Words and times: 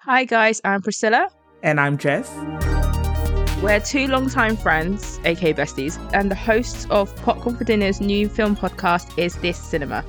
Hi, 0.00 0.24
guys, 0.24 0.60
I'm 0.64 0.82
Priscilla. 0.82 1.28
And 1.62 1.80
I'm 1.80 1.98
Jess. 1.98 2.32
We're 3.62 3.80
two 3.80 4.06
longtime 4.06 4.56
friends, 4.56 5.18
aka 5.24 5.52
besties, 5.52 5.98
and 6.12 6.30
the 6.30 6.34
hosts 6.36 6.86
of 6.90 7.14
Popcorn 7.22 7.56
for 7.56 7.64
Dinner's 7.64 8.00
new 8.00 8.28
film 8.28 8.54
podcast, 8.54 9.18
Is 9.18 9.34
This 9.36 9.58
Cinema? 9.58 10.04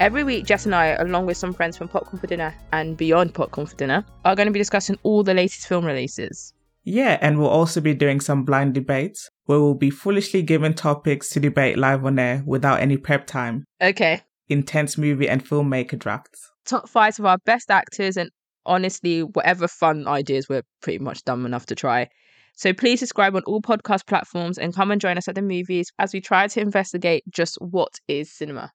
Every 0.00 0.22
week, 0.22 0.44
Jess 0.44 0.66
and 0.66 0.74
I, 0.74 0.88
along 0.88 1.26
with 1.26 1.36
some 1.36 1.54
friends 1.54 1.76
from 1.78 1.88
Popcorn 1.88 2.18
for 2.20 2.26
Dinner 2.26 2.54
and 2.72 2.96
beyond 2.96 3.32
Popcorn 3.32 3.66
for 3.66 3.76
Dinner, 3.76 4.04
are 4.24 4.36
going 4.36 4.46
to 4.46 4.52
be 4.52 4.58
discussing 4.58 4.98
all 5.02 5.22
the 5.22 5.34
latest 5.34 5.66
film 5.66 5.84
releases. 5.86 6.52
Yeah, 6.84 7.18
and 7.20 7.38
we'll 7.38 7.48
also 7.48 7.80
be 7.80 7.94
doing 7.94 8.20
some 8.20 8.44
blind 8.44 8.74
debates 8.74 9.30
where 9.46 9.60
we'll 9.60 9.74
be 9.74 9.90
foolishly 9.90 10.42
given 10.42 10.74
topics 10.74 11.30
to 11.30 11.40
debate 11.40 11.78
live 11.78 12.04
on 12.04 12.18
air 12.18 12.42
without 12.44 12.80
any 12.80 12.96
prep 12.96 13.26
time. 13.26 13.64
Okay. 13.80 14.20
Intense 14.48 14.98
movie 14.98 15.28
and 15.28 15.44
filmmaker 15.44 15.98
drafts. 15.98 16.50
Top 16.64 16.88
five 16.88 17.18
of 17.18 17.24
our 17.24 17.38
best 17.38 17.70
actors 17.70 18.16
and 18.18 18.30
honestly, 18.68 19.22
whatever 19.22 19.66
fun 19.66 20.06
ideas 20.06 20.48
we're 20.48 20.62
pretty 20.80 20.98
much 20.98 21.24
dumb 21.24 21.44
enough 21.46 21.66
to 21.66 21.74
try. 21.74 22.08
So 22.54 22.72
please 22.72 23.00
subscribe 23.00 23.34
on 23.36 23.42
all 23.44 23.62
podcast 23.62 24.06
platforms 24.06 24.58
and 24.58 24.74
come 24.74 24.90
and 24.90 25.00
join 25.00 25.16
us 25.16 25.28
at 25.28 25.34
the 25.34 25.42
movies 25.42 25.92
as 25.98 26.12
we 26.12 26.20
try 26.20 26.48
to 26.48 26.60
investigate 26.60 27.24
just 27.30 27.56
what 27.60 28.00
is 28.08 28.32
cinema. 28.32 28.72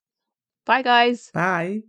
Bye, 0.66 0.82
guys. 0.82 1.30
Bye. 1.34 1.82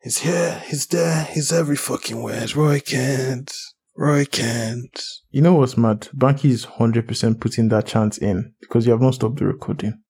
He's 0.00 0.18
here, 0.18 0.62
he's 0.66 0.86
there, 0.86 1.24
he's 1.24 1.52
every 1.52 1.76
fucking 1.76 2.22
where. 2.22 2.42
It's 2.42 2.56
Roy 2.56 2.80
Kent. 2.80 3.52
Roy 3.96 4.24
Kent. 4.24 5.02
You 5.30 5.42
know 5.42 5.54
what's 5.54 5.76
mad? 5.76 6.08
Banky 6.16 6.50
is 6.50 6.66
100% 6.66 7.40
putting 7.40 7.68
that 7.68 7.86
chance 7.86 8.16
in 8.18 8.54
because 8.60 8.86
you 8.86 8.92
have 8.92 9.00
not 9.00 9.14
stopped 9.14 9.38
the 9.38 9.46
recording. 9.46 10.00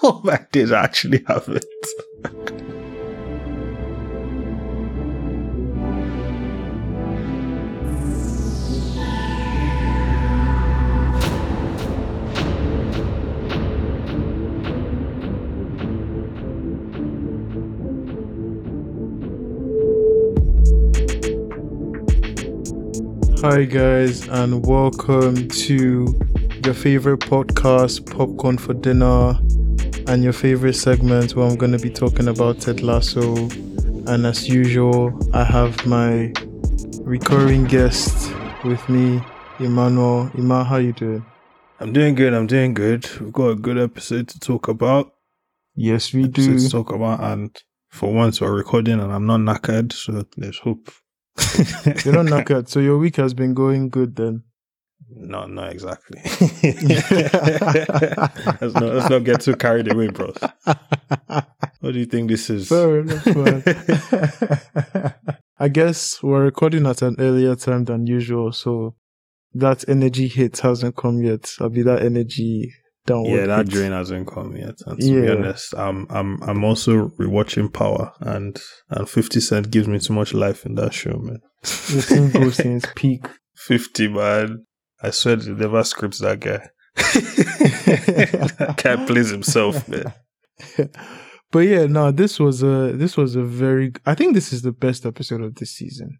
oh, 0.02 0.22
did 0.50 0.72
actually 0.72 1.22
have 1.26 1.46
it. 1.48 1.64
Hi, 23.42 23.64
guys, 23.64 24.26
and 24.28 24.64
welcome 24.64 25.48
to 25.48 26.18
your 26.64 26.74
favorite 26.74 27.20
podcast, 27.20 28.10
Popcorn 28.10 28.56
for 28.56 28.72
Dinner, 28.72 29.38
and 30.10 30.24
your 30.24 30.32
favorite 30.32 30.74
segment 30.74 31.36
where 31.36 31.46
I'm 31.46 31.54
going 31.54 31.70
to 31.70 31.78
be 31.78 31.88
talking 31.88 32.26
about 32.26 32.58
Ted 32.58 32.82
Lasso. 32.82 33.36
And 34.08 34.26
as 34.26 34.48
usual, 34.48 35.16
I 35.32 35.44
have 35.44 35.86
my 35.86 36.32
recurring 37.02 37.62
guest 37.64 38.34
with 38.64 38.86
me, 38.88 39.22
Emmanuel. 39.60 40.28
Ima, 40.34 40.64
how 40.64 40.78
you 40.78 40.92
doing? 40.92 41.24
I'm 41.78 41.92
doing 41.92 42.16
good, 42.16 42.34
I'm 42.34 42.48
doing 42.48 42.74
good. 42.74 43.08
We've 43.20 43.32
got 43.32 43.50
a 43.50 43.54
good 43.54 43.78
episode 43.78 44.26
to 44.30 44.40
talk 44.40 44.66
about. 44.66 45.12
Yes, 45.76 46.12
we 46.12 46.24
Episode 46.24 46.50
do. 46.50 46.58
to 46.58 46.68
talk 46.68 46.92
about, 46.92 47.20
and 47.20 47.56
for 47.90 48.12
once 48.12 48.40
we're 48.40 48.52
recording 48.52 48.98
and 48.98 49.12
I'm 49.12 49.26
not 49.26 49.38
knackered, 49.40 49.92
so 49.92 50.24
let's 50.36 50.58
hope. 50.58 50.90
You're 52.04 52.20
not 52.20 52.26
knackered, 52.46 52.68
so 52.68 52.80
your 52.80 52.98
week 52.98 53.14
has 53.16 53.32
been 53.32 53.54
going 53.54 53.90
good 53.90 54.16
then. 54.16 54.42
No, 55.08 55.46
not 55.46 55.72
exactly. 55.72 56.20
let's, 58.62 58.74
not, 58.74 58.82
let's 58.82 59.10
not 59.10 59.24
get 59.24 59.40
too 59.40 59.56
carried 59.56 59.90
away, 59.90 60.08
bros. 60.08 60.36
What 61.80 61.92
do 61.92 61.98
you 61.98 62.06
think 62.06 62.30
this 62.30 62.50
is? 62.50 62.68
Fair 62.68 63.00
enough, 63.00 63.26
man. 63.26 63.62
I 65.58 65.68
guess 65.68 66.22
we're 66.22 66.44
recording 66.44 66.86
at 66.86 67.02
an 67.02 67.16
earlier 67.18 67.54
time 67.56 67.84
than 67.84 68.06
usual, 68.06 68.52
so 68.52 68.94
that 69.54 69.88
energy 69.88 70.28
hit 70.28 70.58
hasn't 70.58 70.96
come 70.96 71.22
yet. 71.22 71.50
I'll 71.60 71.70
be 71.70 71.82
that 71.82 72.02
energy 72.02 72.70
downward. 73.06 73.30
yeah, 73.30 73.46
that 73.46 73.66
hit. 73.66 73.70
drain 73.70 73.92
hasn't 73.92 74.28
come 74.28 74.56
yet. 74.56 74.74
And 74.86 75.00
to 75.00 75.22
be 75.22 75.28
honest, 75.30 75.74
I'm 75.76 76.06
I'm 76.10 76.42
I'm 76.42 76.64
also 76.64 77.08
rewatching 77.18 77.72
Power, 77.72 78.12
and 78.20 78.60
and 78.90 79.08
Fifty 79.08 79.40
Cent 79.40 79.70
gives 79.70 79.88
me 79.88 79.98
too 79.98 80.12
much 80.12 80.34
life 80.34 80.64
in 80.64 80.74
that 80.76 80.94
show, 80.94 81.18
man. 81.18 81.40
The 81.62 82.02
thing 82.02 82.30
goes 82.30 82.60
in 82.60 82.76
its 82.76 82.86
peak. 82.94 83.26
Fifty, 83.54 84.08
man. 84.08 84.66
I 85.02 85.10
swear 85.10 85.36
they 85.36 85.52
never 85.52 85.82
scripts 85.84 86.18
that 86.18 86.40
guy. 86.40 86.68
that 86.96 88.80
guy 88.82 89.06
plays 89.06 89.30
himself, 89.30 89.88
man. 89.88 90.12
but 91.50 91.60
yeah, 91.60 91.86
no, 91.86 92.10
this 92.12 92.38
was 92.38 92.62
a 92.62 92.92
this 92.94 93.16
was 93.16 93.36
a 93.36 93.42
very. 93.42 93.92
I 94.06 94.14
think 94.14 94.34
this 94.34 94.52
is 94.52 94.62
the 94.62 94.72
best 94.72 95.06
episode 95.06 95.40
of 95.42 95.54
this 95.56 95.70
season. 95.72 96.18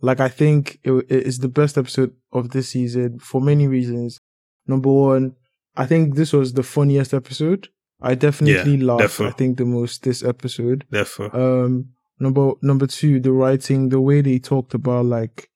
Like, 0.00 0.20
I 0.20 0.28
think 0.28 0.78
it, 0.84 0.92
it 0.92 1.26
is 1.26 1.38
the 1.38 1.48
best 1.48 1.78
episode 1.78 2.12
of 2.32 2.50
this 2.50 2.68
season 2.70 3.18
for 3.18 3.40
many 3.40 3.66
reasons. 3.66 4.20
Number 4.66 4.92
one, 4.92 5.36
I 5.74 5.86
think 5.86 6.16
this 6.16 6.32
was 6.32 6.52
the 6.52 6.62
funniest 6.62 7.14
episode. 7.14 7.68
I 8.02 8.14
definitely 8.14 8.76
Yeah, 8.76 8.94
laughed. 8.94 9.20
I 9.20 9.30
think 9.30 9.56
the 9.56 9.64
most 9.64 10.02
this 10.02 10.22
episode. 10.22 10.84
Therefore, 10.90 11.34
Um, 11.34 11.90
number 12.20 12.52
number 12.60 12.86
two, 12.86 13.20
the 13.20 13.32
writing, 13.32 13.88
the 13.88 14.00
way 14.00 14.20
they 14.20 14.38
talked 14.38 14.74
about 14.74 15.06
like, 15.06 15.48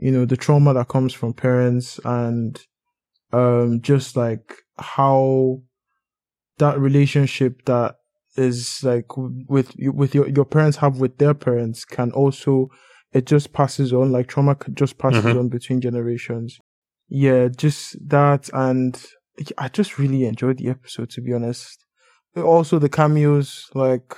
you 0.00 0.10
know, 0.10 0.24
the 0.24 0.36
trauma 0.36 0.72
that 0.74 0.88
comes 0.88 1.12
from 1.12 1.32
parents 1.34 2.00
and, 2.04 2.60
um, 3.32 3.80
just 3.82 4.16
like 4.16 4.54
how 4.78 5.60
that 6.58 6.78
relationship 6.78 7.64
that 7.66 7.96
is 8.36 8.82
like 8.82 9.16
with 9.16 9.74
with 9.78 10.14
your 10.14 10.28
your 10.28 10.44
parents 10.44 10.76
have 10.78 11.00
with 11.00 11.18
their 11.18 11.34
parents 11.34 11.84
can 11.84 12.10
also 12.12 12.68
it 13.12 13.26
just 13.26 13.52
passes 13.52 13.92
on 13.92 14.12
like 14.12 14.28
trauma 14.28 14.56
just 14.74 14.96
passes 14.98 15.24
Mhm. 15.24 15.38
on 15.40 15.48
between 15.48 15.80
generations. 15.80 16.58
Yeah, 17.08 17.48
just 17.48 17.96
that 18.08 18.48
and 18.52 18.92
I 19.58 19.68
just 19.68 19.98
really 19.98 20.24
enjoyed 20.26 20.58
the 20.58 20.68
episode 20.68 21.10
to 21.10 21.20
be 21.20 21.32
honest. 21.32 21.84
Also 22.36 22.78
the 22.78 22.88
cameos 22.88 23.66
like 23.74 24.14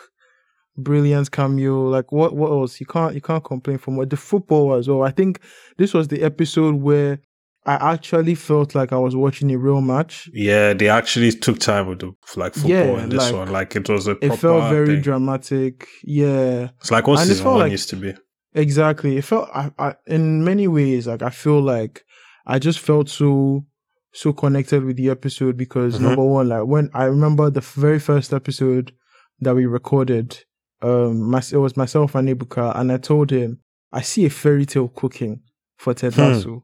brilliant 0.76 1.30
cameo. 1.30 1.88
Like 1.88 2.12
what 2.12 2.34
what 2.34 2.50
else? 2.50 2.80
You 2.80 2.86
can't 2.86 3.14
you 3.14 3.20
can't 3.20 3.44
complain 3.44 3.78
from 3.78 3.96
what 3.96 4.10
the 4.10 4.16
football 4.16 4.74
as 4.74 4.88
well. 4.88 5.02
I 5.02 5.10
think 5.10 5.40
this 5.78 5.92
was 5.94 6.08
the 6.08 6.22
episode 6.22 6.76
where 6.76 7.20
I 7.64 7.92
actually 7.92 8.34
felt 8.34 8.74
like 8.74 8.92
I 8.92 8.96
was 8.98 9.14
watching 9.14 9.52
a 9.52 9.58
real 9.58 9.80
match. 9.80 10.28
yeah, 10.32 10.72
they 10.74 10.88
actually 10.88 11.30
took 11.32 11.58
time 11.60 11.86
with 11.86 12.00
the 12.00 12.12
like 12.36 12.54
football 12.54 12.70
Yeah, 12.70 13.02
in 13.04 13.08
this 13.08 13.22
like, 13.30 13.34
one. 13.34 13.52
Like 13.52 13.76
it 13.76 13.88
was 13.88 14.08
a 14.08 14.16
It 14.24 14.36
felt 14.36 14.68
very 14.70 14.86
thing. 14.86 15.00
dramatic. 15.02 15.86
Yeah. 16.02 16.70
It's 16.80 16.90
like 16.90 17.06
what 17.06 17.20
and 17.20 17.28
season 17.28 17.46
one 17.46 17.58
like- 17.60 17.70
used 17.72 17.88
to 17.90 17.96
be. 17.96 18.14
Exactly. 18.54 19.16
It 19.16 19.24
felt 19.24 19.48
I, 19.54 19.70
I 19.78 19.94
in 20.06 20.44
many 20.44 20.68
ways 20.68 21.06
like 21.06 21.22
I 21.22 21.30
feel 21.30 21.60
like 21.62 22.02
I 22.46 22.58
just 22.58 22.80
felt 22.80 23.08
so 23.08 23.64
so 24.12 24.32
connected 24.32 24.84
with 24.84 24.96
the 24.96 25.08
episode 25.08 25.56
because 25.56 25.96
Mhm. 25.98 26.02
number 26.02 26.24
one, 26.24 26.48
like 26.48 26.66
when 26.66 26.90
I 26.92 27.04
remember 27.04 27.48
the 27.48 27.62
very 27.62 27.98
first 27.98 28.32
episode 28.34 28.92
that 29.40 29.54
we 29.54 29.64
recorded, 29.64 30.40
um, 30.82 31.30
my, 31.30 31.38
it 31.52 31.56
was 31.56 31.76
myself 31.76 32.14
and 32.14 32.28
Ibuka, 32.28 32.76
and 32.78 32.90
I 32.92 32.96
told 32.98 33.30
him 33.30 33.60
I 33.92 34.02
see 34.02 34.24
a 34.26 34.30
fairy 34.30 34.66
tale 34.66 34.88
cooking 34.88 35.40
for 35.76 35.94
Ted 35.94 36.14
Hmm. 36.14 36.58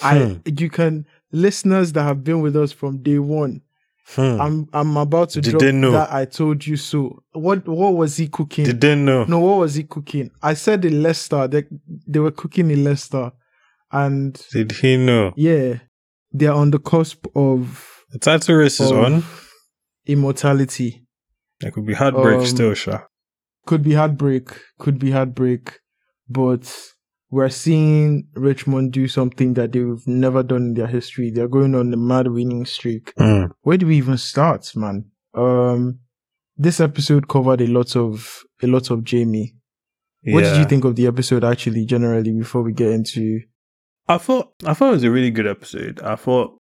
I 0.00 0.40
you 0.46 0.70
can 0.70 1.06
listeners 1.32 1.92
that 1.92 2.02
have 2.04 2.24
been 2.24 2.40
with 2.40 2.56
us 2.56 2.72
from 2.72 3.02
day 3.02 3.18
one. 3.18 3.60
Hmm. 4.14 4.40
I'm 4.40 4.68
I'm 4.72 4.96
about 4.96 5.30
to 5.30 5.40
Did 5.40 5.50
drop 5.52 5.60
they 5.60 5.72
know? 5.72 5.90
that 5.92 6.12
I 6.12 6.24
told 6.24 6.66
you 6.66 6.76
so. 6.76 7.22
What 7.32 7.68
what 7.68 7.94
was 7.94 8.16
he 8.16 8.28
cooking? 8.28 8.64
Did 8.64 8.80
they 8.80 8.94
know? 8.94 9.24
No, 9.24 9.38
what 9.40 9.58
was 9.58 9.74
he 9.74 9.84
cooking? 9.84 10.30
I 10.42 10.54
said 10.54 10.84
in 10.84 11.02
Leicester. 11.02 11.46
They 11.46 11.64
they 12.06 12.18
were 12.18 12.30
cooking 12.32 12.70
in 12.70 12.82
Leicester, 12.84 13.32
and 13.92 14.34
Did 14.50 14.72
he 14.72 14.96
know? 14.96 15.32
yeah, 15.36 15.80
they're 16.32 16.52
on 16.52 16.70
the 16.70 16.78
cusp 16.78 17.26
of, 17.36 18.04
The 18.10 18.18
title 18.18 18.56
race 18.56 18.80
is 18.80 18.90
on. 18.90 19.22
immortality. 20.06 21.04
It 21.62 21.72
could 21.72 21.86
be 21.86 21.94
heartbreak 21.94 22.40
Um, 22.40 22.46
still, 22.46 22.74
sure. 22.74 23.08
Could 23.66 23.82
be 23.82 23.94
heartbreak. 23.94 24.48
Could 24.78 24.98
be 24.98 25.10
heartbreak, 25.10 25.78
but 26.28 26.72
we're 27.30 27.48
seeing 27.48 28.28
Richmond 28.34 28.92
do 28.92 29.08
something 29.08 29.54
that 29.54 29.72
they've 29.72 30.06
never 30.06 30.42
done 30.42 30.62
in 30.62 30.74
their 30.74 30.86
history. 30.86 31.30
They're 31.30 31.48
going 31.48 31.74
on 31.74 31.92
a 31.92 31.96
mad 31.96 32.28
winning 32.28 32.66
streak. 32.66 33.12
Hmm. 33.16 33.46
Where 33.62 33.78
do 33.78 33.86
we 33.86 33.96
even 33.96 34.18
start, 34.18 34.70
man? 34.74 35.06
Um, 35.34 36.00
this 36.56 36.80
episode 36.80 37.28
covered 37.28 37.60
a 37.60 37.66
lot 37.66 37.96
of 37.96 38.42
a 38.62 38.66
lot 38.66 38.90
of 38.90 39.04
Jamie. 39.04 39.54
What 40.24 40.44
did 40.44 40.56
you 40.56 40.64
think 40.64 40.84
of 40.84 40.94
the 40.94 41.08
episode 41.08 41.42
actually 41.42 41.84
generally 41.84 42.30
before 42.32 42.62
we 42.62 42.72
get 42.72 42.92
into 42.92 43.40
I 44.08 44.18
thought 44.18 44.52
I 44.64 44.74
thought 44.74 44.90
it 44.90 44.94
was 44.94 45.04
a 45.04 45.10
really 45.10 45.30
good 45.30 45.46
episode. 45.46 46.00
I 46.00 46.16
thought, 46.16 46.58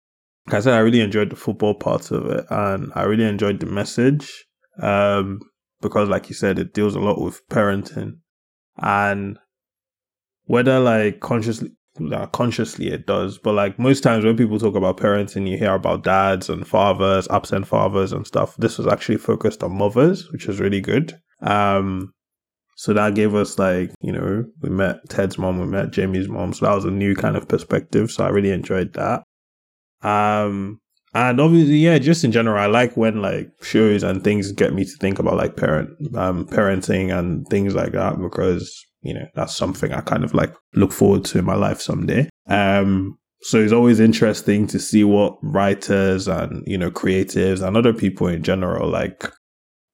like 0.48 0.56
I 0.56 0.60
said, 0.62 0.74
I 0.74 0.80
really 0.80 1.02
enjoyed 1.02 1.30
the 1.30 1.36
football 1.36 1.74
part 1.74 2.12
of 2.12 2.26
it, 2.28 2.46
and 2.50 2.92
I 2.96 3.04
really 3.04 3.26
enjoyed 3.26 3.60
the 3.60 3.66
message 3.66 4.46
um, 4.82 5.40
because, 5.82 6.10
like 6.10 6.30
you 6.30 6.36
said, 6.36 6.60
it 6.60 6.74
deals 6.74 6.96
a 6.96 7.00
lot 7.00 7.22
with 7.22 7.48
parenting 7.50 8.18
and 8.78 9.38
whether 10.46 10.80
like 10.80 11.20
consciously 11.20 11.72
consciously 12.32 12.88
it 12.88 13.06
does. 13.06 13.38
But 13.38 13.54
like 13.54 13.78
most 13.78 14.02
times 14.02 14.24
when 14.24 14.38
people 14.38 14.60
talk 14.60 14.76
about 14.76 14.98
parenting, 14.98 15.50
you 15.50 15.58
hear 15.58 15.74
about 15.74 16.04
dads 16.04 16.50
and 16.50 16.68
fathers, 16.68 17.28
absent 17.30 17.68
fathers 17.68 18.14
and 18.14 18.26
stuff. 18.26 18.56
This 18.58 18.78
was 18.78 18.88
actually 18.88 19.18
focused 19.18 19.64
on 19.64 19.78
mothers, 19.78 20.32
which 20.32 20.48
was 20.48 20.60
really 20.60 20.82
good. 20.82 21.20
Um, 21.42 22.14
so 22.78 22.94
that 22.94 23.16
gave 23.16 23.36
us 23.36 23.60
like, 23.60 23.92
you 24.02 24.12
know, 24.12 24.46
we 24.62 24.70
met 24.70 24.98
Ted's 25.10 25.38
mom, 25.38 25.60
we 25.60 25.68
met 25.68 25.92
Jamie's 25.92 26.30
mom. 26.30 26.54
So 26.54 26.66
that 26.66 26.76
was 26.76 26.86
a 26.86 26.92
new 26.92 27.16
kind 27.16 27.36
of 27.36 27.48
perspective. 27.48 28.10
So 28.10 28.24
I 28.24 28.30
really 28.30 28.52
enjoyed 28.52 28.94
that. 28.94 29.24
Um, 30.02 30.80
and 31.14 31.42
obviously, 31.42 31.78
yeah, 31.78 31.98
just 31.98 32.24
in 32.24 32.32
general, 32.32 32.58
I 32.58 32.68
like 32.68 32.96
when 32.96 33.22
like 33.22 33.52
shows 33.62 34.04
and 34.04 34.24
things 34.24 34.52
get 34.54 34.74
me 34.74 34.86
to 34.86 34.98
think 35.00 35.20
about 35.20 35.36
like 35.36 35.58
parent, 35.58 35.90
um, 36.16 36.46
parenting 36.48 37.18
and 37.18 37.46
things 37.48 37.76
like 37.76 37.92
that 37.92 38.20
because, 38.20 38.74
you 39.02 39.14
know, 39.14 39.26
that's 39.36 39.56
something 39.56 39.92
I 39.92 40.02
kind 40.02 40.24
of 40.24 40.34
like 40.34 40.54
look 40.74 40.94
forward 40.94 41.26
to 41.26 41.40
in 41.40 41.46
my 41.46 41.56
life 41.56 41.82
someday. 41.82 42.30
Um, 42.48 43.18
so 43.42 43.58
it's 43.58 43.74
always 43.74 44.00
interesting 44.00 44.68
to 44.68 44.80
see 44.80 45.04
what 45.04 45.38
writers 45.42 46.28
and, 46.28 46.64
you 46.66 46.78
know, 46.78 46.92
creatives 46.92 47.66
and 47.66 47.76
other 47.76 47.94
people 47.94 48.28
in 48.28 48.44
general, 48.44 48.90
like 48.90 49.30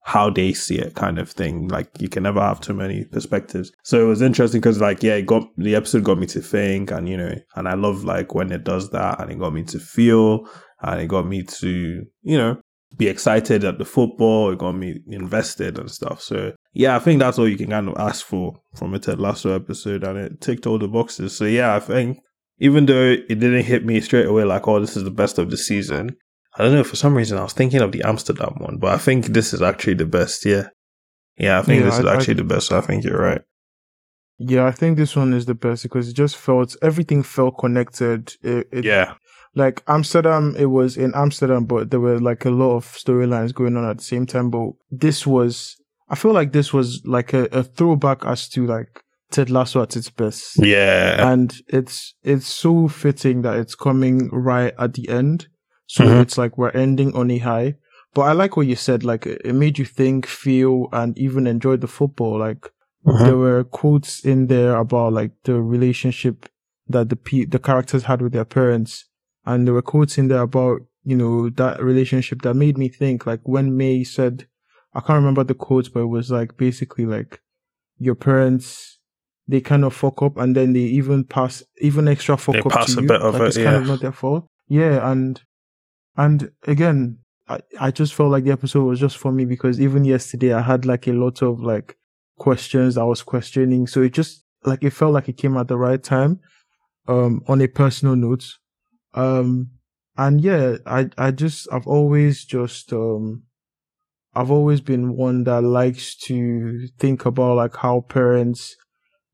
how 0.04 0.30
they 0.30 0.54
see 0.54 0.78
it 0.78 0.96
kind 0.96 1.18
of 1.18 1.32
thing. 1.32 1.68
Like 1.68 1.90
you 2.00 2.10
can 2.10 2.24
never 2.24 2.42
have 2.42 2.62
too 2.62 2.74
many 2.74 3.06
perspectives. 3.06 3.72
So 3.84 4.02
it 4.04 4.08
was 4.08 4.22
interesting 4.22 4.62
because 4.62 4.80
like, 4.80 5.02
yeah, 5.02 5.16
it 5.16 5.26
got, 5.26 5.48
the 5.58 5.76
episode 5.76 6.04
got 6.04 6.20
me 6.20 6.28
to 6.28 6.42
think 6.42 6.92
and, 6.92 7.10
you 7.10 7.18
know, 7.18 7.36
and 7.56 7.68
I 7.68 7.74
love 7.74 8.04
like 8.04 8.36
when 8.36 8.52
it 8.52 8.64
does 8.64 8.92
that 8.92 9.20
and 9.20 9.32
it 9.32 9.40
got 9.40 9.54
me 9.54 9.64
to 9.64 9.80
feel 9.80 10.48
and 10.82 11.02
it 11.02 11.08
got 11.08 11.28
me 11.28 11.44
to, 11.44 12.04
you 12.22 12.38
know, 12.38 12.60
be 12.98 13.08
excited 13.08 13.64
at 13.64 13.78
the 13.78 13.86
football. 13.86 14.52
It 14.52 14.60
got 14.60 14.74
me 14.74 15.00
invested 15.08 15.78
and 15.78 15.92
stuff. 15.92 16.22
So 16.22 16.54
yeah, 16.74 16.96
I 16.96 17.00
think 17.00 17.20
that's 17.20 17.38
all 17.40 17.48
you 17.48 17.58
can 17.58 17.70
kind 17.70 17.90
of 17.90 17.98
ask 17.98 18.26
for 18.26 18.60
from 18.76 18.94
a 18.94 19.00
Ted 19.00 19.20
Lasso 19.20 19.54
episode, 19.56 20.04
and 20.04 20.18
it 20.18 20.42
ticked 20.42 20.66
all 20.68 20.80
the 20.80 20.88
boxes. 20.88 21.36
So 21.36 21.46
yeah, 21.46 21.76
I 21.76 21.80
think 21.80 22.20
even 22.60 22.86
though 22.86 23.12
it 23.12 23.28
didn't 23.28 23.66
hit 23.66 23.86
me 23.86 24.02
straight 24.02 24.26
away 24.26 24.44
like, 24.44 24.68
oh, 24.68 24.80
this 24.80 24.98
is 24.98 25.04
the 25.04 25.12
best 25.12 25.38
of 25.38 25.50
the 25.52 25.58
season. 25.58 26.16
I 26.58 26.64
don't 26.64 26.74
know. 26.74 26.84
For 26.84 26.96
some 26.96 27.16
reason, 27.16 27.38
I 27.38 27.44
was 27.44 27.54
thinking 27.54 27.82
of 27.82 27.92
the 27.92 28.02
Amsterdam 28.04 28.56
one, 28.58 28.78
but 28.78 28.92
I 28.94 28.98
think 28.98 29.28
this 29.28 29.54
is 29.54 29.62
actually 29.62 29.94
the 29.94 30.08
best. 30.08 30.44
Yeah, 30.46 30.70
yeah, 31.38 31.60
I 31.60 31.62
think 31.62 31.82
Yeah, 31.82 31.90
this 31.90 32.00
is 32.00 32.06
actually 32.06 32.34
I- 32.36 32.38
the 32.38 32.44
best. 32.46 32.72
I 32.72 32.82
think 32.82 33.04
you're 33.04 33.22
right. 33.22 33.42
Yeah, 34.40 34.66
I 34.66 34.72
think 34.72 34.98
this 34.98 35.16
one 35.16 35.34
is 35.34 35.46
the 35.48 35.56
best 35.56 35.82
because 35.84 36.10
it 36.10 36.14
just 36.14 36.36
felt 36.38 36.76
everything 36.84 37.24
felt 37.24 37.58
connected. 37.58 38.34
It, 38.44 38.68
it, 38.72 38.86
Yeah, 38.86 39.16
like 39.58 39.84
Amsterdam, 39.88 40.56
it 40.58 40.68
was 40.68 40.96
in 40.98 41.12
Amsterdam, 41.16 41.66
but 41.66 41.90
there 41.92 42.00
were 42.00 42.20
like 42.20 42.46
a 42.46 42.50
lot 42.52 42.76
of 42.76 42.86
storylines 42.86 43.54
going 43.54 43.76
on 43.78 43.90
at 43.90 43.98
the 43.98 44.04
same 44.04 44.26
time. 44.26 44.50
But 44.50 44.70
this 44.92 45.26
was, 45.26 45.76
I 46.10 46.16
feel 46.16 46.32
like 46.34 46.52
this 46.54 46.72
was 46.74 47.02
like 47.06 47.34
a, 47.34 47.46
a 47.52 47.64
throwback 47.64 48.26
as 48.26 48.48
to 48.50 48.66
like 48.66 49.02
Ted 49.32 49.50
Lasso 49.50 49.82
at 49.82 49.96
its 49.96 50.10
best. 50.10 50.58
yeah, 50.64 51.30
and 51.32 51.54
it's 51.68 52.14
it's 52.24 52.48
so 52.48 52.88
fitting 52.88 53.42
that 53.42 53.58
it's 53.58 53.76
coming 53.76 54.30
right 54.32 54.74
at 54.80 54.94
the 54.94 55.10
end. 55.10 55.48
So 55.88 56.04
Mhm. 56.06 56.22
it's 56.22 56.38
like 56.38 56.58
we're 56.58 56.72
ending 56.86 57.14
on 57.16 57.32
a 57.32 57.38
high. 57.40 57.76
But 58.14 58.22
I 58.24 58.32
like 58.34 58.56
what 58.58 58.68
you 58.68 58.76
said. 58.76 59.04
Like 59.04 59.26
it 59.26 59.54
made 59.56 59.78
you 59.80 59.86
think, 59.86 60.26
feel, 60.26 60.88
and 60.94 61.18
even 61.18 61.48
enjoy 61.48 61.78
the 61.78 61.88
football. 61.88 62.40
Like 62.40 62.72
Mhm. 63.06 63.26
there 63.26 63.38
were 63.38 63.64
quotes 63.64 64.24
in 64.26 64.48
there 64.48 64.76
about 64.76 65.14
like 65.14 65.32
the 65.44 65.62
relationship 65.62 66.48
that 66.88 67.10
the 67.10 67.16
pe- 67.16 67.46
the 67.46 67.60
characters 67.60 68.04
had 68.04 68.22
with 68.22 68.34
their 68.34 68.46
parents, 68.46 69.06
and 69.48 69.66
there 69.66 69.74
were 69.74 69.82
quotes 69.82 70.18
in 70.18 70.28
there 70.28 70.42
about 70.42 70.82
you 71.04 71.16
know 71.16 71.50
that 71.50 71.82
relationship 71.82 72.44
that 72.44 72.54
made 72.54 72.78
me 72.78 72.90
think. 72.90 73.26
Like 73.26 73.42
when 73.44 73.76
Mae 73.76 74.04
said, 74.04 74.46
I 74.94 75.00
can't 75.00 75.18
remember 75.18 75.44
the 75.44 75.56
quotes, 75.56 75.90
but 75.90 76.02
it 76.02 76.06
was 76.18 76.30
like 76.30 76.58
basically 76.58 77.06
like 77.06 77.42
your 77.98 78.16
parents 78.16 79.00
they 79.48 79.62
kind 79.62 79.86
of 79.86 79.96
fuck 79.96 80.22
up 80.22 80.38
and 80.38 80.56
then 80.56 80.74
they 80.74 80.82
even 80.82 81.24
pass 81.24 81.64
even 81.80 82.08
extra 82.08 82.38
fuck 82.38 82.56
They 82.56 82.60
up 82.60 82.70
pass 82.70 82.94
to 82.94 83.00
a 83.00 83.02
you. 83.04 83.08
bit 83.08 83.22
of 83.22 83.34
like 83.34 83.42
it, 83.44 83.48
it's 83.48 83.58
kind 83.58 83.76
of 83.78 83.84
yeah. 83.84 83.88
not 83.88 84.02
their 84.02 84.12
fault. 84.12 84.46
Yeah, 84.68 85.10
and 85.10 85.42
and 86.18 86.52
again, 86.64 87.20
I, 87.48 87.60
I 87.80 87.92
just 87.92 88.14
felt 88.14 88.32
like 88.32 88.44
the 88.44 88.52
episode 88.52 88.84
was 88.84 89.00
just 89.00 89.18
for 89.18 89.32
me 89.32 89.46
because 89.46 89.80
even 89.80 90.04
yesterday 90.04 90.54
I 90.54 90.62
had 90.62 90.86
like 90.86 91.08
a 91.08 91.14
lot 91.14 91.42
of 91.42 91.62
like 91.62 91.96
questions 92.38 92.98
I 92.98 93.04
was 93.04 93.24
questioning. 93.24 93.88
So 93.88 94.02
it 94.02 94.14
just 94.14 94.44
like 94.66 94.84
it 94.84 94.92
felt 94.92 95.14
like 95.14 95.30
it 95.30 95.38
came 95.38 95.56
at 95.56 95.70
the 95.70 95.78
right 95.78 96.04
time, 96.04 96.42
um, 97.08 97.42
on 97.48 97.62
a 97.62 97.68
personal 97.68 98.16
note. 98.18 98.44
Um, 99.14 99.72
and 100.18 100.42
yeah, 100.42 100.78
I, 100.86 101.10
I 101.18 101.32
just, 101.32 101.68
I've 101.72 101.88
always 101.88 102.44
just, 102.46 102.92
um, 102.94 103.44
I've 104.36 104.52
always 104.52 104.82
been 104.82 105.16
one 105.16 105.44
that 105.46 105.62
likes 105.64 106.16
to 106.26 106.88
think 107.00 107.26
about 107.26 107.58
like 107.58 107.76
how 107.78 108.02
parents, 108.02 108.76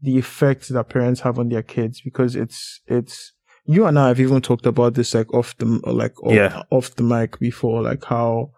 the 0.02 0.18
effect 0.18 0.70
that 0.70 0.90
parents 0.90 1.22
have 1.22 1.40
on 1.40 1.50
their 1.50 1.64
kids 1.64 2.02
because 2.02 2.36
it's, 2.36 2.82
it's, 2.88 3.34
you 3.66 3.86
and 3.86 3.98
I 3.98 4.10
have 4.10 4.20
even 4.20 4.42
talked 4.42 4.66
about 4.66 4.94
this 4.96 5.14
like 5.14 5.34
off 5.34 5.58
the, 5.58 5.66
like 5.86 6.22
off, 6.22 6.34
Yeah. 6.34 6.64
off 6.70 6.96
the 6.96 7.04
mic 7.04 7.40
before, 7.40 7.82
like 7.82 8.04
how, 8.04 8.52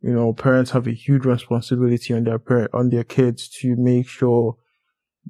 you 0.00 0.12
know, 0.12 0.32
parents 0.32 0.72
have 0.72 0.86
a 0.86 0.92
huge 0.92 1.24
responsibility 1.24 2.12
on 2.14 2.24
their 2.24 2.38
parent, 2.40 2.70
on 2.74 2.90
their 2.90 3.04
kids 3.04 3.48
to 3.60 3.76
make 3.76 4.08
sure 4.08 4.56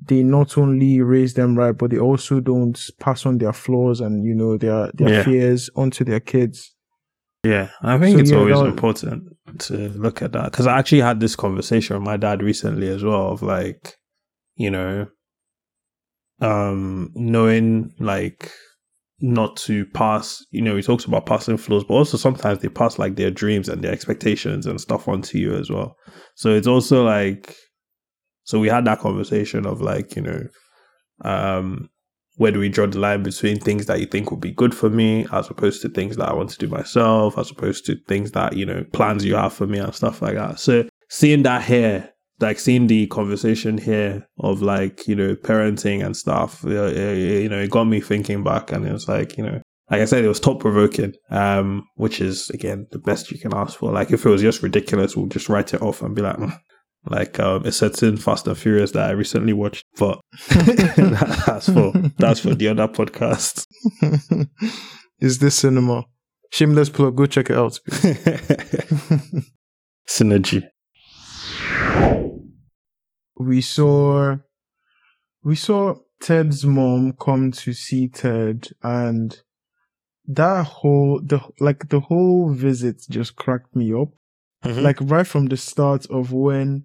they 0.07 0.23
not 0.23 0.57
only 0.59 1.01
raise 1.01 1.35
them 1.35 1.57
right, 1.57 1.77
but 1.77 1.91
they 1.91 1.99
also 1.99 2.41
don't 2.41 2.79
pass 3.01 3.27
on 3.27 3.39
their 3.39 3.53
flaws 3.53 4.01
and, 4.01 4.25
you 4.25 4.35
know, 4.35 4.57
their, 4.57 4.91
their 4.95 5.09
Yeah. 5.09 5.23
fears 5.25 5.71
onto 5.77 6.05
their 6.05 6.21
kids. 6.21 6.75
Yeah, 7.45 7.69
I 7.83 7.99
think 7.99 8.15
So, 8.15 8.21
it's 8.21 8.31
yeah, 8.31 8.37
always 8.37 8.59
that 8.59 8.67
important 8.67 9.25
to 9.61 9.77
look 9.91 10.23
at 10.23 10.33
that 10.33 10.51
because 10.51 10.67
I 10.67 10.79
actually 10.79 11.01
had 11.03 11.21
this 11.21 11.37
conversation 11.37 11.97
with 11.97 12.05
my 12.05 12.17
dad 12.17 12.43
recently 12.43 12.89
as 12.89 13.05
well 13.05 13.29
of 13.33 13.43
like, 13.43 13.95
you 14.57 14.71
know, 14.71 15.07
um, 16.41 17.11
knowing 17.15 17.93
like 18.01 18.51
not 19.21 19.57
to 19.57 19.87
pass. 19.87 20.45
You 20.51 20.63
know, 20.63 20.77
he 20.77 20.83
talks 20.83 21.05
about 21.05 21.27
passing 21.27 21.57
flaws, 21.57 21.85
but 21.85 21.95
also 21.95 22.17
sometimes 22.17 22.61
they 22.61 22.69
pass 22.69 22.99
like 22.99 23.17
their 23.17 23.31
dreams 23.31 23.69
and 23.69 23.83
their 23.83 23.93
expectations 23.93 24.67
and 24.67 24.81
stuff 24.81 25.09
onto 25.09 25.39
you 25.39 25.55
as 25.55 25.71
well. 25.71 25.97
So 26.35 26.51
it's 26.55 26.67
also 26.69 27.05
like, 27.05 27.55
so 28.49 28.59
we 28.59 28.69
had 28.69 28.87
that 28.87 29.01
conversation 29.01 29.67
of 29.67 29.83
like, 29.83 30.17
you 30.17 30.23
know, 30.23 30.49
um, 31.23 31.91
where 32.37 32.51
do 32.51 32.59
we 32.59 32.71
draw 32.71 32.87
the 32.87 32.99
line 32.99 33.23
between 33.23 33.61
things 33.61 33.85
that 33.85 34.01
you 34.01 34.07
think 34.07 34.31
would 34.31 34.41
be 34.41 34.53
good 34.53 34.75
for 34.75 34.89
me 34.89 35.27
as 35.33 35.51
opposed 35.51 35.83
to 35.83 35.91
things 35.91 36.17
that 36.17 36.31
I 36.31 36.33
want 36.33 36.49
to 36.51 36.57
do 36.59 36.67
myself, 36.67 37.37
as 37.37 37.51
opposed 37.51 37.85
to 37.85 37.97
things 38.09 38.33
that, 38.33 38.57
you 38.57 38.65
know, 38.65 38.87
plans 38.95 39.23
you 39.23 39.35
have 39.35 39.53
for 39.53 39.67
me 39.67 39.77
and 39.79 39.95
stuff 39.95 40.23
like 40.23 40.37
that. 40.37 40.61
So 40.61 40.89
seeing 41.11 41.43
that 41.43 41.65
here, 41.65 42.09
like 42.41 42.59
seeing 42.59 42.87
the 42.87 43.07
conversation 43.09 43.77
here 43.77 44.27
of 44.39 44.63
like, 44.63 45.07
you 45.07 45.15
know, 45.15 45.35
parenting 45.35 46.03
and 46.03 46.17
stuff, 46.17 46.65
uh, 46.65 46.71
uh, 46.71 46.89
you 46.89 47.51
know, 47.51 47.61
it 47.61 47.71
got 47.71 47.85
me 47.85 48.01
thinking 48.01 48.43
back 48.43 48.73
and 48.73 48.87
it 48.87 48.93
was 48.95 49.09
like, 49.09 49.37
you 49.37 49.45
know, 49.45 49.61
like 49.91 50.01
I 50.01 50.07
said, 50.07 50.25
it 50.25 50.29
was 50.29 50.41
thought 50.41 50.59
provoking, 50.59 51.13
um, 51.29 51.85
which 51.97 52.23
is 52.23 52.49
again 52.49 52.87
the 52.93 52.99
best 52.99 53.31
you 53.31 53.39
can 53.39 53.55
ask 53.55 53.79
for. 53.79 53.93
Like 53.93 54.11
if 54.11 54.25
it 54.25 54.31
was 54.31 54.41
just 54.41 54.63
ridiculous, 54.63 55.15
we'll 55.15 55.27
just 55.27 55.51
write 55.51 55.75
it 55.75 55.83
off 55.83 56.01
and 56.01 56.15
be 56.15 56.23
like, 56.23 56.37
"Mm." 56.37 56.59
Like 57.07 57.39
um, 57.41 57.65
a 57.65 57.73
certain 57.73 58.17
Fast 58.17 58.47
and 58.47 58.57
Furious 58.57 58.93
that 58.93 59.09
I 59.09 59.13
recently 59.13 59.53
watched, 59.53 59.85
but 59.99 60.21
that's 60.49 61.73
for 61.73 61.93
that's 62.19 62.41
for 62.41 62.55
the 62.55 62.69
other 62.69 62.89
podcast. 62.89 63.67
Is 65.21 65.39
this 65.39 65.57
cinema? 65.57 66.05
Shameless 66.51 66.91
plug. 66.91 67.17
Go 67.17 67.27
check 67.27 67.51
it 67.51 67.57
out. 67.57 67.79
Synergy. 70.09 70.63
we 73.39 73.61
saw, 73.61 74.37
we 75.45 75.55
saw 75.55 75.97
Ted's 76.21 76.65
mom 76.65 77.13
come 77.13 77.53
to 77.53 77.73
see 77.73 78.09
Ted, 78.09 78.69
and 78.83 79.41
that 80.27 80.65
whole 80.65 81.21
the 81.23 81.41
like 81.61 81.89
the 81.89 82.01
whole 82.01 82.53
visit 82.53 83.03
just 83.11 83.37
cracked 83.37 83.75
me 83.75 83.93
up. 83.93 84.09
Like, 84.65 85.01
Like 85.01 85.11
right 85.11 85.27
from 85.27 85.47
the 85.47 85.57
start 85.57 86.07
of 86.07 86.33
when 86.33 86.85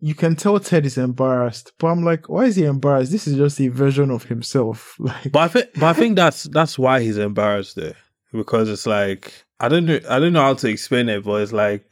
you 0.00 0.14
can 0.14 0.34
tell 0.34 0.58
Ted 0.58 0.86
is 0.86 0.96
embarrassed, 0.98 1.72
but 1.78 1.88
I'm 1.88 2.02
like, 2.02 2.28
why 2.28 2.44
is 2.46 2.56
he 2.56 2.64
embarrassed? 2.64 3.12
This 3.12 3.26
is 3.26 3.36
just 3.36 3.60
a 3.60 3.68
version 3.68 4.10
of 4.10 4.24
himself. 4.24 4.96
Like, 4.98 5.30
but 5.32 5.40
I 5.40 5.48
think, 5.48 5.66
but 5.74 5.82
I 5.84 5.92
think 5.92 6.16
that's 6.16 6.44
that's 6.44 6.78
why 6.78 7.00
he's 7.00 7.18
embarrassed 7.18 7.76
there 7.76 7.96
because 8.32 8.68
it's 8.68 8.86
like 8.86 9.44
I 9.58 9.68
don't 9.68 9.86
know, 9.86 9.98
I 10.08 10.18
don't 10.18 10.32
know 10.32 10.42
how 10.42 10.54
to 10.54 10.68
explain 10.68 11.08
it, 11.08 11.24
but 11.24 11.42
it's 11.42 11.52
like 11.52 11.84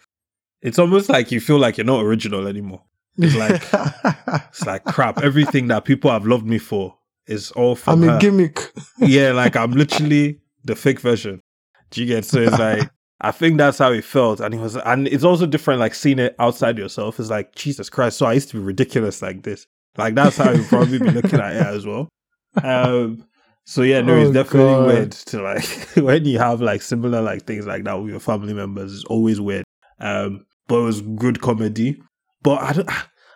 it's 0.63 0.79
almost 0.79 1.09
like 1.09 1.31
you 1.31 1.41
feel 1.41 1.59
like 1.59 1.77
you're 1.77 1.85
not 1.85 2.03
original 2.03 2.47
anymore. 2.47 2.83
It's 3.19 3.35
like 3.37 3.63
it's 4.49 4.67
like 4.67 4.85
crap. 4.85 5.19
Everything 5.23 5.69
that 5.69 5.85
people 5.85 6.11
have 6.11 6.27
loved 6.27 6.47
me 6.47 6.59
for 6.59 6.97
is 7.27 7.51
all 7.53 7.75
from 7.77 8.03
I'm 8.03 8.09
her. 8.09 8.17
a 8.17 8.21
gimmick. 8.21 8.73
yeah, 8.99 9.33
like 9.33 9.57
I'm 9.57 9.73
literally 9.73 10.41
the 10.65 10.77
fake 10.77 11.01
version. 11.01 11.43
Do 11.91 12.01
you 12.01 12.07
get? 12.07 12.25
So 12.25 12.41
it's 12.41 12.59
like 12.59 12.89
I 13.21 13.33
think 13.33 13.59
that's 13.59 13.79
how 13.79 13.91
it 13.93 14.05
felt, 14.05 14.39
and 14.41 14.55
it 14.55 14.61
was, 14.61 14.77
and 14.77 15.09
it's 15.09 15.25
also 15.25 15.45
different. 15.47 15.81
Like 15.81 15.95
seeing 15.95 16.19
it 16.21 16.37
outside 16.39 16.79
yourself 16.79 17.19
is 17.19 17.31
like 17.31 17.55
Jesus 17.55 17.91
Christ. 17.91 18.17
So 18.19 18.27
I 18.27 18.35
used 18.35 18.49
to 18.51 18.57
be 18.59 18.63
ridiculous 18.63 19.21
like 19.23 19.43
this. 19.43 19.67
Like 19.97 20.15
that's 20.15 20.37
how 20.37 20.53
you 20.53 20.63
probably 20.65 20.99
be 21.01 21.11
looking 21.11 21.41
at 21.41 21.57
it 21.57 21.67
as 21.67 21.85
well. 21.87 22.09
Um. 22.63 23.25
So 23.65 23.83
yeah, 23.83 24.01
no, 24.01 24.17
it's 24.17 24.31
Oh, 24.31 24.33
definitely 24.33 24.73
God. 24.73 24.87
weird 24.87 25.13
to 25.13 25.43
like 25.43 25.65
when 25.97 26.25
you 26.25 26.39
have 26.39 26.61
like 26.63 26.81
similar 26.81 27.21
like 27.21 27.43
things 27.45 27.67
like 27.67 27.85
that 27.85 27.95
with 28.01 28.11
your 28.11 28.21
family 28.21 28.55
members. 28.55 28.95
It's 28.95 29.05
always 29.05 29.41
weird. 29.41 29.65
Um. 30.01 30.47
But 30.69 30.81
it 30.81 30.85
was 30.85 31.01
good 31.01 31.41
comedy. 31.41 32.01
But 32.43 32.63
I 32.63 32.73
don't. 32.73 32.91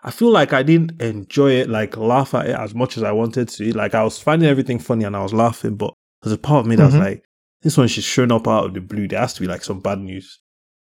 I 0.05 0.11
feel 0.11 0.31
like 0.31 0.53
I 0.53 0.63
didn't 0.63 1.01
enjoy 1.01 1.53
it, 1.53 1.69
like 1.69 1.97
laugh 1.97 2.35
at 2.35 2.47
it 2.47 2.57
as 2.57 2.75
much 2.75 2.97
as 2.97 3.03
I 3.03 3.13
wanted 3.13 3.49
to. 3.49 3.73
Like 3.77 3.95
I 3.95 4.03
was 4.05 4.19
finding 4.19 4.49
everything 4.49 4.79
funny 4.79 5.05
and 5.05 5.17
I 5.17 5.23
was 5.23 5.33
laughing, 5.33 5.77
but 5.77 5.95
there's 6.23 6.33
a 6.33 6.39
part 6.39 6.61
of 6.61 6.67
me 6.67 6.77
that's 6.77 6.95
Mhm. 6.95 7.01
like, 7.01 7.25
this 7.63 7.77
one 7.77 7.89
she's 7.89 8.05
shown 8.05 8.33
up 8.33 8.47
out 8.49 8.67
of 8.67 8.75
the 8.75 8.81
blue. 8.81 9.09
There 9.09 9.21
has 9.21 9.35
to 9.35 9.41
be 9.41 9.47
like 9.47 9.65
some 9.65 9.81
bad 9.81 9.99
news. 10.01 10.41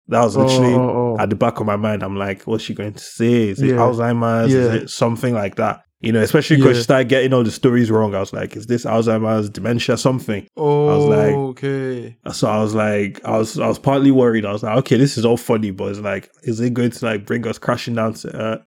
That 0.09 0.21
was 0.23 0.37
literally 0.37 0.75
Oh, 0.75 0.81
oh, 0.91 1.17
oh. 1.19 1.23
at 1.23 1.31
the 1.31 1.37
back 1.37 1.59
of 1.59 1.67
my 1.67 1.77
mind. 1.77 2.03
I'm 2.05 2.17
like, 2.17 2.43
what's 2.43 2.63
she 2.63 2.75
going 2.75 2.93
to 2.93 3.03
say? 3.03 3.49
Is 3.49 3.61
it 3.61 3.69
Yeah. 3.69 3.77
Alzheimer's? 3.77 4.53
Yeah. 4.53 4.61
Is 4.61 4.83
it 4.85 4.91
something 4.91 5.35
like 5.35 5.57
that? 5.57 5.81
You 6.01 6.13
know, 6.13 6.21
especially 6.21 6.57
because 6.59 6.77
Yeah. 6.77 6.81
she 6.81 6.85
started 6.85 7.09
getting 7.09 7.33
all 7.33 7.43
the 7.43 7.51
stories 7.51 7.91
wrong. 7.91 8.15
I 8.15 8.21
was 8.21 8.33
like, 8.33 8.55
is 8.55 8.67
this 8.67 8.85
Alzheimer's, 8.85 9.49
dementia, 9.51 9.97
something? 9.97 10.47
Oh, 10.57 10.89
I 10.89 10.97
was 10.97 11.07
like- 11.07 11.35
okay. 11.35 12.17
So 12.33 12.49
I 12.49 12.61
was 12.63 12.75
like, 12.75 13.21
I 13.25 13.37
was, 13.37 13.59
I 13.59 13.67
was 13.67 13.79
partly 13.81 14.11
worried. 14.13 14.45
I 14.45 14.53
was 14.53 14.63
like, 14.63 14.77
okay, 14.79 14.97
this 14.99 15.19
is 15.19 15.25
all 15.25 15.39
funny, 15.39 15.71
but 15.73 15.87
it's 15.91 15.99
like, 15.99 16.31
is 16.45 16.61
it 16.61 16.75
going 16.75 16.91
to 16.91 17.05
like 17.05 17.27
bring 17.27 17.45
us 17.49 17.59
crashing 17.59 17.95
down 17.97 18.13
to 18.15 18.37
earth? 18.37 18.61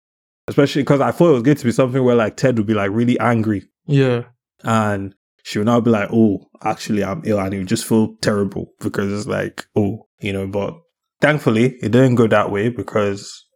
Especially 0.49 0.81
because 0.81 0.99
I 0.99 1.11
thought 1.11 1.29
it 1.29 1.33
was 1.33 1.43
going 1.43 1.57
to 1.57 1.65
be 1.65 1.71
something 1.71 2.03
where 2.03 2.15
like 2.15 2.35
Ted 2.35 2.57
would 2.57 2.67
be 2.67 2.73
like 2.73 2.89
really 2.91 3.17
angry 3.19 3.63
Yeah. 3.85 4.23
and 4.63 5.13
she 5.49 5.57
would 5.57 5.65
now 5.65 5.81
be 5.81 5.89
like, 5.89 6.09
oh, 6.13 6.47
actually, 6.63 7.03
I'm 7.03 7.23
ill, 7.25 7.39
and 7.39 7.51
would 7.57 7.67
just 7.67 7.87
feel 7.87 8.15
terrible 8.21 8.67
because 8.79 9.11
it's 9.11 9.27
like, 9.27 9.65
oh, 9.75 10.05
you 10.19 10.31
know. 10.31 10.45
But 10.45 10.75
thankfully, 11.21 11.75
it 11.81 11.91
didn't 11.91 12.15
go 12.15 12.27
that 12.27 12.51
way 12.51 12.69
because, 12.69 13.47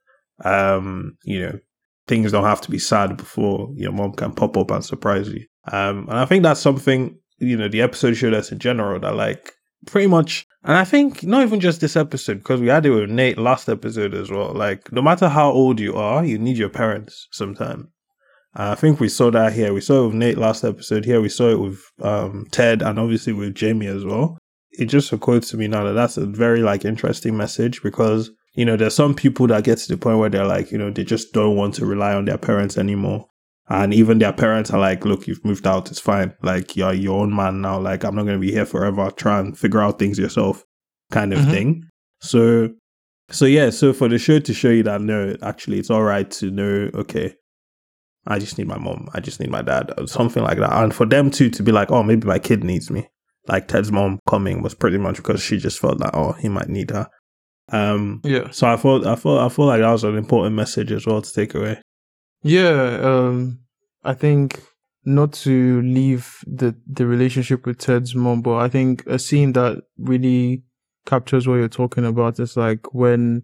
um, 0.43 1.15
you 1.23 1.39
know, 1.39 1.59
things 2.07 2.31
don't 2.31 2.45
have 2.45 2.61
to 2.61 2.71
be 2.71 2.79
sad 2.79 3.15
before 3.15 3.69
your 3.75 3.91
mom 3.91 4.13
can 4.13 4.33
pop 4.33 4.57
up 4.57 4.71
and 4.71 4.83
surprise 4.83 5.29
you. 5.29 5.45
Um, 5.71 6.07
and 6.09 6.17
I 6.17 6.25
think 6.25 6.41
that's 6.41 6.61
something 6.61 7.19
you 7.37 7.55
know 7.55 7.67
the 7.67 7.83
episode 7.83 8.15
showed 8.15 8.33
us 8.33 8.51
in 8.51 8.57
general 8.57 8.99
that 8.99 9.13
like 9.13 9.53
pretty 9.85 10.07
much, 10.07 10.47
and 10.63 10.75
I 10.75 10.85
think 10.85 11.21
not 11.21 11.43
even 11.43 11.59
just 11.59 11.79
this 11.79 11.95
episode 11.95 12.39
because 12.39 12.59
we 12.59 12.69
had 12.69 12.87
it 12.87 12.89
with 12.89 13.11
Nate 13.11 13.37
last 13.37 13.69
episode 13.69 14.15
as 14.15 14.31
well. 14.31 14.51
Like, 14.51 14.91
no 14.91 15.03
matter 15.03 15.29
how 15.29 15.51
old 15.51 15.79
you 15.79 15.95
are, 15.95 16.25
you 16.25 16.39
need 16.39 16.57
your 16.57 16.69
parents 16.69 17.27
sometimes. 17.31 17.85
Uh, 18.55 18.71
I 18.71 18.75
think 18.75 18.99
we 18.99 19.09
saw 19.09 19.31
that 19.31 19.53
here. 19.53 19.73
We 19.73 19.81
saw 19.81 20.03
it 20.03 20.07
with 20.07 20.15
Nate 20.15 20.37
last 20.37 20.63
episode. 20.63 21.05
Here 21.05 21.19
we 21.21 21.29
saw 21.29 21.49
it 21.49 21.59
with 21.59 21.81
um, 22.01 22.45
Ted 22.51 22.81
and 22.81 22.99
obviously 22.99 23.33
with 23.33 23.55
Jamie 23.55 23.87
as 23.87 24.05
well. 24.05 24.37
It 24.71 24.85
just 24.85 25.11
occurred 25.11 25.43
to 25.43 25.57
me 25.57 25.67
now 25.67 25.83
that 25.83 25.93
that's 25.93 26.17
a 26.17 26.25
very 26.25 26.61
like 26.61 26.85
interesting 26.85 27.37
message 27.37 27.81
because 27.83 28.31
you 28.55 28.65
know 28.65 28.75
there's 28.75 28.95
some 28.95 29.13
people 29.15 29.47
that 29.47 29.63
get 29.63 29.77
to 29.79 29.87
the 29.87 29.97
point 29.97 30.17
where 30.19 30.29
they're 30.29 30.45
like 30.47 30.71
you 30.71 30.77
know 30.77 30.89
they 30.91 31.03
just 31.03 31.31
don't 31.33 31.55
want 31.55 31.75
to 31.75 31.85
rely 31.85 32.13
on 32.13 32.25
their 32.25 32.37
parents 32.39 32.77
anymore, 32.77 33.25
and 33.69 33.93
even 33.93 34.17
their 34.19 34.33
parents 34.33 34.71
are 34.71 34.79
like, 34.79 35.05
look, 35.05 35.27
you've 35.27 35.43
moved 35.45 35.65
out, 35.67 35.89
it's 35.91 35.99
fine. 35.99 36.33
Like 36.41 36.75
you're 36.75 36.93
your 36.93 37.21
own 37.21 37.35
man 37.35 37.61
now. 37.61 37.79
Like 37.79 38.03
I'm 38.03 38.15
not 38.15 38.23
going 38.23 38.37
to 38.39 38.45
be 38.47 38.51
here 38.51 38.65
forever. 38.65 39.11
Try 39.11 39.39
and 39.39 39.57
figure 39.57 39.81
out 39.81 39.99
things 39.99 40.17
yourself, 40.19 40.63
kind 41.11 41.33
of 41.33 41.39
Mhm. 41.39 41.51
thing. 41.51 41.83
So, 42.21 42.69
so 43.29 43.45
yeah. 43.45 43.69
So 43.69 43.93
for 43.93 44.07
the 44.09 44.17
show 44.17 44.39
to 44.39 44.53
show 44.53 44.69
you 44.69 44.83
that 44.83 45.01
no, 45.01 45.35
actually, 45.43 45.77
it's 45.79 45.89
all 45.91 46.03
right 46.03 46.29
to 46.31 46.49
know. 46.49 46.89
Okay, 46.95 47.35
I 48.25 48.39
just 48.39 48.57
need 48.57 48.67
my 48.67 48.77
mom. 48.77 49.09
I 49.13 49.19
just 49.19 49.39
need 49.39 49.49
my 49.49 49.61
dad, 49.61 49.91
or 49.97 50.07
something 50.07 50.43
like 50.43 50.57
that. 50.59 50.71
And 50.71 50.93
for 50.93 51.05
them 51.05 51.29
too 51.31 51.49
to 51.51 51.63
be 51.63 51.71
like, 51.71 51.91
oh, 51.91 52.03
maybe 52.03 52.27
my 52.27 52.39
kid 52.39 52.63
needs 52.63 52.89
me. 52.89 53.07
Like 53.47 53.67
Ted's 53.67 53.91
mom 53.91 54.19
coming 54.27 54.61
was 54.61 54.73
pretty 54.73 54.97
much 54.97 55.17
because 55.17 55.41
she 55.41 55.57
just 55.57 55.79
felt 55.79 55.99
that 55.99 56.11
oh, 56.13 56.31
he 56.33 56.47
might 56.49 56.69
need 56.69 56.91
her. 56.91 57.07
Um, 57.71 58.21
Yeah. 58.23 58.49
so 58.51 58.67
I 58.67 58.75
thought, 58.77 59.05
I 59.05 59.15
thought, 59.15 59.45
I 59.45 59.49
feel 59.49 59.65
like 59.65 59.81
that 59.81 59.91
was 59.91 60.03
an 60.03 60.17
important 60.17 60.55
message 60.55 60.91
as 60.91 61.05
well 61.05 61.21
to 61.21 61.33
take 61.33 61.53
away. 61.55 61.81
Yeah, 62.41 62.99
um, 63.01 63.59
I 64.03 64.13
think 64.13 64.61
not 65.05 65.33
to 65.33 65.81
leave 65.81 66.37
the 66.47 66.75
the 66.87 67.05
relationship 67.05 67.65
with 67.65 67.77
Ted's 67.77 68.15
mom, 68.15 68.41
but 68.41 68.55
I 68.55 68.69
think 68.69 69.05
a 69.05 69.19
scene 69.19 69.53
that 69.53 69.81
really 69.97 70.63
captures 71.05 71.47
what 71.47 71.55
you're 71.55 71.67
talking 71.67 72.05
about 72.05 72.39
is 72.39 72.55
like 72.55 72.93
when 72.93 73.43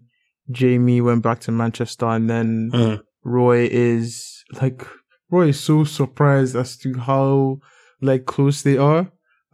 Jamie 0.50 1.00
went 1.02 1.22
back 1.22 1.40
to 1.40 1.52
Manchester 1.52 2.06
and 2.06 2.28
then 2.30 2.70
Mm. 2.72 3.02
Roy 3.24 3.68
is 3.70 4.39
like 4.60 4.86
Roy 5.30 5.48
is 5.48 5.60
so 5.60 5.84
surprised 5.84 6.56
as 6.56 6.76
to 6.78 6.98
how 6.98 7.60
like 8.00 8.26
close 8.26 8.62
they 8.62 8.76
are. 8.76 9.10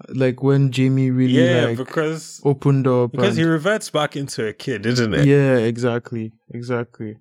Like 0.09 0.43
when 0.43 0.73
Jamie 0.73 1.11
really 1.11 1.51
Yeah, 1.51 1.67
like 1.67 1.79
because 1.79 2.41
opened 2.45 2.87
up 2.87 3.13
because 3.13 3.37
he 3.37 3.45
reverts 3.45 3.89
back 3.91 4.15
into 4.15 4.47
a 4.47 4.53
kid, 4.53 4.85
isn't 4.85 5.15
it? 5.15 5.27
yeah, 5.27 5.57
exactly, 5.57 6.33
exactly. 6.53 7.17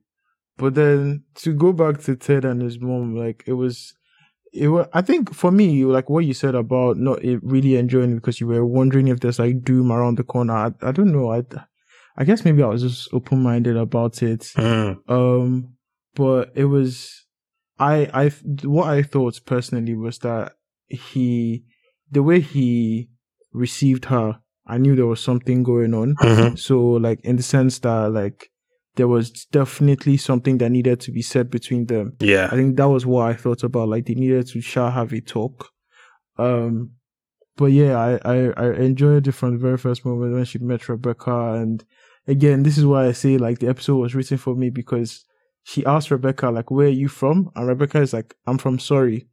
But 0.58 0.75
then 0.75 1.24
to 1.36 1.53
go 1.53 1.74
back 1.74 2.01
to 2.03 2.15
Ted 2.15 2.46
and 2.46 2.62
his 2.62 2.79
mom, 2.79 3.15
like 3.15 3.44
it 3.46 3.53
was, 3.53 3.94
it 4.53 4.70
was. 4.70 4.88
I 4.94 5.01
think 5.01 5.34
for 5.34 5.51
me, 5.51 5.86
like 5.86 6.10
what 6.10 6.25
you 6.25 6.34
said 6.34 6.55
about 6.55 6.98
not 6.98 7.20
really 7.24 7.75
enjoying 7.75 8.12
it 8.12 8.15
because 8.15 8.39
you 8.39 8.48
were 8.48 8.65
wondering 8.65 9.08
if 9.08 9.20
there's 9.20 9.39
like 9.39 9.63
doom 9.63 9.91
around 9.91 10.17
the 10.17 10.24
corner. 10.24 10.53
I, 10.53 10.72
I 10.82 10.91
don't 10.91 11.12
know. 11.12 11.34
I, 11.34 11.44
I 12.17 12.24
guess 12.24 12.46
maybe 12.46 12.63
I 12.63 12.67
was 12.67 12.82
just 12.82 13.13
open 13.13 13.44
minded 13.44 13.75
about 13.75 14.22
it. 14.24 14.41
Mm. 14.55 14.98
Um, 15.10 15.75
but 16.13 16.51
it 16.55 16.65
was, 16.65 17.25
I, 17.79 18.10
I, 18.13 18.29
what 18.63 18.88
I 18.88 19.03
thought 19.03 19.39
personally 19.46 19.96
was 19.96 20.20
that 20.20 20.53
he, 20.88 21.63
the 22.10 22.24
way 22.24 22.39
he 22.39 23.10
received 23.51 24.05
her, 24.05 24.39
I 24.67 24.77
knew 24.77 24.96
there 24.96 25.05
was 25.05 25.22
something 25.22 25.63
going 25.63 25.94
on. 25.94 26.15
Mhm. 26.15 26.58
So, 26.58 26.82
like, 26.82 27.20
in 27.22 27.36
the 27.36 27.44
sense 27.44 27.79
that, 27.79 28.12
like, 28.12 28.50
there 28.96 29.08
was 29.08 29.46
definitely 29.51 30.17
something 30.17 30.58
that 30.60 30.72
needed 30.72 31.01
to 31.01 31.12
be 31.12 31.22
said 31.22 31.51
between 31.51 31.86
them. 31.88 32.15
Yeah. 32.20 32.48
I 32.51 32.55
think 32.55 32.77
that 32.77 32.88
was 32.89 33.05
what 33.05 33.27
I 33.29 33.34
thought 33.34 33.63
about. 33.63 33.89
Like, 33.89 34.05
they 34.05 34.15
needed 34.15 34.48
to 34.48 34.62
shall 34.62 34.91
have 34.91 35.12
a 35.12 35.20
talk. 35.22 35.70
Um, 36.38 36.91
but 37.58 37.67
yeah, 37.67 37.98
I, 37.98 38.20
I, 38.25 38.53
I 38.58 38.74
enjoyed 38.75 39.27
it 39.27 39.34
from 39.34 39.51
the 39.53 39.58
very 39.58 39.77
first 39.77 40.05
moment 40.05 40.34
when 40.34 40.46
she 40.46 40.60
met 40.60 40.88
Rebecca. 40.89 41.53
And 41.53 41.84
again, 42.27 42.63
this 42.63 42.77
is 42.77 42.86
why 42.86 43.08
I 43.08 43.12
say, 43.12 43.38
like, 43.38 43.60
the 43.60 43.67
episode 43.67 43.98
was 43.98 44.15
written 44.15 44.38
for 44.38 44.55
me 44.55 44.70
because 44.70 45.25
she 45.67 45.84
asked 45.84 46.12
Rebecca, 46.12 46.51
like, 46.51 46.69
where 46.69 46.86
are 46.86 46.91
you 46.91 47.07
from? 47.07 47.51
And 47.55 47.67
Rebecca 47.67 48.00
is 48.00 48.13
like, 48.13 48.36
I'm 48.45 48.60
from 48.60 48.77
Surrey. 48.77 49.27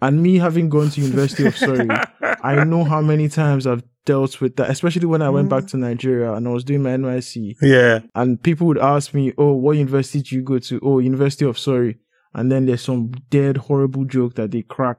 And 0.00 0.22
me 0.22 0.38
having 0.38 0.68
gone 0.68 0.90
to 0.90 1.00
University 1.00 1.44
of 1.44 1.56
Surrey, 1.56 1.88
I 2.44 2.62
know 2.62 2.84
how 2.84 3.00
many 3.00 3.28
times 3.28 3.66
I've 3.66 3.82
dealt 4.04 4.40
with 4.40 4.54
that, 4.56 4.70
especially 4.70 5.06
when 5.06 5.22
I 5.22 5.30
went 5.30 5.48
back 5.48 5.64
mm. 5.64 5.70
to 5.70 5.76
Nigeria 5.78 6.34
and 6.34 6.46
I 6.46 6.52
was 6.52 6.62
doing 6.62 6.84
my 6.84 6.90
NYSC. 6.90 7.56
Yeah. 7.60 7.98
And 8.14 8.40
people 8.40 8.68
would 8.68 8.78
ask 8.78 9.12
me, 9.12 9.32
Oh, 9.36 9.54
what 9.54 9.76
university 9.76 10.22
do 10.22 10.36
you 10.36 10.42
go 10.42 10.60
to? 10.60 10.80
Oh, 10.84 11.00
University 11.00 11.44
of 11.44 11.58
Surrey. 11.58 11.98
And 12.32 12.50
then 12.50 12.66
there's 12.66 12.82
some 12.82 13.10
dead, 13.30 13.56
horrible 13.56 14.04
joke 14.04 14.36
that 14.36 14.52
they 14.52 14.62
crack. 14.62 14.98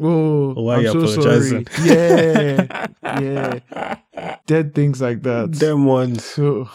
Oh, 0.00 0.54
oh 0.56 0.62
Why 0.64 0.78
I'm 0.78 0.84
so 0.84 0.98
apologizing? 0.98 1.66
sorry. 1.68 1.88
Yeah, 1.88 2.86
yeah. 3.20 4.38
Dead 4.46 4.74
things 4.74 5.00
like 5.00 5.22
that. 5.22 5.52
Them 5.52 5.86
ones. 5.86 6.24
So 6.24 6.68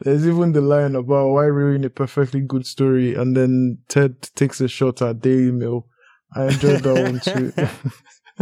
there's 0.00 0.26
even 0.26 0.52
the 0.52 0.60
line 0.60 0.94
about 0.94 1.28
why 1.30 1.44
ruin 1.44 1.84
a 1.84 1.90
perfectly 1.90 2.40
good 2.40 2.66
story 2.66 3.14
and 3.14 3.36
then 3.36 3.78
Ted 3.88 4.20
takes 4.34 4.60
a 4.60 4.68
shot 4.68 5.00
at 5.02 5.20
Daily 5.20 5.50
Mail. 5.52 5.86
I 6.34 6.46
enjoyed 6.46 6.82
that 6.82 7.02
one 7.02 7.20
too. 7.20 7.52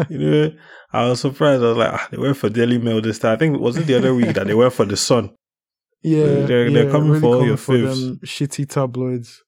you 0.15 0.19
know, 0.19 0.51
I 0.93 1.09
was 1.09 1.21
surprised. 1.21 1.63
I 1.63 1.67
was 1.69 1.77
like, 1.77 1.93
ah, 1.93 2.09
they 2.11 2.19
went 2.19 2.37
for 2.37 2.49
Daily 2.49 2.79
Mail 2.79 3.01
this 3.01 3.19
time. 3.19 3.33
I 3.33 3.37
think 3.37 3.61
was 3.61 3.77
it 3.77 3.87
the 3.87 3.95
other 3.97 4.15
week 4.15 4.35
that 4.35 4.47
they 4.47 4.55
went 4.55 4.73
for 4.73 4.85
the 4.85 4.97
Sun. 4.97 5.31
yeah, 6.03 6.25
They're- 6.25 6.71
they're 6.71 6.85
yeah, 6.87 6.91
coming 6.91 7.21
for 7.21 7.37
all 7.37 7.47
your 7.47 7.57
faves. 7.57 8.01
them 8.01 8.19
shitty 8.25 8.69
tabloids. 8.69 9.43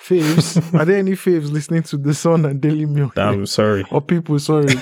Faves? 0.00 0.58
Are 0.78 0.84
there 0.84 0.98
any 0.98 1.12
faves 1.12 1.52
listening 1.52 1.82
to 1.84 1.96
the 1.96 2.12
Sun 2.14 2.44
and 2.46 2.60
Daily 2.60 2.84
Mail? 2.84 3.12
Damn, 3.14 3.46
sorry. 3.46 3.84
Or 3.92 4.00
people, 4.00 4.38
sorry. 4.40 4.68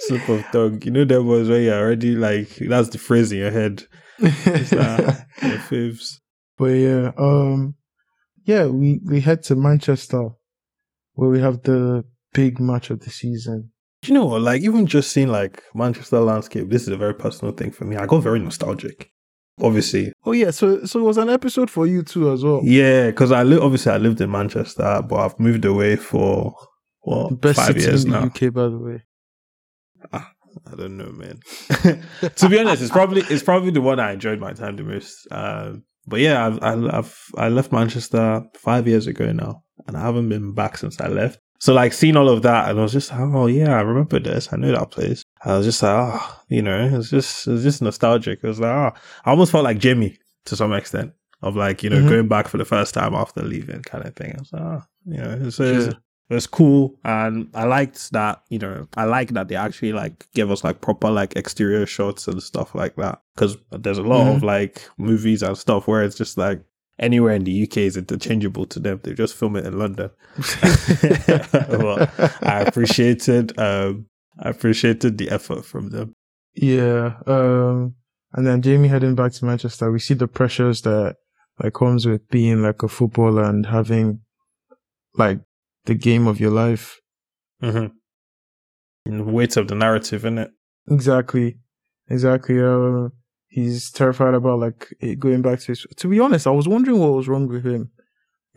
Slip 0.00 0.28
of 0.28 0.44
tongue. 0.52 0.80
You 0.84 0.90
know 0.90 1.04
that 1.04 1.22
was 1.22 1.48
where 1.48 1.60
you're 1.60 1.78
already 1.78 2.14
like 2.16 2.48
that's 2.56 2.88
the 2.88 2.98
phrase 2.98 3.30
in 3.32 3.38
your 3.38 3.50
head. 3.50 3.84
Faves. 4.20 6.18
But 6.58 6.72
yeah, 6.72 7.12
um, 7.16 7.74
yeah, 8.44 8.66
we 8.66 9.00
we 9.06 9.20
head 9.22 9.42
to 9.44 9.56
Manchester 9.56 10.28
where 11.14 11.30
we 11.30 11.40
have 11.40 11.62
the 11.62 12.04
big 12.34 12.60
match 12.60 12.90
of 12.90 13.00
the 13.00 13.08
season. 13.08 13.70
You 14.04 14.12
know? 14.14 14.26
Like 14.26 14.60
even 14.60 14.86
just 14.86 15.10
seeing 15.10 15.28
like 15.28 15.62
Manchester 15.74 16.20
landscape, 16.20 16.68
this 16.68 16.82
is 16.82 16.88
a 16.88 16.98
very 16.98 17.14
personal 17.14 17.54
thing 17.54 17.70
for 17.70 17.86
me. 17.86 17.96
I 17.96 18.04
got 18.04 18.22
very 18.22 18.40
nostalgic. 18.40 19.10
Obviously, 19.62 20.12
Oh 20.24 20.32
yeah, 20.32 20.50
so 20.50 20.84
so 20.84 21.00
it 21.00 21.02
was 21.02 21.16
an 21.18 21.30
episode 21.30 21.70
for 21.70 21.86
you 21.86 22.02
too 22.02 22.30
as 22.30 22.44
well. 22.44 22.60
yeah, 22.62 23.06
because 23.06 23.32
I 23.32 23.42
obviously 23.42 23.92
I 23.92 23.96
lived 23.96 24.20
in 24.20 24.30
Manchester, 24.30 25.02
but 25.08 25.16
I've 25.16 25.40
moved 25.40 25.64
away 25.64 25.96
for 25.96 26.54
The 27.06 27.36
best 27.36 27.58
five 27.58 27.76
years 27.78 28.04
in 28.04 28.10
the 28.10 28.20
now. 28.20 28.26
UK, 28.26 28.52
by 28.52 28.68
the 28.68 28.78
way. 28.78 29.02
I 30.70 30.74
don't 30.76 30.96
know, 30.96 31.10
man. 31.12 31.40
to 32.36 32.48
be 32.48 32.58
honest, 32.58 32.82
it's 32.82 32.90
probably 32.90 33.22
it's 33.22 33.42
probably 33.42 33.70
the 33.70 33.80
one 33.80 34.00
I 34.00 34.12
enjoyed 34.12 34.40
my 34.40 34.52
time 34.52 34.76
the 34.76 34.82
most. 34.84 35.26
Um, 35.30 35.84
but 36.06 36.20
yeah, 36.20 36.46
I've, 36.46 36.62
I, 36.62 36.98
I've 36.98 37.16
I 37.36 37.48
left 37.48 37.72
Manchester 37.72 38.42
five 38.56 38.88
years 38.88 39.06
ago 39.06 39.32
now, 39.32 39.62
and 39.86 39.96
I 39.96 40.00
haven't 40.00 40.28
been 40.28 40.52
back 40.54 40.78
since 40.78 41.00
I 41.00 41.08
left. 41.08 41.38
So 41.60 41.74
like 41.74 41.92
seeing 41.92 42.16
all 42.16 42.28
of 42.28 42.42
that, 42.42 42.70
and 42.70 42.78
I 42.78 42.82
was 42.82 42.92
just 42.92 43.10
like, 43.10 43.20
oh 43.20 43.46
yeah, 43.46 43.76
I 43.76 43.82
remember 43.82 44.18
this. 44.18 44.52
I 44.52 44.56
know 44.56 44.72
that 44.72 44.90
place. 44.90 45.22
I 45.44 45.56
was 45.58 45.66
just 45.66 45.82
like, 45.82 45.92
oh, 46.20 46.40
you 46.48 46.62
know, 46.62 46.88
it's 46.94 47.10
just 47.10 47.46
it's 47.46 47.62
just 47.62 47.82
nostalgic. 47.82 48.40
It 48.42 48.46
was 48.46 48.60
like, 48.60 48.70
oh, 48.70 48.92
I 49.24 49.30
almost 49.30 49.52
felt 49.52 49.64
like 49.64 49.78
Jimmy 49.78 50.18
to 50.46 50.56
some 50.56 50.72
extent 50.72 51.12
of 51.42 51.56
like 51.56 51.82
you 51.82 51.90
know 51.90 51.98
Mhm. 52.00 52.08
going 52.08 52.28
back 52.28 52.48
for 52.48 52.56
the 52.58 52.64
first 52.64 52.94
time 52.94 53.14
after 53.14 53.42
leaving, 53.42 53.82
kind 53.82 54.04
of 54.06 54.16
thing. 54.16 54.34
I 54.36 54.38
was 54.40 54.52
like, 54.52 54.62
oh, 54.62 54.82
you 55.06 55.18
know, 55.18 55.50
Yeah. 55.60 55.92
It 56.30 56.34
was 56.34 56.46
cool 56.46 56.94
and 57.04 57.50
i 57.54 57.64
liked 57.64 58.12
that 58.12 58.42
you 58.48 58.58
know 58.58 58.86
i 58.96 59.04
like 59.04 59.30
that 59.30 59.48
they 59.48 59.56
actually 59.56 59.92
like 59.92 60.26
gave 60.32 60.50
us 60.50 60.64
like 60.64 60.80
proper 60.80 61.10
like 61.10 61.36
exterior 61.36 61.84
shots 61.84 62.26
and 62.28 62.42
stuff 62.42 62.74
like 62.74 62.96
that 62.96 63.20
because 63.34 63.56
there's 63.72 63.98
a 63.98 64.02
lot 64.02 64.34
of 64.34 64.42
like 64.42 64.88
movies 64.96 65.42
and 65.42 65.58
stuff 65.58 65.86
where 65.86 66.02
it's 66.02 66.16
just 66.16 66.38
like 66.38 66.62
anywhere 67.00 67.34
in 67.34 67.44
the 67.44 67.62
UK 67.64 67.78
is 67.78 67.96
interchangeable 67.96 68.66
to 68.66 68.78
them. 68.78 69.00
They 69.02 69.14
just 69.14 69.34
film 69.34 69.56
it 69.56 69.66
in 69.66 69.78
London. 69.78 70.10
well, 71.70 72.06
I 72.42 72.64
appreciated 72.66 73.58
um 73.58 74.06
I 74.38 74.50
appreciated 74.50 75.18
the 75.18 75.30
effort 75.30 75.64
from 75.64 75.90
them. 75.90 76.14
Yeah. 76.54 77.14
Um, 77.26 77.94
and 78.32 78.46
then 78.46 78.62
Jamie 78.62 78.88
heading 78.88 79.14
back 79.14 79.32
to 79.32 79.44
Manchester, 79.44 79.90
we 79.90 79.98
see 79.98 80.14
the 80.14 80.28
pressures 80.28 80.82
that 80.82 81.16
like 81.62 81.74
comes 81.74 82.06
with 82.06 82.28
being 82.28 82.62
like 82.62 82.82
a 82.82 82.88
footballer 82.88 83.44
and 83.44 83.66
having 83.66 84.20
like 85.14 85.40
the 85.86 85.94
game 85.94 86.26
of 86.26 86.40
your 86.40 86.50
life. 86.50 86.98
Mm-hmm. 87.62 89.16
The 89.16 89.24
weight 89.24 89.56
of 89.56 89.68
the 89.68 89.74
narrative, 89.74 90.24
in 90.24 90.38
it. 90.38 90.50
Exactly. 90.90 91.56
Exactly. 92.08 92.60
Uh, 92.60 93.08
he's 93.48 93.90
terrified 93.90 94.34
about 94.34 94.58
like 94.60 94.94
it 95.00 95.18
going 95.18 95.42
back 95.42 95.60
to 95.60 95.66
his. 95.68 95.86
To 95.96 96.08
be 96.08 96.20
honest, 96.20 96.46
I 96.46 96.50
was 96.50 96.68
wondering 96.68 96.98
what 96.98 97.12
was 97.14 97.28
wrong 97.28 97.46
with 97.48 97.64
him. 97.64 97.90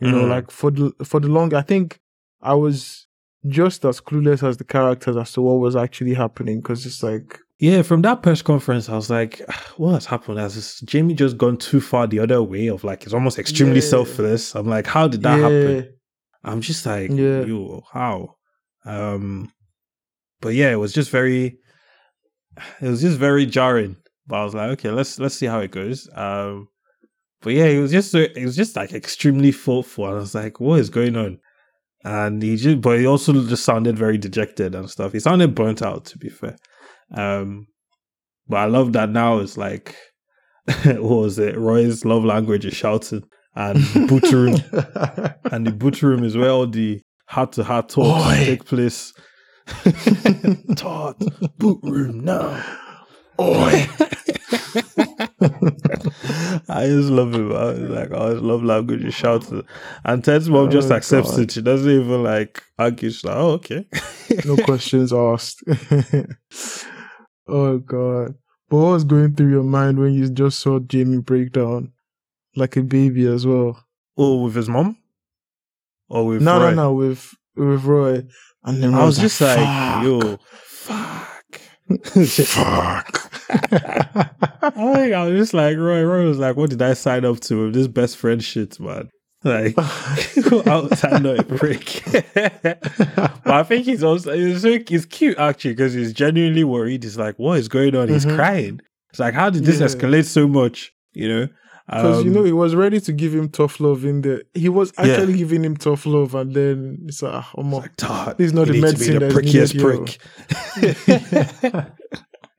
You 0.00 0.10
know, 0.10 0.24
Mhm. 0.24 0.28
like 0.30 0.50
for 0.50 0.70
the 0.70 0.92
for 1.04 1.20
the 1.20 1.28
long, 1.28 1.54
I 1.54 1.62
think 1.62 1.98
I 2.42 2.54
was 2.54 3.06
just 3.46 3.84
as 3.84 4.00
clueless 4.00 4.42
as 4.46 4.56
the 4.56 4.64
characters 4.64 5.16
as 5.16 5.32
to 5.32 5.42
what 5.42 5.60
was 5.60 5.76
actually 5.76 6.14
happening 6.14 6.60
because 6.60 6.84
it's 6.86 7.02
like 7.02 7.38
Yeah, 7.60 7.82
from 7.82 8.02
that 8.02 8.20
press 8.22 8.42
conference, 8.42 8.88
I 8.88 8.96
was 8.96 9.08
like, 9.10 9.40
what 9.76 9.92
has 9.92 10.06
happened? 10.06 10.38
Has 10.38 10.56
this 10.56 10.80
Jamie 10.80 11.14
just 11.14 11.38
gone 11.38 11.56
too 11.56 11.80
far 11.80 12.06
the 12.08 12.18
other 12.18 12.42
way 12.42 12.66
of 12.68 12.82
like, 12.84 13.04
it's 13.04 13.14
almost 13.14 13.38
extremely 13.38 13.76
Yeah. 13.76 13.88
selfless? 13.96 14.54
I'm 14.56 14.66
like, 14.66 14.86
how 14.86 15.06
did 15.08 15.22
that 15.22 15.36
yeah, 15.36 15.42
happen? 15.42 15.94
I'm 16.44 16.60
just 16.60 16.84
like, 16.86 17.10
Yeah. 17.10 17.44
yo, 17.44 17.82
how? 17.92 18.36
Um, 18.84 19.50
but 20.40 20.54
yeah, 20.54 20.70
it 20.72 20.76
was 20.76 20.92
just 20.92 21.10
very, 21.10 21.58
it 22.80 22.88
was 22.88 23.00
just 23.00 23.18
very 23.18 23.46
jarring. 23.46 23.96
But 24.26 24.36
I 24.36 24.44
was 24.44 24.54
like, 24.54 24.70
okay, 24.72 24.90
let's 24.90 25.18
let's 25.18 25.34
see 25.34 25.46
how 25.46 25.60
it 25.60 25.70
goes. 25.70 26.08
Um, 26.14 26.68
but 27.42 27.52
yeah, 27.52 27.66
it 27.66 27.78
was 27.80 27.92
just 27.92 28.10
so- 28.10 28.18
it 28.18 28.44
was 28.44 28.56
just 28.56 28.76
like 28.76 28.92
extremely 28.92 29.52
thoughtful. 29.52 30.06
And 30.06 30.16
I 30.16 30.20
was 30.20 30.34
like, 30.34 30.60
what 30.60 30.80
is 30.80 30.90
going 30.90 31.16
on? 31.16 31.38
And 32.04 32.42
he 32.42 32.56
just, 32.56 32.80
but 32.82 32.98
he 32.98 33.06
also 33.06 33.32
just 33.46 33.64
sounded 33.64 33.98
very 33.98 34.18
dejected 34.18 34.74
and 34.74 34.90
stuff. 34.90 35.12
He 35.12 35.20
sounded 35.20 35.54
burnt 35.54 35.80
out, 35.82 36.04
to 36.06 36.18
be 36.18 36.28
fair. 36.28 36.56
Um, 37.14 37.66
but 38.46 38.56
I 38.58 38.64
love 38.66 38.92
that 38.92 39.08
now. 39.10 39.38
It's 39.38 39.56
like, 39.56 39.96
what 40.84 41.00
was 41.00 41.38
it? 41.38 41.56
Roy's 41.56 42.04
love 42.04 42.24
language 42.24 42.66
is 42.66 42.74
shouting, 42.74 43.24
and 43.56 43.78
the 43.78 44.06
boot 44.06 44.30
room 44.32 44.54
and 45.52 45.66
the 45.66 45.72
boot 45.72 46.02
room 46.02 46.24
is 46.24 46.36
where 46.36 46.50
all 46.50 46.66
the 46.66 47.00
heart 47.28 47.52
to 47.52 47.64
heart 47.64 47.88
talks 47.88 48.26
Oi. 48.26 48.44
take 48.44 48.64
place. 48.64 49.12
Talk 50.76 51.18
boot 51.58 51.80
room 51.82 52.20
now. 52.24 52.62
Oi. 53.40 53.88
I 56.68 56.86
just 56.86 57.08
love 57.10 57.34
it. 57.34 57.38
Man. 57.38 57.94
Like 57.94 58.12
I 58.12 58.32
just 58.32 58.42
love 58.42 58.62
language 58.62 59.02
you 59.02 59.10
shout 59.10 59.50
it. 59.52 59.64
And 60.04 60.22
Ted's 60.22 60.48
mom 60.50 60.70
just 60.70 60.90
Oh, 60.90 60.94
accepts 60.96 61.30
God. 61.32 61.40
it. 61.40 61.50
She 61.52 61.62
doesn't 61.62 61.90
even 61.90 62.22
like 62.22 62.62
argue. 62.78 63.10
She's 63.10 63.24
like, 63.24 63.36
oh 63.36 63.52
okay. 63.52 63.86
no 64.44 64.56
questions 64.58 65.12
asked. 65.12 65.62
oh 67.48 67.78
god. 67.78 68.34
But 68.68 68.76
what 68.76 68.92
was 68.92 69.04
going 69.04 69.34
through 69.34 69.50
your 69.50 69.62
mind 69.62 69.98
when 69.98 70.12
you 70.12 70.28
just 70.28 70.58
saw 70.60 70.78
Jamie 70.78 71.18
break 71.22 71.52
down 71.52 71.92
like 72.56 72.76
a 72.76 72.82
baby 72.82 73.26
as 73.26 73.46
well? 73.46 73.84
Oh, 74.16 74.42
with 74.44 74.54
his 74.54 74.68
mom? 74.68 74.96
Or 76.08 76.26
with 76.26 76.42
no, 76.42 76.60
Roy? 76.60 76.70
no, 76.70 76.74
no, 76.74 76.92
with 76.94 77.34
with 77.56 77.84
Roy. 77.84 78.22
And 78.64 78.82
then 78.82 78.94
I 78.94 78.98
Roy 79.00 79.06
was 79.06 79.18
just 79.18 79.40
like, 79.40 79.58
"Fuck." 79.58 80.04
yo, 80.04 80.36
fuck. 80.66 81.60
fuck. 82.46 83.30
I, 84.62 84.94
think 84.94 85.14
I 85.14 85.26
was 85.28 85.38
just 85.38 85.54
like, 85.54 85.76
Roy, 85.76 86.02
Roy 86.02 86.24
was 86.26 86.38
like, 86.38 86.56
what 86.56 86.70
did 86.70 86.80
I 86.82 86.94
sign 86.94 87.24
up 87.24 87.40
to 87.40 87.66
with 87.66 87.74
this 87.74 87.86
best 87.88 88.16
friend 88.16 88.42
shit, 88.42 88.80
man? 88.80 89.10
Like, 89.44 89.76
outside 90.66 91.22
not 91.22 91.38
a 91.40 91.42
prick. 91.42 92.02
but 92.32 93.46
I 93.46 93.62
think 93.62 93.84
he's 93.84 94.02
also, 94.02 94.32
he's, 94.32 94.62
so, 94.62 94.68
it's 94.70 95.04
cute 95.04 95.36
actually 95.38 95.72
because 95.72 95.92
he's 95.92 96.14
genuinely 96.14 96.64
worried. 96.64 97.02
He's 97.02 97.18
like, 97.18 97.38
what 97.38 97.58
is 97.58 97.68
going 97.68 97.94
on? 97.94 98.08
He's 98.08 98.24
Mhm. 98.24 98.36
crying. 98.36 98.80
It's 99.10 99.18
like, 99.18 99.34
how 99.34 99.50
did 99.50 99.64
this 99.64 99.80
Yeah. 99.80 99.86
escalate 99.86 100.24
so 100.24 100.48
much? 100.48 100.92
You 101.12 101.28
know? 101.28 101.48
Because 101.86 102.24
you 102.24 102.30
Um, 102.30 102.36
know 102.36 102.44
he 102.44 102.52
was 102.52 102.74
ready 102.74 102.98
to 103.00 103.12
give 103.12 103.34
him 103.34 103.48
tough 103.50 103.78
love 103.78 104.04
in 104.06 104.22
there. 104.22 104.42
He 104.54 104.68
was 104.70 104.92
Yeah. 104.96 105.04
actually 105.04 105.34
giving 105.36 105.64
him 105.64 105.76
tough 105.76 106.06
love, 106.06 106.34
and 106.34 106.54
then 106.54 106.98
it's 107.06 107.20
like, 107.22 107.34
ah, 107.34 107.50
it's 107.52 107.62
Omo, 107.66 107.82
like, 107.82 108.36
This 108.38 108.46
is 108.46 108.52
not 108.54 108.66
you 108.68 108.72
the 108.72 108.80
need 108.80 108.96
to 108.96 109.04
be 109.04 109.10
medicine 109.10 109.18
the 109.18 109.20
that's 109.20 109.34
prickiest 109.34 109.78
prick. 109.78 110.18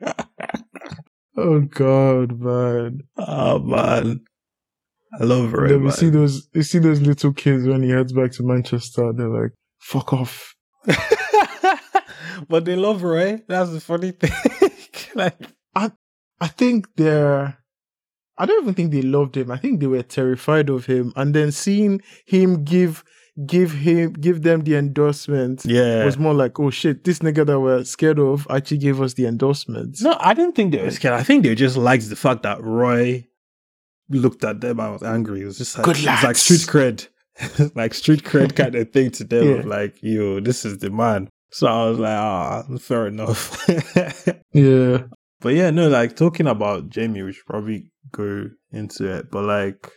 oh 1.37 1.61
god, 1.61 2.39
man. 2.39 3.01
oh, 3.17 3.59
man. 3.59 4.21
I 5.19 5.23
love 5.23 5.53
Roy, 5.53 5.69
then 5.69 5.83
we 5.83 5.91
see 5.91 6.09
those, 6.09 6.47
you 6.53 6.63
see 6.63 6.79
those 6.79 6.99
little 7.01 7.31
kids 7.33 7.65
when 7.65 7.83
he 7.83 7.89
heads 7.89 8.11
back 8.11 8.31
to 8.33 8.43
Manchester. 8.43 9.13
They're 9.13 9.29
like, 9.29 9.51
"Fuck 9.79 10.11
off." 10.13 10.53
but 12.49 12.65
they 12.65 12.75
love 12.75 13.01
Roy. 13.01 13.41
That's 13.47 13.71
the 13.71 13.79
funny 13.79 14.11
thing. 14.11 14.33
like, 15.15 15.35
I, 15.73 15.91
I 16.41 16.47
think 16.47 16.87
they're. 16.97 17.57
I 18.37 18.45
don't 18.45 18.63
even 18.63 18.73
think 18.73 18.91
they 18.91 19.01
loved 19.01 19.37
him. 19.37 19.51
I 19.51 19.57
think 19.57 19.79
they 19.79 19.87
were 19.87 20.03
terrified 20.03 20.69
of 20.69 20.85
him, 20.85 21.13
and 21.15 21.33
then 21.33 21.51
seeing 21.51 22.01
him 22.25 22.63
give 22.63 23.03
give 23.45 23.71
him 23.71 24.13
give 24.13 24.43
them 24.43 24.61
the 24.61 24.75
endorsement 24.75 25.65
yeah. 25.65 26.05
was 26.05 26.17
more 26.17 26.33
like, 26.33 26.59
oh 26.59 26.69
shit, 26.69 27.03
this 27.03 27.19
nigga 27.19 27.45
that 27.45 27.59
we're 27.59 27.83
scared 27.83 28.19
of 28.19 28.47
actually 28.49 28.77
gave 28.77 29.01
us 29.01 29.13
the 29.13 29.25
endorsement. 29.25 29.97
No, 30.01 30.15
I 30.19 30.33
didn't 30.33 30.55
think 30.55 30.71
they 30.71 30.81
were 30.81 30.91
scared. 30.91 31.15
I 31.15 31.23
think 31.23 31.43
they 31.43 31.55
just 31.55 31.77
liked 31.77 32.09
the 32.09 32.15
fact 32.15 32.43
that 32.43 32.63
Roy 32.63 33.27
looked 34.09 34.43
at 34.43 34.61
them 34.61 34.79
and 34.79 34.93
was 34.93 35.03
angry. 35.03 35.41
It 35.41 35.45
was 35.45 35.57
just 35.57 35.77
like 35.77 35.85
Good 35.85 35.97
it's 35.97 36.23
like 36.23 36.35
street 36.35 36.61
cred, 36.61 37.07
like 37.75 37.93
street 37.93 38.23
cred 38.23 38.55
kind 38.55 38.75
of 38.75 38.91
thing 38.91 39.11
to 39.11 39.23
them. 39.23 39.47
Yeah. 39.47 39.53
Of 39.55 39.65
like, 39.65 40.01
yo, 40.01 40.39
this 40.39 40.65
is 40.65 40.79
the 40.79 40.89
man. 40.89 41.29
So 41.51 41.67
I 41.67 41.89
was 41.89 41.99
like, 41.99 42.17
ah, 42.17 42.63
fair 42.79 43.07
enough. 43.07 43.65
Yeah, 44.53 45.03
but 45.45 45.53
yeah, 45.53 45.69
no, 45.69 45.87
like 45.89 46.15
talking 46.15 46.47
about 46.47 46.89
Jamie, 46.89 47.21
we 47.21 47.31
should 47.31 47.45
probably 47.45 47.91
go 48.11 48.49
into 48.71 49.05
it. 49.15 49.29
But 49.29 49.43
like, 49.43 49.91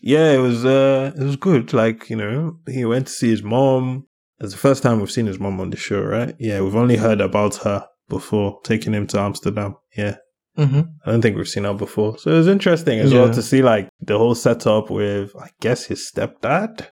yeah, 0.00 0.30
it 0.30 0.38
was 0.38 0.64
uh, 0.64 1.10
it 1.16 1.24
was 1.24 1.34
good. 1.34 1.72
Like 1.72 2.08
you 2.08 2.14
know, 2.14 2.60
he 2.68 2.84
went 2.84 3.08
to 3.08 3.12
see 3.12 3.28
his 3.28 3.42
mom. 3.42 4.06
It's 4.38 4.52
the 4.52 4.58
first 4.58 4.84
time 4.84 5.00
we've 5.00 5.10
seen 5.10 5.26
his 5.26 5.40
mom 5.40 5.60
on 5.60 5.70
the 5.70 5.76
show, 5.76 6.00
right? 6.00 6.32
Yeah, 6.38 6.60
we've 6.60 6.76
only 6.76 6.96
heard 6.96 7.20
about 7.20 7.56
her 7.64 7.88
before 8.08 8.60
taking 8.62 8.92
him 8.92 9.08
to 9.08 9.18
Amsterdam. 9.18 9.74
Yeah. 9.96 10.18
mm-hmm. 10.56 10.82
I 11.04 11.10
don't 11.10 11.22
think 11.22 11.36
we've 11.36 11.48
seen 11.48 11.64
her 11.64 11.74
before. 11.74 12.16
So 12.16 12.30
it 12.30 12.36
was 12.36 12.46
interesting 12.46 13.00
as 13.00 13.12
well 13.12 13.34
to 13.34 13.42
see 13.42 13.62
like 13.62 13.88
the 14.00 14.16
whole 14.16 14.36
setup 14.36 14.90
with 14.90 15.34
I 15.34 15.48
guess 15.60 15.86
his 15.86 16.08
stepdad. 16.08 16.86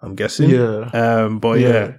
I'm 0.00 0.14
guessing. 0.14 0.48
yeah, 0.48 0.88
Um 0.94 1.40
but 1.40 1.60
yeah. 1.60 1.68
Yeah. 1.68 1.92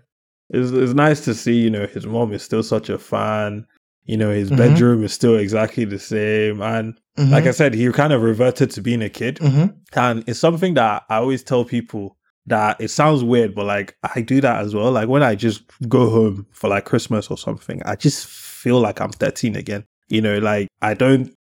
It's 0.49 0.71
it's 0.71 0.93
nice 0.93 1.23
to 1.25 1.35
see, 1.35 1.61
you 1.61 1.69
know, 1.69 1.85
his 1.85 2.07
mom 2.07 2.33
is 2.33 2.41
still 2.41 2.63
such 2.63 2.89
a 2.89 2.97
fan. 2.97 3.67
You 4.09 4.17
know, 4.17 4.31
his 4.31 4.49
Mhm. 4.49 4.57
bedroom 4.57 5.03
is 5.03 5.13
still 5.13 5.37
exactly 5.37 5.85
the 5.85 5.99
same. 5.99 6.63
And 6.63 6.95
Mhm. 7.19 7.29
like 7.29 7.45
I 7.45 7.51
said, 7.51 7.75
he 7.75 7.87
kind 7.91 8.11
of 8.11 8.23
reverted 8.23 8.71
to 8.71 8.81
being 8.81 9.03
a 9.03 9.09
kid. 9.09 9.35
Mhm. 9.35 9.75
And 9.95 10.23
it's 10.25 10.39
something 10.39 10.73
that 10.73 11.03
I 11.11 11.17
always 11.17 11.43
tell 11.43 11.63
people 11.63 12.17
that 12.47 12.77
it 12.81 12.87
sounds 12.89 13.23
weird, 13.23 13.53
but 13.53 13.65
like 13.67 13.95
I 14.15 14.21
do 14.21 14.41
that 14.41 14.63
as 14.65 14.73
well. 14.73 14.91
Like 14.91 15.07
when 15.09 15.21
I 15.21 15.35
just 15.35 15.61
go 15.87 16.09
home 16.09 16.47
for 16.51 16.67
like 16.71 16.85
Christmas 16.85 17.27
or 17.29 17.37
something, 17.37 17.83
I 17.85 17.95
just 17.95 18.25
feel 18.25 18.79
like 18.79 18.99
I'm 18.99 19.11
13 19.11 19.55
again. 19.55 19.83
You 20.07 20.21
know, 20.21 20.39
like 20.39 20.69
I 20.81 20.95
don't, 20.95 21.31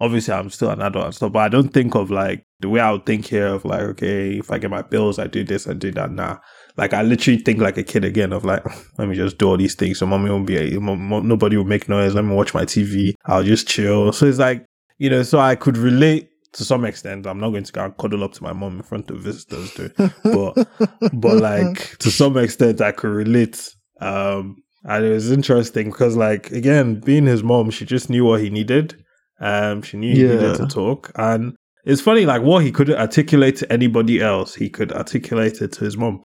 obviously 0.00 0.32
I'm 0.32 0.48
still 0.48 0.70
an 0.70 0.80
adult 0.80 1.04
and 1.04 1.14
stuff, 1.14 1.32
but 1.32 1.40
I 1.40 1.48
don't 1.48 1.68
think 1.74 1.94
of 1.94 2.10
like 2.10 2.44
the 2.60 2.70
way 2.70 2.80
I 2.80 2.92
would 2.92 3.04
think 3.04 3.26
here 3.26 3.48
of 3.48 3.66
like, 3.66 3.82
okay, 3.82 4.38
if 4.38 4.50
I 4.50 4.56
get 4.56 4.70
my 4.70 4.80
bills, 4.80 5.18
I 5.18 5.26
do 5.26 5.44
this, 5.44 5.68
I 5.68 5.74
do 5.74 5.90
that. 5.92 6.10
Nah. 6.12 6.38
Like 6.76 6.92
I 6.94 7.02
literally 7.02 7.38
think 7.40 7.60
like 7.60 7.76
a 7.78 7.82
kid 7.82 8.04
again 8.04 8.32
of 8.32 8.44
like, 8.44 8.64
let 8.98 9.08
me 9.08 9.14
just 9.14 9.38
do 9.38 9.48
all 9.48 9.56
these 9.56 9.74
things. 9.74 9.98
So 9.98 10.06
mommy 10.06 10.30
won't 10.30 10.46
be, 10.46 10.78
nobody 10.78 11.56
will 11.56 11.64
make 11.64 11.88
noise. 11.88 12.14
Let 12.14 12.24
me 12.24 12.34
watch 12.34 12.54
my 12.54 12.64
TV. 12.64 13.14
I'll 13.26 13.42
just 13.44 13.66
chill. 13.68 14.12
So 14.12 14.26
it's 14.26 14.38
like, 14.38 14.64
you 14.98 15.10
know, 15.10 15.22
so 15.22 15.38
I 15.38 15.54
could 15.56 15.76
relate 15.76 16.28
to 16.52 16.64
some 16.64 16.84
extent. 16.84 17.26
I'm 17.26 17.40
not 17.40 17.50
going 17.50 17.64
to 17.64 17.72
go 17.72 17.84
and 17.84 17.96
cuddle 17.96 18.24
up 18.24 18.32
to 18.34 18.42
my 18.42 18.52
mom 18.52 18.76
in 18.76 18.82
front 18.82 19.10
of 19.10 19.20
visitors, 19.20 19.70
too. 19.72 19.90
But, 20.24 20.66
but 21.12 21.38
like 21.40 21.96
to 21.98 22.10
some 22.10 22.36
extent, 22.36 22.80
I 22.80 22.92
could 22.92 23.10
relate. 23.10 23.74
Um, 24.00 24.56
and 24.84 25.04
it 25.04 25.10
was 25.10 25.30
interesting 25.30 25.90
because, 25.90 26.16
like, 26.16 26.50
again, 26.50 27.00
being 27.00 27.26
his 27.26 27.42
mom, 27.42 27.70
she 27.70 27.84
just 27.86 28.10
knew 28.10 28.24
what 28.24 28.40
he 28.40 28.50
needed. 28.50 29.02
Um, 29.40 29.82
she 29.82 29.96
knew 29.96 30.12
he 30.14 30.22
Yeah. 30.22 30.28
needed 30.36 30.54
to 30.56 30.66
talk, 30.66 31.12
and 31.14 31.54
it's 31.84 32.00
funny, 32.02 32.26
like, 32.26 32.42
what 32.42 32.62
he 32.64 32.72
couldn't 32.72 32.98
articulate 32.98 33.56
to 33.56 33.72
anybody 33.72 34.20
else, 34.20 34.54
he 34.54 34.68
could 34.68 34.92
articulate 34.92 35.62
it 35.62 35.72
to 35.72 35.84
his 35.84 35.96
mom, 35.96 36.22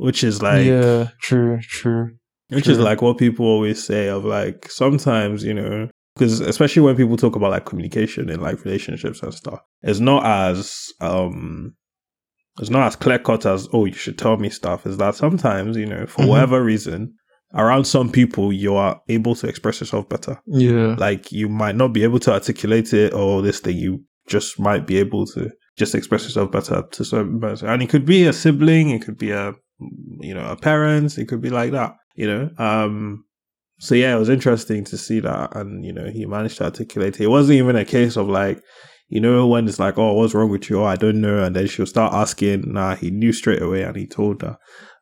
which 0.00 0.24
is 0.24 0.40
like, 0.42 0.66
yeah, 0.66 1.08
true, 1.20 1.58
true. 1.62 2.10
which 2.48 2.68
is 2.68 2.78
like 2.78 3.00
what 3.02 3.18
people 3.18 3.44
always 3.46 3.84
say 3.84 4.08
of 4.08 4.24
like 4.24 4.70
sometimes 4.70 5.44
you 5.44 5.54
know 5.54 5.88
because 6.14 6.40
especially 6.40 6.82
when 6.82 6.96
people 6.96 7.16
talk 7.16 7.36
about 7.36 7.50
like 7.52 7.66
communication 7.66 8.28
and 8.30 8.42
like 8.42 8.64
relationships 8.64 9.22
and 9.22 9.32
stuff 9.32 9.60
it's 9.82 10.00
not 10.00 10.22
as 10.26 10.88
um 11.00 11.74
it's 12.60 12.70
not 12.70 12.86
as 12.88 12.96
clear 12.96 13.18
cut 13.18 13.46
as 13.46 13.68
oh 13.72 13.84
you 13.84 13.92
should 13.92 14.18
tell 14.18 14.36
me 14.36 14.50
stuff 14.50 14.86
is 14.86 14.96
that 14.96 15.14
sometimes 15.14 15.76
you 15.76 15.86
know 15.86 16.04
for 16.06 16.22
Mhm. 16.22 16.28
whatever 16.28 16.62
reason 16.64 17.14
around 17.54 17.84
some 17.84 18.10
people 18.10 18.52
you 18.52 18.74
are 18.74 19.00
able 19.08 19.34
to 19.34 19.46
express 19.48 19.80
yourself 19.80 20.08
better 20.08 20.36
Yeah, 20.46 20.94
like 20.98 21.30
you 21.32 21.48
might 21.48 21.76
not 21.76 21.92
be 21.92 22.02
able 22.04 22.18
to 22.20 22.32
articulate 22.32 22.92
it 22.92 23.12
or 23.12 23.42
this 23.42 23.60
thing 23.60 23.76
you 23.76 24.02
just 24.28 24.58
might 24.58 24.86
be 24.86 24.98
able 24.98 25.26
to 25.34 25.50
just 25.76 25.94
express 25.94 26.24
yourself 26.24 26.50
better 26.52 26.82
to 26.90 27.04
certain 27.04 27.40
person. 27.40 27.68
And 27.68 27.82
it 27.82 27.88
could 27.88 28.04
be 28.04 28.26
a 28.26 28.32
sibling, 28.32 28.90
it 28.90 29.02
could 29.04 29.16
be 29.18 29.30
a 29.32 29.54
you 30.20 30.34
know, 30.34 30.46
a 30.46 30.56
parent, 30.56 31.18
it 31.18 31.26
could 31.26 31.40
be 31.40 31.50
like 31.50 31.72
that, 31.72 31.96
you 32.14 32.26
know. 32.26 32.50
Um 32.58 33.24
so 33.78 33.94
yeah, 33.94 34.14
it 34.14 34.18
was 34.18 34.28
interesting 34.28 34.84
to 34.84 34.98
see 34.98 35.20
that 35.20 35.56
and 35.56 35.84
you 35.84 35.92
know, 35.92 36.06
he 36.10 36.26
managed 36.26 36.58
to 36.58 36.64
articulate 36.64 37.20
it. 37.20 37.24
It 37.24 37.28
wasn't 37.28 37.58
even 37.58 37.76
a 37.76 37.84
case 37.84 38.16
of 38.16 38.28
like, 38.28 38.60
you 39.08 39.20
know, 39.20 39.46
when 39.46 39.66
it's 39.66 39.78
like, 39.80 39.96
oh, 39.98 40.12
what's 40.12 40.34
wrong 40.34 40.50
with 40.50 40.68
you? 40.70 40.80
Oh, 40.80 40.84
I 40.84 40.96
don't 40.96 41.20
know. 41.20 41.42
And 41.42 41.56
then 41.56 41.66
she'll 41.66 41.86
start 41.86 42.12
asking. 42.12 42.72
Nah, 42.72 42.94
he 42.94 43.10
knew 43.10 43.32
straight 43.32 43.62
away 43.62 43.82
and 43.82 43.96
he 43.96 44.06
told 44.06 44.42
her. 44.42 44.58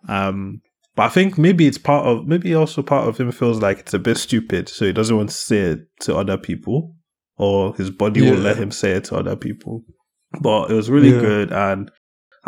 Um, 0.09 0.61
but 0.97 1.03
I 1.05 1.09
think 1.11 1.37
maybe 1.39 1.67
it's 1.67 1.77
part 1.79 2.07
of, 2.07 2.27
maybe 2.27 2.55
also 2.55 2.83
part 2.83 3.07
of 3.09 3.19
him 3.19 3.31
feels 3.33 3.61
like 3.61 3.81
it's 3.81 3.95
a 3.95 3.99
bit 3.99 4.17
stupid. 4.17 4.69
So 4.69 4.87
he 4.87 4.93
doesn't 4.93 5.17
want 5.17 5.31
to 5.31 5.35
say 5.35 5.59
it 5.59 5.81
to 6.01 6.17
other 6.17 6.39
people 6.39 6.95
or 7.37 7.75
his 7.77 7.91
body 7.91 8.21
Yeah. 8.21 8.31
will 8.31 8.39
let 8.39 8.57
him 8.57 8.71
say 8.71 8.93
it 8.93 9.05
to 9.05 9.17
other 9.17 9.37
people. 9.37 9.83
But 10.41 10.71
it 10.71 10.75
was 10.75 10.89
really 10.89 11.11
Yeah. 11.13 11.21
good. 11.21 11.53
And 11.53 11.91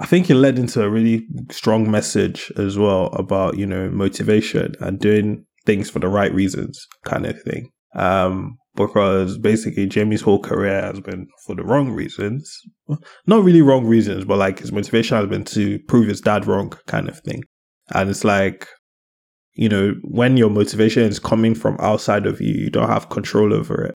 I 0.00 0.06
think 0.06 0.30
it 0.30 0.34
led 0.34 0.58
into 0.58 0.82
a 0.82 0.88
really 0.88 1.26
strong 1.50 1.90
message 1.90 2.50
as 2.56 2.78
well 2.78 3.08
about, 3.08 3.58
you 3.58 3.66
know, 3.66 3.90
motivation 3.90 4.74
and 4.80 4.98
doing 4.98 5.44
things 5.66 5.90
for 5.90 5.98
the 5.98 6.08
right 6.08 6.32
reasons 6.32 6.86
kind 7.04 7.26
of 7.26 7.40
thing. 7.42 7.68
Um, 7.94 8.56
because 8.76 9.36
basically 9.36 9.86
Jamie's 9.86 10.22
whole 10.22 10.40
career 10.40 10.80
has 10.80 11.00
been 11.00 11.26
for 11.44 11.54
the 11.54 11.64
wrong 11.64 11.90
reasons. 11.90 12.50
Not 13.26 13.44
really 13.44 13.60
wrong 13.60 13.84
reasons, 13.84 14.24
but 14.24 14.38
like 14.38 14.60
his 14.60 14.72
motivation 14.72 15.18
has 15.18 15.26
been 15.26 15.44
to 15.44 15.78
prove 15.86 16.08
his 16.08 16.22
dad 16.22 16.46
wrong 16.46 16.72
kind 16.86 17.06
of 17.08 17.20
thing. 17.20 17.42
And 17.92 18.08
it's 18.08 18.24
like, 18.24 18.68
you 19.52 19.68
know, 19.68 19.94
when 20.02 20.38
your 20.38 20.48
motivation 20.48 21.02
is 21.02 21.18
coming 21.18 21.54
from 21.54 21.76
outside 21.78 22.24
of 22.24 22.40
you, 22.40 22.54
you 22.54 22.70
don't 22.70 22.88
have 22.88 23.10
control 23.10 23.52
over 23.52 23.84
it. 23.84 23.94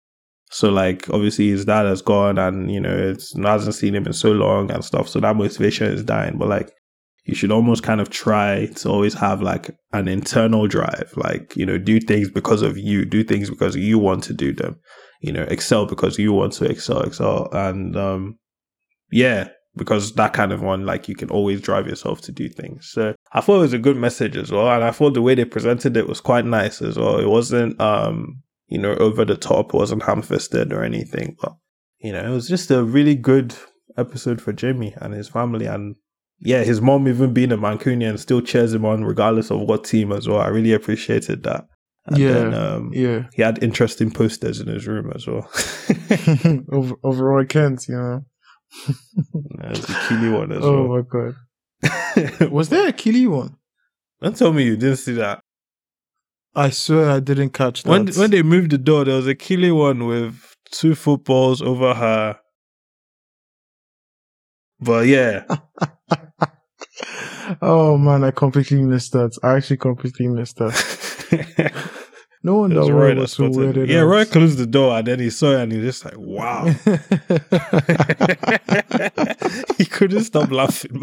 So 0.50 0.70
like 0.70 1.10
obviously 1.10 1.48
his 1.48 1.64
dad 1.64 1.86
has 1.86 2.02
gone 2.02 2.38
and 2.38 2.70
you 2.70 2.80
know 2.80 2.94
it's 2.94 3.36
hasn't 3.36 3.74
seen 3.74 3.94
him 3.94 4.06
in 4.06 4.12
so 4.12 4.32
long 4.32 4.70
and 4.70 4.84
stuff. 4.84 5.08
So 5.08 5.20
that 5.20 5.36
motivation 5.36 5.92
is 5.92 6.04
dying. 6.04 6.38
But 6.38 6.48
like 6.48 6.70
you 7.24 7.34
should 7.34 7.50
almost 7.50 7.82
kind 7.82 8.00
of 8.00 8.10
try 8.10 8.66
to 8.66 8.88
always 8.88 9.14
have 9.14 9.40
like 9.40 9.70
an 9.92 10.08
internal 10.08 10.68
drive, 10.68 11.12
like, 11.16 11.56
you 11.56 11.64
know, 11.64 11.78
do 11.78 11.98
things 11.98 12.30
because 12.30 12.60
of 12.60 12.76
you, 12.76 13.04
do 13.06 13.24
things 13.24 13.48
because 13.48 13.74
you 13.74 13.98
want 13.98 14.22
to 14.24 14.34
do 14.34 14.52
them, 14.52 14.78
you 15.20 15.32
know, 15.32 15.44
excel 15.44 15.86
because 15.86 16.18
you 16.18 16.32
want 16.32 16.52
to 16.54 16.66
excel, 16.66 17.00
excel. 17.00 17.48
And 17.52 17.96
um 17.96 18.38
yeah, 19.10 19.48
because 19.76 20.14
that 20.14 20.32
kind 20.32 20.52
of 20.52 20.62
one, 20.62 20.84
like 20.84 21.08
you 21.08 21.14
can 21.14 21.30
always 21.30 21.60
drive 21.60 21.86
yourself 21.86 22.20
to 22.22 22.32
do 22.32 22.48
things. 22.48 22.90
So 22.90 23.14
I 23.32 23.40
thought 23.40 23.56
it 23.56 23.60
was 23.60 23.72
a 23.72 23.78
good 23.78 23.96
message 23.96 24.36
as 24.36 24.52
well. 24.52 24.70
And 24.70 24.84
I 24.84 24.90
thought 24.90 25.14
the 25.14 25.22
way 25.22 25.34
they 25.34 25.44
presented 25.44 25.96
it 25.96 26.08
was 26.08 26.20
quite 26.20 26.44
nice 26.44 26.82
as 26.82 26.98
well. 26.98 27.18
It 27.18 27.28
wasn't 27.28 27.80
um, 27.80 28.42
you 28.68 28.78
know, 28.78 28.94
over 28.94 29.24
the 29.24 29.36
top, 29.36 29.68
it 29.68 29.74
wasn't 29.76 30.02
ham 30.04 30.22
fisted 30.22 30.72
or 30.72 30.82
anything, 30.82 31.36
but 31.40 31.54
you 31.98 32.12
know, 32.12 32.24
it 32.24 32.30
was 32.34 32.48
just 32.48 32.70
a 32.70 32.82
really 32.84 33.14
good 33.14 33.54
episode 33.96 34.40
for 34.42 34.52
Jimmy 34.52 34.94
and 35.00 35.14
his 35.14 35.28
family 35.28 35.66
and 35.66 35.96
yeah, 36.40 36.62
his 36.64 36.80
mom 36.80 37.06
even 37.08 37.32
being 37.32 37.52
a 37.52 37.56
Mancunian 37.56 38.18
still 38.18 38.40
cheers 38.40 38.74
him 38.74 38.84
on 38.84 39.04
regardless 39.04 39.50
of 39.50 39.60
what 39.60 39.84
team 39.84 40.12
as 40.12 40.28
well. 40.28 40.40
I 40.40 40.48
really 40.48 40.72
appreciated 40.72 41.42
that. 41.44 41.66
And 42.06 42.18
Yeah, 42.18 42.32
then, 42.32 42.54
um, 42.54 42.90
Yeah. 42.92 43.26
he 43.32 43.40
had 43.40 43.62
interesting 43.62 44.10
posters 44.10 44.60
in 44.60 44.66
his 44.66 44.86
room 44.86 45.10
as 45.14 45.26
well. 45.26 45.48
of, 46.72 46.92
of 47.02 47.20
Roy 47.20 47.44
Kent, 47.46 47.86
you 47.88 47.94
know. 47.94 48.24
There's 49.60 49.88
a 49.88 49.94
Keely 50.08 50.28
one 50.30 50.52
as 50.52 50.64
Oh 50.64 50.88
well. 50.88 50.92
Oh 50.92 50.96
my 50.96 52.38
god. 52.40 52.50
Was 52.50 52.68
there 52.68 52.88
a 52.88 52.92
Killy 52.92 53.26
one? 53.26 53.56
Don't 54.20 54.36
tell 54.36 54.52
me 54.52 54.64
you 54.64 54.76
didn't 54.76 54.96
see 54.96 55.14
that. 55.14 55.40
I 56.54 56.70
swear 56.70 57.10
I 57.10 57.20
didn't 57.20 57.50
catch 57.50 57.82
that. 57.82 57.90
When 57.90 58.06
when 58.08 58.30
they 58.30 58.42
moved 58.42 58.70
the 58.70 58.78
door, 58.78 59.04
there 59.04 59.16
was 59.16 59.26
a 59.26 59.34
Keely 59.34 59.72
one 59.72 60.06
with 60.06 60.54
two 60.70 60.94
footballs 60.94 61.60
over 61.60 61.94
her. 61.94 62.38
But 64.80 65.06
yeah, 65.06 65.44
oh 67.62 67.96
man, 67.96 68.24
I 68.24 68.30
completely 68.30 68.82
missed 68.82 69.12
that. 69.12 69.36
I 69.42 69.56
actually 69.56 69.78
completely 69.78 70.28
missed 70.28 70.56
that. 70.56 71.90
No 72.44 72.58
wonder 72.58 72.80
was 72.80 72.90
Roy 72.90 73.14
was 73.14 73.32
so 73.32 73.44
weirded 73.44 73.88
Yeah. 73.88 74.00
Roy 74.00 74.26
closed 74.26 74.58
the 74.58 74.66
door 74.66 74.98
and 74.98 75.06
then 75.06 75.18
he 75.18 75.30
saw 75.30 75.52
it 75.52 75.62
and 75.62 75.72
he 75.72 75.80
just 75.80 76.04
like, 76.04 76.18
wow. 76.18 76.66
he 79.78 79.86
couldn't 79.86 80.24
stop 80.24 80.50
laughing. 80.50 81.02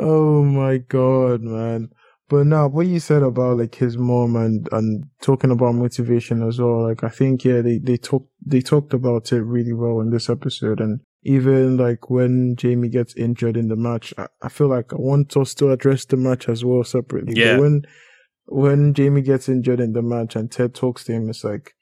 Oh 0.00 0.42
my 0.44 0.78
god, 0.78 1.42
man. 1.42 1.90
But 2.28 2.46
now, 2.46 2.68
what 2.68 2.86
you 2.86 3.00
said 3.00 3.22
about 3.22 3.58
like 3.58 3.74
his 3.74 3.98
mom 3.98 4.36
and 4.36 4.68
and 4.72 5.04
talking 5.20 5.50
about 5.50 5.74
motivation 5.74 6.46
as 6.46 6.60
well, 6.60 6.86
like 6.86 7.02
I 7.02 7.08
think 7.08 7.44
yeah, 7.44 7.60
they 7.60 7.78
they 7.78 7.96
talked 7.96 8.30
they 8.44 8.60
talked 8.60 8.94
about 8.94 9.32
it 9.32 9.42
really 9.42 9.72
well 9.72 10.00
in 10.00 10.10
this 10.10 10.30
episode, 10.30 10.80
and 10.80 11.00
even 11.24 11.76
like 11.76 12.08
when 12.08 12.54
Jamie 12.56 12.88
gets 12.88 13.14
injured 13.16 13.56
in 13.56 13.68
the 13.68 13.76
match, 13.76 14.14
I, 14.16 14.28
I 14.42 14.48
feel 14.48 14.68
like 14.68 14.92
I 14.92 14.96
want 14.96 15.36
us 15.36 15.54
to 15.54 15.70
address 15.70 16.04
the 16.04 16.16
match 16.16 16.48
as 16.48 16.64
well 16.64 16.84
separately. 16.84 17.34
But 17.34 17.40
Yeah. 17.40 17.58
when 17.58 17.82
when 18.46 18.94
Jamie 18.94 19.22
gets 19.22 19.48
injured 19.48 19.80
in 19.80 19.92
the 19.92 20.02
match 20.02 20.36
and 20.36 20.50
Ted 20.50 20.74
talks 20.74 21.04
to 21.04 21.12
him, 21.12 21.28
it's 21.30 21.42
like 21.44 21.74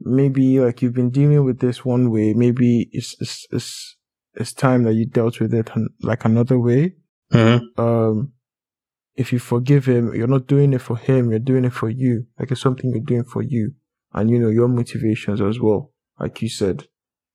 maybe 0.00 0.60
like 0.60 0.82
you've 0.82 0.94
been 0.94 1.10
dealing 1.10 1.44
with 1.44 1.60
this 1.60 1.84
one 1.84 2.10
way, 2.10 2.34
maybe 2.34 2.88
it's 2.92 3.16
it's 3.20 3.46
it's, 3.50 3.96
it's 4.34 4.52
time 4.52 4.82
that 4.84 4.94
you 4.94 5.06
dealt 5.06 5.40
with 5.40 5.54
it 5.54 5.70
like 6.02 6.24
another 6.26 6.58
way 6.58 6.92
mm-hmm. 7.32 7.80
um 7.80 8.32
if 9.14 9.32
you 9.32 9.38
forgive 9.38 9.86
him 9.86 10.14
you're 10.14 10.26
not 10.26 10.46
doing 10.46 10.72
it 10.72 10.80
for 10.80 10.96
him 10.96 11.30
you're 11.30 11.38
doing 11.38 11.64
it 11.64 11.72
for 11.72 11.88
you. 11.88 12.26
Like 12.38 12.50
it's 12.50 12.60
something 12.60 12.90
you're 12.90 13.00
doing 13.00 13.24
for 13.24 13.42
you. 13.42 13.74
And 14.12 14.30
you 14.30 14.38
know 14.38 14.48
your 14.48 14.68
motivations 14.68 15.40
as 15.40 15.58
well 15.60 15.92
like 16.18 16.42
you 16.42 16.48
said. 16.48 16.86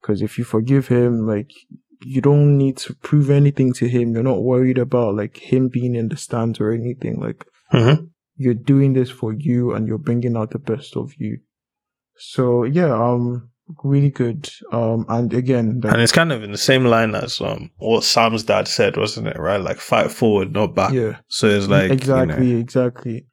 Because 0.01 0.21
if 0.21 0.37
you 0.37 0.43
forgive 0.43 0.87
him 0.87 1.27
like 1.27 1.51
you 2.01 2.21
don't 2.21 2.57
need 2.57 2.77
to 2.77 2.93
prove 2.95 3.29
anything 3.29 3.73
to 3.73 3.87
him. 3.87 4.13
You're 4.13 4.23
not 4.23 4.41
worried 4.43 4.77
about 4.77 5.15
like 5.15 5.37
him 5.37 5.67
being 5.67 5.95
in 5.95 6.07
the 6.07 6.17
stands 6.17 6.59
or 6.59 6.71
anything. 6.71 7.19
Like 7.19 7.45
Mm-hmm. 7.71 8.05
you're 8.35 8.55
doing 8.55 8.93
this 8.93 9.11
for 9.11 9.31
you 9.31 9.73
and 9.75 9.87
you're 9.87 9.99
bringing 9.99 10.35
out 10.35 10.49
the 10.49 10.57
best 10.57 10.97
of 10.97 11.13
you. 11.17 11.39
So 12.17 12.63
yeah 12.63 12.93
um 12.93 13.51
really 13.83 14.09
good 14.09 14.49
um 14.71 15.05
and 15.09 15.33
again 15.33 15.79
like, 15.83 15.93
And 15.93 16.01
it's 16.01 16.11
kind 16.11 16.31
of 16.31 16.43
in 16.43 16.51
the 16.51 16.57
same 16.57 16.85
line 16.85 17.13
as 17.15 17.39
um 17.41 17.69
what 17.77 18.03
Sam's 18.03 18.43
dad 18.43 18.67
said, 18.67 18.97
wasn't 18.97 19.27
it? 19.27 19.37
Right, 19.37 19.61
like 19.61 19.77
fight 19.77 20.11
forward, 20.11 20.51
not 20.53 20.73
back. 20.75 20.93
yeah 20.93 21.17
So 21.27 21.47
it's 21.47 21.67
like 21.67 21.91
exactly 21.91 22.47
You 22.47 22.53
know, 22.55 22.59
exactly 22.59 23.25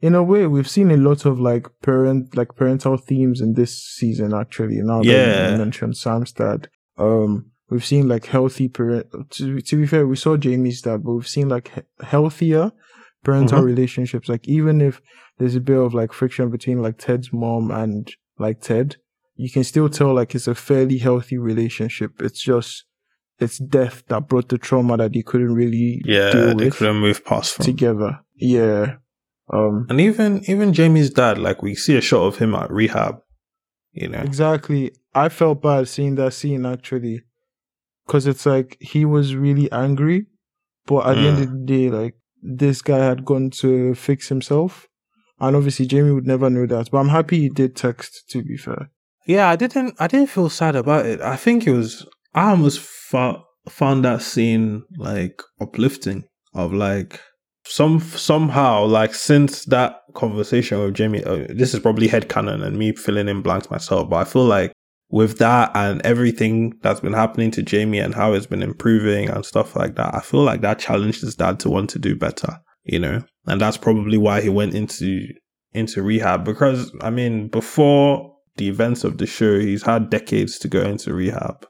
in 0.00 0.14
a 0.14 0.22
way 0.22 0.46
we've 0.46 0.68
seen 0.68 0.90
a 0.90 0.96
lot 0.96 1.24
of 1.26 1.38
like 1.38 1.68
parent 1.82 2.36
like 2.36 2.54
parental 2.56 2.96
themes 2.96 3.40
in 3.40 3.52
this 3.54 3.72
season 3.84 4.34
actually 4.34 4.78
now 4.82 4.98
that 4.98 5.06
Yeah. 5.06 5.52
you 5.52 5.58
mentioned 5.58 5.96
sam's 5.96 6.32
dad 6.32 6.68
um 6.98 7.50
we've 7.70 7.84
seen 7.84 8.08
like 8.08 8.26
healthy 8.26 8.68
parent 8.68 9.06
to, 9.30 9.60
to 9.60 9.76
be 9.76 9.86
fair 9.86 10.06
we 10.06 10.16
saw 10.16 10.36
jamie's 10.36 10.82
dad 10.82 11.04
but 11.04 11.12
we've 11.12 11.28
seen 11.28 11.48
like 11.48 11.70
he- 11.74 12.06
healthier 12.06 12.72
parental 13.22 13.60
Mhm. 13.60 13.66
relationships 13.66 14.28
like 14.28 14.48
even 14.48 14.80
if 14.80 15.00
there's 15.38 15.54
a 15.54 15.60
bit 15.60 15.78
of 15.78 15.94
like 15.94 16.12
friction 16.12 16.50
between 16.50 16.82
like 16.82 16.98
ted's 16.98 17.32
mom 17.32 17.70
and 17.70 18.10
like 18.38 18.60
ted 18.60 18.96
you 19.42 19.50
can 19.50 19.64
still 19.64 19.88
tell 19.88 20.12
like 20.14 20.34
it's 20.36 20.46
a 20.46 20.54
fairly 20.54 20.98
healthy 20.98 21.38
relationship 21.50 22.10
it's 22.26 22.42
just 22.50 22.84
it's 23.42 23.58
death 23.58 24.04
that 24.08 24.28
brought 24.28 24.48
the 24.48 24.58
trauma 24.58 24.96
that 24.96 25.12
they 25.12 25.22
couldn't 25.22 25.54
really 25.54 26.00
yeah, 26.04 26.30
deal 26.30 26.56
they 26.56 26.66
with 26.66 26.76
couldn't 26.76 26.96
move 26.96 27.24
past 27.24 27.56
from. 27.56 27.64
together. 27.64 28.20
Yeah. 28.36 28.96
Um 29.52 29.86
And 29.90 30.00
even 30.00 30.42
even 30.46 30.72
Jamie's 30.72 31.10
dad, 31.10 31.38
like 31.38 31.62
we 31.62 31.74
see 31.74 31.96
a 31.96 32.00
shot 32.00 32.24
of 32.26 32.38
him 32.38 32.54
at 32.54 32.70
rehab. 32.70 33.16
You 33.92 34.08
know, 34.08 34.20
exactly. 34.20 34.92
I 35.14 35.28
felt 35.28 35.60
bad 35.62 35.88
seeing 35.88 36.14
that 36.16 36.32
scene 36.34 36.64
actually. 36.64 37.22
Cause 38.08 38.26
it's 38.26 38.46
like 38.46 38.76
he 38.80 39.04
was 39.04 39.36
really 39.36 39.70
angry, 39.72 40.26
but 40.86 41.06
at 41.06 41.14
the 41.14 41.28
end 41.28 41.38
of 41.42 41.50
the 41.50 41.64
day, 41.66 41.90
like 41.90 42.14
this 42.42 42.82
guy 42.82 42.98
had 42.98 43.24
gone 43.24 43.50
to 43.62 43.94
fix 43.94 44.28
himself. 44.28 44.88
And 45.40 45.56
obviously 45.56 45.86
Jamie 45.86 46.12
would 46.12 46.26
never 46.26 46.48
know 46.50 46.66
that. 46.66 46.90
But 46.90 46.98
I'm 46.98 47.08
happy 47.08 47.40
he 47.40 47.48
did 47.48 47.74
text 47.76 48.28
to 48.30 48.42
be 48.42 48.56
fair. 48.56 48.90
Yeah, 49.26 49.48
I 49.48 49.56
didn't. 49.56 49.94
I 49.98 50.06
didn't 50.06 50.30
feel 50.30 50.48
sad 50.48 50.76
about 50.76 51.06
it. 51.06 51.20
I 51.20 51.36
think 51.36 51.66
it 51.66 51.72
was. 51.72 52.06
I 52.34 52.50
almost 52.50 52.80
fo- 52.80 53.44
found 53.68 54.04
that 54.04 54.22
scene 54.22 54.84
like 54.96 55.42
uplifting. 55.60 56.24
Of 56.54 56.74
like 56.74 57.18
some 57.64 58.00
somehow 58.00 58.84
like 58.84 59.14
since 59.14 59.64
that 59.66 60.00
conversation 60.14 60.80
with 60.80 60.94
Jamie. 60.94 61.24
Uh, 61.24 61.46
this 61.48 61.72
is 61.72 61.80
probably 61.80 62.08
head 62.08 62.28
headcanon 62.28 62.62
and 62.62 62.76
me 62.76 62.92
filling 62.92 63.28
in 63.28 63.42
blanks 63.42 63.70
myself, 63.70 64.10
but 64.10 64.16
I 64.16 64.24
feel 64.24 64.44
like 64.44 64.72
with 65.08 65.38
that 65.38 65.70
and 65.74 66.00
everything 66.04 66.74
that's 66.82 67.00
been 67.00 67.12
happening 67.12 67.50
to 67.52 67.62
Jamie 67.62 67.98
and 67.98 68.14
how 68.14 68.32
it's 68.32 68.46
been 68.46 68.62
improving 68.62 69.28
and 69.28 69.44
stuff 69.44 69.76
like 69.76 69.94
that, 69.96 70.14
I 70.14 70.20
feel 70.20 70.42
like 70.42 70.62
that 70.62 70.78
challenged 70.78 71.20
his 71.20 71.36
dad 71.36 71.60
to 71.60 71.70
want 71.70 71.90
to 71.90 71.98
do 71.98 72.16
better. 72.16 72.58
You 72.84 72.98
know, 72.98 73.22
and 73.46 73.60
that's 73.60 73.76
probably 73.76 74.18
why 74.18 74.40
he 74.40 74.48
went 74.48 74.74
into 74.74 75.28
into 75.72 76.02
rehab 76.02 76.44
because 76.44 76.92
I 77.00 77.10
mean 77.10 77.48
before 77.48 78.31
the 78.56 78.68
events 78.68 79.04
of 79.04 79.18
the 79.18 79.26
show, 79.26 79.58
he's 79.58 79.82
had 79.82 80.10
decades 80.10 80.58
to 80.60 80.68
go 80.68 80.82
into 80.82 81.14
rehab. 81.14 81.66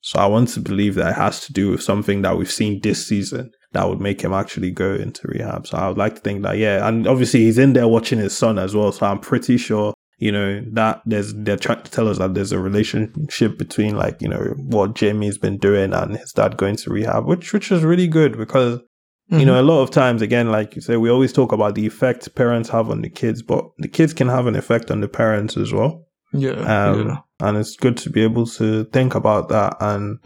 So 0.00 0.18
I 0.18 0.26
want 0.26 0.48
to 0.50 0.60
believe 0.60 0.96
that 0.96 1.12
it 1.12 1.16
has 1.16 1.46
to 1.46 1.52
do 1.52 1.70
with 1.70 1.82
something 1.82 2.22
that 2.22 2.36
we've 2.36 2.50
seen 2.50 2.80
this 2.80 3.06
season 3.06 3.52
that 3.72 3.88
would 3.88 4.00
make 4.00 4.20
him 4.22 4.32
actually 4.32 4.70
go 4.70 4.94
into 4.94 5.28
rehab. 5.28 5.66
So 5.66 5.78
I 5.78 5.88
would 5.88 5.98
like 5.98 6.16
to 6.16 6.20
think 6.20 6.42
that, 6.42 6.58
yeah. 6.58 6.86
And 6.86 7.06
obviously 7.06 7.40
he's 7.40 7.58
in 7.58 7.72
there 7.72 7.88
watching 7.88 8.18
his 8.18 8.36
son 8.36 8.58
as 8.58 8.74
well. 8.74 8.90
So 8.92 9.06
I'm 9.06 9.20
pretty 9.20 9.56
sure 9.56 9.94
you 10.22 10.30
know, 10.30 10.62
that 10.70 11.02
there's, 11.04 11.34
they're 11.34 11.56
trying 11.56 11.82
to 11.82 11.90
tell 11.90 12.06
us 12.06 12.18
that 12.18 12.32
there's 12.34 12.52
a 12.52 12.58
relationship 12.60 13.58
between 13.58 13.96
like, 13.96 14.22
you 14.22 14.28
know, 14.28 14.54
what 14.56 14.94
Jamie's 14.94 15.36
been 15.36 15.58
doing 15.58 15.92
and 15.92 16.16
his 16.16 16.30
dad 16.30 16.56
going 16.56 16.76
to 16.76 16.90
rehab, 16.90 17.26
which, 17.26 17.52
which 17.52 17.72
is 17.72 17.82
really 17.82 18.06
good 18.06 18.38
because, 18.38 18.78
mm-hmm. 18.78 19.40
you 19.40 19.44
know, 19.44 19.60
a 19.60 19.66
lot 19.66 19.82
of 19.82 19.90
times, 19.90 20.22
again, 20.22 20.52
like 20.52 20.76
you 20.76 20.80
say, 20.80 20.96
we 20.96 21.10
always 21.10 21.32
talk 21.32 21.50
about 21.50 21.74
the 21.74 21.88
effect 21.88 22.32
parents 22.36 22.68
have 22.68 22.88
on 22.88 23.02
the 23.02 23.10
kids, 23.10 23.42
but 23.42 23.64
the 23.78 23.88
kids 23.88 24.14
can 24.14 24.28
have 24.28 24.46
an 24.46 24.54
effect 24.54 24.92
on 24.92 25.00
the 25.00 25.08
parents 25.08 25.56
as 25.56 25.72
well. 25.72 26.06
Yeah. 26.32 26.50
Um, 26.90 27.08
yeah. 27.08 27.16
and 27.40 27.58
it's 27.58 27.76
good 27.76 27.96
to 27.98 28.10
be 28.10 28.22
able 28.22 28.46
to 28.46 28.84
think 28.84 29.14
about 29.14 29.48
that 29.50 29.76
and, 29.80 30.18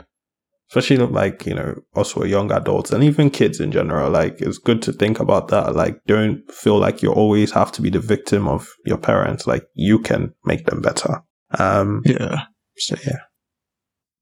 especially 0.71 0.97
like 0.97 1.47
you 1.47 1.55
know 1.55 1.71
us 1.95 2.15
also 2.17 2.25
young 2.25 2.51
adults 2.51 2.91
and 2.91 3.05
even 3.05 3.31
kids 3.31 3.61
in 3.61 3.71
general 3.71 4.11
like 4.11 4.41
it's 4.41 4.59
good 4.59 4.83
to 4.83 4.93
think 4.93 5.21
about 5.21 5.49
that. 5.49 5.77
Like 5.77 6.01
don't 6.07 6.43
feel 6.51 6.79
like 6.79 7.03
you 7.03 7.13
always 7.13 7.53
have 7.53 7.71
to 7.73 7.83
be 7.83 7.91
the 7.91 8.01
victim 8.01 8.49
of 8.49 8.69
your 8.85 8.99
parents. 8.99 9.47
Like 9.47 9.65
you 9.75 10.01
can 10.01 10.35
make 10.45 10.67
them 10.67 10.83
better. 10.83 11.23
Um 11.59 12.03
yeah. 12.05 12.43
so 12.77 12.97
yeah. 13.07 13.19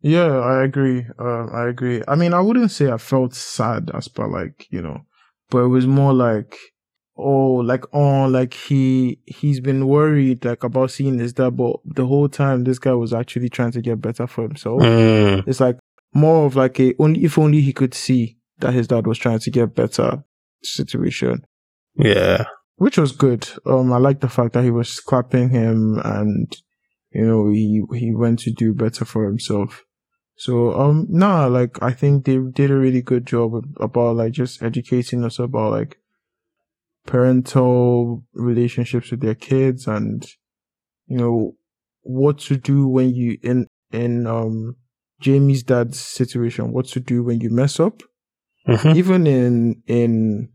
Yeah 0.03 0.39
i 0.39 0.63
agree. 0.65 1.07
Uh, 1.19 1.47
i 1.47 1.67
agree. 1.67 2.03
I 2.07 2.15
mean 2.15 2.35
i 2.35 2.41
wouldn't 2.41 2.71
say 2.71 2.91
i 2.91 2.99
felt 2.99 3.35
sad 3.35 3.91
as 3.95 4.09
per 4.09 4.29
like 4.29 4.67
you 4.71 4.83
know 4.83 5.01
but 5.49 5.61
it 5.65 5.69
was 5.69 5.87
more 5.87 6.13
like 6.13 6.59
oh 7.17 7.55
like 7.57 7.85
oh 7.93 8.27
like 8.27 8.55
he 8.55 9.19
he's 9.25 9.61
been 9.61 9.87
worried 9.87 10.45
like 10.45 10.65
about 10.65 10.91
seeing 10.91 11.19
his 11.19 11.33
dad 11.33 11.57
but 11.57 11.77
the 11.85 12.07
whole 12.07 12.29
time 12.29 12.65
this 12.65 12.79
guy 12.79 12.93
was 12.93 13.13
actually 13.13 13.49
trying 13.49 13.71
to 13.71 13.81
get 13.81 14.01
better 14.01 14.27
for 14.27 14.43
himself 14.43 14.83
mm. 14.83 15.47
it's 15.47 15.61
like 15.61 15.79
more 16.15 16.47
of 16.47 16.57
like 16.57 16.81
a 16.81 16.95
only 16.99 17.25
if 17.25 17.39
only 17.39 17.61
he 17.61 17.73
could 17.73 17.93
see 17.93 18.39
that 18.59 18.73
his 18.73 18.89
dad 18.89 19.07
was 19.07 19.19
trying 19.19 19.41
to 19.41 19.51
get 19.51 19.75
better 19.75 20.25
situation. 20.63 21.45
Yeah. 21.97 22.45
Which 22.77 22.99
was 22.99 23.13
good. 23.13 23.49
Um 23.67 23.93
I 23.93 23.99
like 23.99 24.21
the 24.21 24.29
fact 24.29 24.55
that 24.55 24.65
he 24.65 24.71
was 24.71 25.01
clapping 25.01 25.51
him 25.51 26.01
and 26.05 26.57
you 27.13 27.27
know 27.27 27.51
he 27.51 27.83
he 27.95 28.15
went 28.15 28.39
to 28.41 28.53
do 28.53 28.73
better 28.73 29.05
for 29.05 29.27
himself. 29.27 29.85
So 30.37 30.73
um 30.73 31.07
nah 31.09 31.47
like 31.47 31.83
I 31.83 31.93
think 31.93 32.25
they 32.25 32.39
did 32.39 32.71
a 32.71 32.77
really 32.77 33.03
good 33.03 33.27
job 33.27 33.53
about 33.79 34.17
like 34.17 34.33
just 34.33 34.63
educating 34.63 35.25
us 35.25 35.39
about 35.39 35.73
like 35.73 35.99
parental 37.07 38.25
relationships 38.33 39.11
with 39.11 39.21
their 39.21 39.35
kids 39.35 39.87
and 39.87 40.27
you 41.07 41.19
know 41.19 41.53
what 42.03 42.39
to 42.39 42.57
do 42.57 42.89
when 42.89 43.15
you 43.15 43.39
in 43.43 43.67
in 43.93 44.27
um 44.27 44.77
Jamie's 45.21 45.63
dad's 45.63 45.99
situation, 45.99 46.73
what 46.73 46.87
to 46.89 47.01
do 47.01 47.23
when 47.23 47.41
you 47.41 47.51
mess 47.51 47.81
up. 47.81 48.03
Mm-hmm. 48.69 48.97
Even 48.97 49.27
in 49.27 49.83
in 49.87 50.51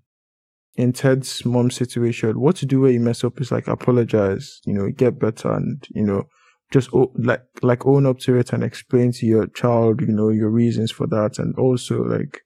in 0.75 0.93
Ted's 0.93 1.43
mom's 1.45 1.75
situation, 1.75 2.39
what 2.39 2.55
to 2.57 2.65
do 2.65 2.81
when 2.81 2.93
you 2.93 2.99
mess 2.99 3.23
up 3.23 3.41
is 3.41 3.51
like 3.51 3.67
apologize, 3.67 4.62
you 4.65 4.73
know, 4.73 4.89
get 4.89 5.19
better, 5.19 5.51
and 5.51 5.85
you 5.89 6.03
know, 6.03 6.23
just 6.71 6.93
o- 6.93 7.13
like 7.17 7.43
like 7.62 7.85
own 7.85 8.05
up 8.05 8.19
to 8.19 8.35
it 8.35 8.53
and 8.53 8.63
explain 8.63 9.12
to 9.13 9.25
your 9.25 9.47
child, 9.47 10.01
you 10.01 10.07
know, 10.07 10.29
your 10.29 10.49
reasons 10.49 10.91
for 10.91 11.07
that, 11.07 11.39
and 11.39 11.55
also 11.57 12.03
like, 12.03 12.41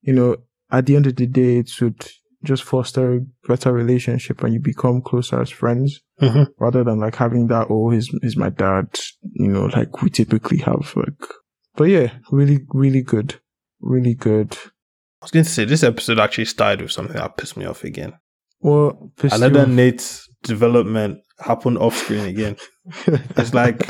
you 0.00 0.12
know, 0.12 0.36
at 0.70 0.86
the 0.86 0.96
end 0.96 1.06
of 1.06 1.16
the 1.16 1.26
day, 1.26 1.58
it 1.58 1.68
should 1.68 2.08
just 2.44 2.62
foster 2.62 3.14
a 3.14 3.20
better 3.48 3.72
relationship 3.72 4.42
and 4.42 4.54
you 4.54 4.60
become 4.60 5.00
closer 5.00 5.40
as 5.40 5.50
friends 5.50 6.00
mm-hmm. 6.20 6.44
rather 6.58 6.84
than 6.84 7.00
like 7.00 7.16
having 7.16 7.46
that 7.46 7.66
oh 7.70 7.90
he's, 7.90 8.08
he's 8.22 8.36
my 8.36 8.50
dad 8.50 8.88
you 9.32 9.48
know 9.48 9.66
like 9.66 10.02
we 10.02 10.10
typically 10.10 10.58
have 10.58 10.92
like 10.96 11.14
but 11.76 11.84
yeah, 11.84 12.12
really, 12.30 12.60
really 12.70 13.02
good. 13.02 13.38
Really 13.80 14.14
good. 14.14 14.56
I 14.56 15.24
was 15.26 15.30
going 15.30 15.44
to 15.44 15.50
say, 15.50 15.64
this 15.64 15.82
episode 15.82 16.18
actually 16.18 16.46
started 16.46 16.82
with 16.82 16.92
something 16.92 17.16
that 17.16 17.36
pissed 17.36 17.56
me 17.56 17.66
off 17.66 17.84
again. 17.84 18.14
Well, 18.60 19.12
another 19.22 19.66
Nate's 19.66 20.28
development 20.42 21.20
happened 21.38 21.78
off 21.78 21.96
screen 21.96 22.24
again. 22.24 22.56
it's 23.06 23.52
like, 23.52 23.86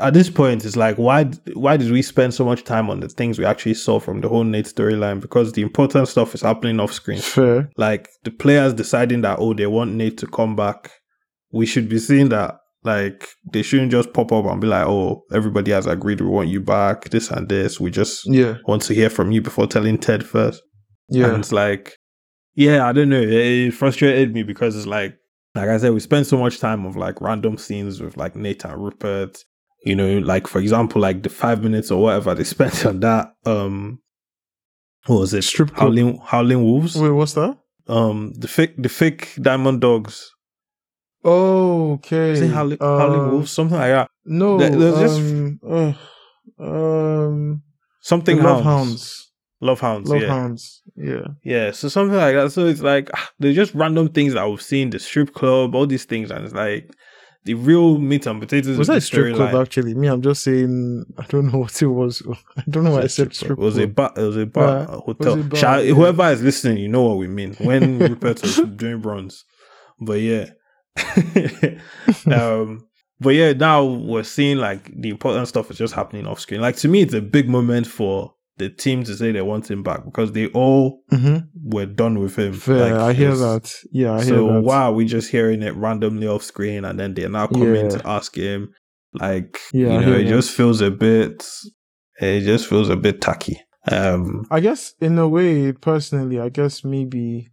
at 0.00 0.14
this 0.14 0.30
point, 0.30 0.64
it's 0.64 0.76
like, 0.76 0.96
why 0.96 1.24
why 1.54 1.76
did 1.76 1.90
we 1.90 2.02
spend 2.02 2.34
so 2.34 2.44
much 2.44 2.64
time 2.64 2.90
on 2.90 3.00
the 3.00 3.08
things 3.08 3.38
we 3.38 3.44
actually 3.44 3.74
saw 3.74 3.98
from 3.98 4.20
the 4.20 4.28
whole 4.28 4.44
Nate 4.44 4.66
storyline? 4.66 5.20
Because 5.20 5.52
the 5.52 5.62
important 5.62 6.08
stuff 6.08 6.34
is 6.34 6.42
happening 6.42 6.80
off 6.80 6.92
screen. 6.92 7.20
Fair. 7.20 7.70
Like, 7.76 8.08
the 8.24 8.30
players 8.30 8.74
deciding 8.74 9.22
that, 9.22 9.38
oh, 9.38 9.54
they 9.54 9.66
want 9.66 9.94
Nate 9.94 10.18
to 10.18 10.26
come 10.26 10.56
back. 10.56 10.90
We 11.52 11.66
should 11.66 11.88
be 11.88 11.98
seeing 11.98 12.28
that 12.30 12.58
like 12.86 13.28
they 13.52 13.62
shouldn't 13.62 13.90
just 13.90 14.12
pop 14.12 14.32
up 14.32 14.46
and 14.46 14.60
be 14.60 14.66
like, 14.68 14.86
"Oh, 14.86 15.24
everybody 15.32 15.72
has 15.72 15.86
agreed 15.86 16.20
we 16.20 16.28
want 16.28 16.48
you 16.48 16.60
back. 16.60 17.10
This 17.10 17.30
and 17.30 17.48
this. 17.48 17.80
We 17.80 17.90
just 17.90 18.22
yeah 18.26 18.54
want 18.66 18.82
to 18.82 18.94
hear 18.94 19.10
from 19.10 19.32
you 19.32 19.42
before 19.42 19.66
telling 19.66 19.98
Ted 19.98 20.24
first. 20.24 20.62
Yeah, 21.08 21.26
and 21.26 21.38
it's 21.38 21.52
like, 21.52 21.96
yeah, 22.54 22.86
I 22.86 22.92
don't 22.92 23.10
know. 23.10 23.20
It 23.20 23.72
frustrated 23.74 24.32
me 24.32 24.44
because 24.44 24.76
it's 24.76 24.86
like, 24.86 25.16
like 25.54 25.68
I 25.68 25.76
said, 25.78 25.92
we 25.92 26.00
spend 26.00 26.26
so 26.26 26.38
much 26.38 26.58
time 26.58 26.86
of 26.86 26.96
like 26.96 27.20
random 27.20 27.58
scenes 27.58 28.00
with 28.00 28.16
like 28.16 28.36
Nate 28.36 28.64
and 28.64 28.82
Rupert. 28.82 29.44
You 29.84 29.94
know, 29.94 30.18
like 30.18 30.46
for 30.46 30.58
example, 30.58 31.00
like 31.00 31.22
the 31.22 31.28
five 31.28 31.62
minutes 31.62 31.90
or 31.90 32.02
whatever 32.02 32.34
they 32.34 32.44
spent 32.56 32.84
on 32.86 33.00
that. 33.00 33.34
Um, 33.44 34.00
what 35.06 35.20
was 35.20 35.34
it? 35.34 35.42
Strip 35.42 35.70
Howling, 35.76 36.20
Howling 36.24 36.62
Wolves. 36.62 36.96
Wait, 36.96 37.10
what's 37.10 37.34
that? 37.34 37.56
Um, 37.86 38.32
the 38.36 38.48
fake, 38.48 38.74
the 38.76 38.88
fake 38.88 39.34
Diamond 39.40 39.80
Dogs 39.80 40.32
Oh, 41.28 41.94
okay. 41.94 42.30
Is 42.30 42.40
it 42.40 42.52
Howling, 42.52 42.78
uh, 42.80 42.98
Howling 42.98 43.32
Wolves? 43.32 43.50
Something 43.50 43.76
like 43.76 43.90
that. 43.90 44.10
No, 44.24 44.58
there, 44.58 44.70
there's 44.70 45.18
um, 45.18 45.58
just 45.62 46.00
uh, 46.60 46.62
um 46.62 47.62
something 48.00 48.40
love 48.40 48.62
hounds. 48.62 48.64
hounds. 48.64 49.32
Love 49.60 49.80
hounds. 49.80 50.08
Love 50.08 50.22
yeah. 50.22 50.28
hounds. 50.28 50.82
Yeah. 50.94 51.26
Yeah. 51.42 51.70
So 51.72 51.88
something 51.88 52.16
like 52.16 52.36
that. 52.36 52.52
So 52.52 52.66
it's 52.66 52.80
like 52.80 53.10
they're 53.40 53.52
just 53.52 53.74
random 53.74 54.08
things 54.10 54.34
that 54.34 54.48
we've 54.48 54.62
seen, 54.62 54.90
the 54.90 55.00
strip 55.00 55.34
club, 55.34 55.74
all 55.74 55.86
these 55.86 56.04
things, 56.04 56.30
and 56.30 56.44
it's 56.44 56.54
like 56.54 56.88
the 57.46 57.54
real 57.54 57.98
meat 57.98 58.26
and 58.26 58.40
potatoes. 58.40 58.76
Was 58.76 58.88
that 58.88 58.98
a 58.98 59.00
strip 59.00 59.34
club 59.36 59.52
line. 59.52 59.62
actually? 59.62 59.94
Me, 59.94 60.08
I'm 60.08 60.20
just 60.20 60.42
saying. 60.42 61.04
I 61.16 61.24
don't 61.26 61.52
know 61.52 61.60
what 61.60 61.80
it 61.80 61.86
was. 61.86 62.22
I 62.56 62.62
don't 62.68 62.84
know 62.84 62.90
why 62.92 63.02
I 63.02 63.06
said 63.06 63.34
strip 63.34 63.56
Club. 63.56 63.60
It 63.60 63.62
was 63.62 63.78
a 63.78 63.86
bar. 63.86 64.12
It 64.16 64.22
was 64.22 64.36
a 64.36 64.46
bar. 64.46 64.78
Yeah. 64.80 64.82
a 64.82 64.98
hotel. 64.98 65.42
Bar, 65.42 65.58
Shall- 65.58 65.84
yeah. 65.84 65.94
Whoever 65.94 66.28
is 66.30 66.42
listening, 66.42 66.78
you 66.78 66.88
know 66.88 67.02
what 67.02 67.18
we 67.18 67.28
mean 67.28 67.54
when 67.54 67.98
Rupert 68.00 68.42
was 68.42 68.56
doing 68.56 69.00
bronze. 69.00 69.44
But 70.00 70.20
yeah. 70.20 70.50
um. 72.30 72.86
But 73.18 73.30
yeah, 73.30 73.54
now 73.54 73.82
we're 73.84 74.24
seeing 74.24 74.58
like 74.58 74.90
the 74.94 75.08
important 75.08 75.48
stuff 75.48 75.70
is 75.70 75.78
just 75.78 75.94
happening 75.94 76.26
off 76.26 76.38
screen. 76.40 76.60
Like 76.60 76.76
to 76.76 76.88
me, 76.88 77.00
it's 77.00 77.14
a 77.14 77.22
big 77.22 77.48
moment 77.48 77.86
for 77.86 78.34
the 78.58 78.70
team 78.70 79.04
to 79.04 79.14
say 79.14 79.32
they 79.32 79.42
want 79.42 79.70
him 79.70 79.82
back 79.82 80.04
because 80.04 80.32
they 80.32 80.46
all 80.48 81.02
Mhm. 81.12 81.48
were 81.62 81.86
done 81.86 82.18
with 82.20 82.36
him. 82.38 82.54
Fair. 82.54 82.90
Like, 82.90 82.92
I 82.92 83.12
hear 83.12 83.34
that. 83.36 83.72
Yeah, 83.92 84.12
I 84.14 84.24
hear 84.24 84.34
so 84.36 84.52
that. 84.54 84.62
why 84.62 84.82
are 84.84 84.92
we 84.92 85.04
just 85.04 85.30
hearing 85.30 85.62
it 85.62 85.74
randomly 85.76 86.26
off 86.26 86.42
screen 86.42 86.84
and 86.84 86.98
then 86.98 87.14
they're 87.14 87.28
now 87.28 87.46
coming 87.48 87.74
Yeah. 87.74 87.88
to 87.90 88.06
ask 88.08 88.34
him? 88.36 88.70
Like 89.14 89.58
Yeah, 89.72 90.00
you 90.00 90.06
know, 90.06 90.12
it 90.16 90.24
that. 90.24 90.28
just 90.28 90.50
feels 90.52 90.80
a 90.80 90.90
bit 90.90 91.46
it 92.20 92.40
just 92.40 92.66
feels 92.66 92.88
a 92.88 92.96
bit 92.96 93.20
tacky. 93.20 93.58
Um 93.90 94.44
I 94.50 94.60
guess 94.60 94.94
in 95.00 95.18
a 95.18 95.28
way, 95.28 95.72
personally, 95.72 96.40
I 96.40 96.48
guess 96.48 96.84
maybe 96.84 97.48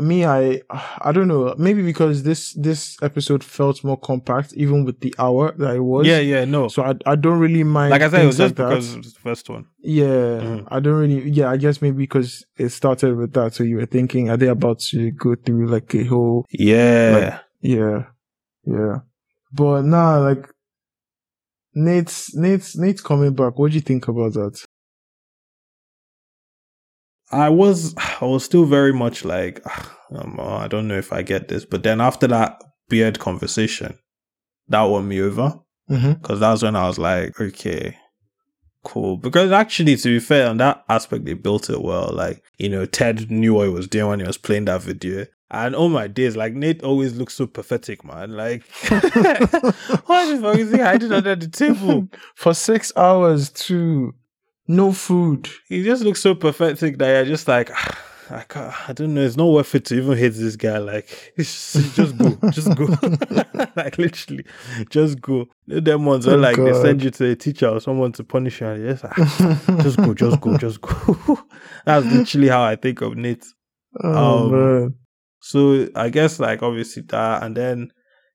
me, 0.00 0.24
I 0.24 0.62
I 0.98 1.12
don't 1.12 1.28
know. 1.28 1.54
Maybe 1.58 1.82
because 1.82 2.22
this 2.22 2.52
this 2.54 2.96
episode 3.02 3.42
felt 3.44 3.82
more 3.84 3.98
compact, 3.98 4.52
even 4.54 4.84
with 4.84 5.00
the 5.00 5.14
hour 5.18 5.52
that 5.58 5.76
it 5.76 5.80
was. 5.80 6.06
Yeah, 6.06 6.18
yeah, 6.18 6.44
no. 6.44 6.68
So 6.68 6.82
I 6.82 6.94
I 7.06 7.16
don't 7.16 7.38
really 7.38 7.64
mind. 7.64 7.90
like 7.90 8.02
I 8.02 8.10
said, 8.10 8.22
it 8.24 8.26
was 8.26 8.36
just 8.38 8.58
like 8.58 8.68
because 8.68 8.94
it 8.94 8.98
was 8.98 9.14
the 9.14 9.20
first 9.20 9.48
one. 9.50 9.66
Yeah, 9.82 10.40
Mhm. 10.40 10.68
I 10.70 10.80
don't 10.80 10.94
really. 10.94 11.30
Yeah, 11.30 11.50
I 11.50 11.56
guess 11.56 11.80
maybe 11.82 11.98
because 11.98 12.44
it 12.56 12.70
started 12.70 13.16
with 13.16 13.32
that, 13.34 13.54
so 13.54 13.64
you 13.64 13.76
were 13.76 13.86
thinking, 13.86 14.30
are 14.30 14.36
they 14.36 14.48
about 14.48 14.80
to 14.90 15.10
go 15.12 15.34
through 15.34 15.66
like 15.68 15.94
a 15.94 16.04
whole? 16.04 16.46
Yeah. 16.50 17.40
Yeah, 17.60 18.04
yeah. 18.64 18.96
But 19.52 19.82
nah, 19.84 20.18
like 20.18 20.48
Nate's 21.74 22.34
Nate's 22.34 22.76
Nate's 22.76 23.00
coming 23.00 23.34
back. 23.34 23.58
What 23.58 23.70
do 23.70 23.74
you 23.74 23.80
think 23.80 24.08
about 24.08 24.32
that? 24.34 24.58
I 27.30 27.48
was 27.48 27.94
I 27.96 28.24
was 28.24 28.44
still 28.44 28.64
very 28.64 28.92
much 28.92 29.24
like 29.24 29.64
um, 30.14 30.36
oh, 30.38 30.56
I 30.56 30.68
don't 30.68 30.88
know 30.88 30.98
if 30.98 31.12
I 31.12 31.22
get 31.22 31.48
this, 31.48 31.64
but 31.64 31.82
then 31.82 32.00
after 32.00 32.26
that 32.28 32.62
beard 32.88 33.18
conversation, 33.18 33.98
that 34.68 34.82
won 34.82 35.08
me 35.08 35.20
over. 35.20 35.60
Mm-hmm. 35.90 36.12
because 36.12 36.38
that's 36.38 36.62
when 36.62 36.76
I 36.76 36.86
was 36.86 37.00
like, 37.00 37.40
okay, 37.40 37.96
cool. 38.84 39.16
Because 39.16 39.50
actually, 39.50 39.96
to 39.96 40.08
be 40.08 40.20
fair, 40.20 40.48
on 40.48 40.58
that 40.58 40.84
aspect, 40.88 41.24
they 41.24 41.34
built 41.34 41.68
it 41.68 41.82
well. 41.82 42.12
Like, 42.12 42.44
you 42.58 42.68
know, 42.68 42.86
Ted 42.86 43.28
knew 43.28 43.54
what 43.54 43.66
he 43.66 43.72
was 43.72 43.88
doing 43.88 44.08
when 44.08 44.20
he 44.20 44.26
was 44.26 44.38
playing 44.38 44.66
that 44.66 44.82
video. 44.82 45.26
And 45.50 45.74
oh 45.74 45.88
my 45.88 46.06
days, 46.06 46.36
like 46.36 46.54
Nate 46.54 46.84
always 46.84 47.16
looks 47.16 47.34
so 47.34 47.48
pathetic, 47.48 48.04
man. 48.04 48.36
Like, 48.36 48.62
what 48.88 49.02
the 49.02 50.38
fuck 50.40 50.56
is 50.56 50.70
he 50.70 50.78
hiding 50.78 51.10
under 51.10 51.34
the 51.34 51.48
table? 51.48 52.06
For 52.36 52.54
six 52.54 52.92
hours 52.96 53.50
too, 53.50 54.14
no 54.70 54.92
food. 54.92 55.48
He 55.68 55.82
just 55.82 56.02
looks 56.04 56.20
so 56.20 56.34
pathetic 56.34 56.98
that 56.98 57.08
you're 57.10 57.24
just 57.24 57.48
like, 57.48 57.70
I 58.30 58.42
can't, 58.48 58.88
I 58.88 58.92
don't 58.92 59.14
know. 59.14 59.22
It's 59.22 59.36
not 59.36 59.46
worth 59.50 59.74
it 59.74 59.86
to 59.86 59.96
even 59.96 60.16
hate 60.16 60.28
this 60.34 60.54
guy. 60.54 60.78
Like, 60.78 61.32
it's 61.36 61.72
just, 61.72 61.96
just 61.96 62.16
go, 62.18 62.38
just 62.50 62.74
go. 62.76 62.84
like 63.76 63.98
literally, 63.98 64.44
just 64.88 65.20
go. 65.20 65.46
Them 65.66 66.04
ones 66.04 66.26
where 66.26 66.36
Oh, 66.36 66.38
like 66.38 66.56
they 66.56 66.72
send 66.74 67.02
you 67.02 67.10
to 67.10 67.30
a 67.30 67.36
teacher 67.36 67.68
or 67.68 67.80
someone 67.80 68.12
to 68.12 68.24
punish 68.24 68.60
you, 68.60 68.68
and 68.68 68.88
just 68.88 69.02
like, 69.04 69.16
just 69.82 69.96
go, 69.96 70.14
just 70.14 70.40
go, 70.40 70.56
just 70.56 70.80
go. 70.80 71.38
That's 71.84 72.06
literally 72.06 72.48
how 72.48 72.62
I 72.62 72.76
think 72.76 73.00
of 73.00 73.16
Nate. 73.16 73.44
Oh 74.02 74.44
Um, 74.46 74.52
man. 74.52 74.94
So 75.42 75.88
I 75.96 76.10
guess 76.10 76.38
like 76.38 76.62
obviously 76.62 77.02
that, 77.08 77.42
and 77.42 77.56
then 77.56 77.90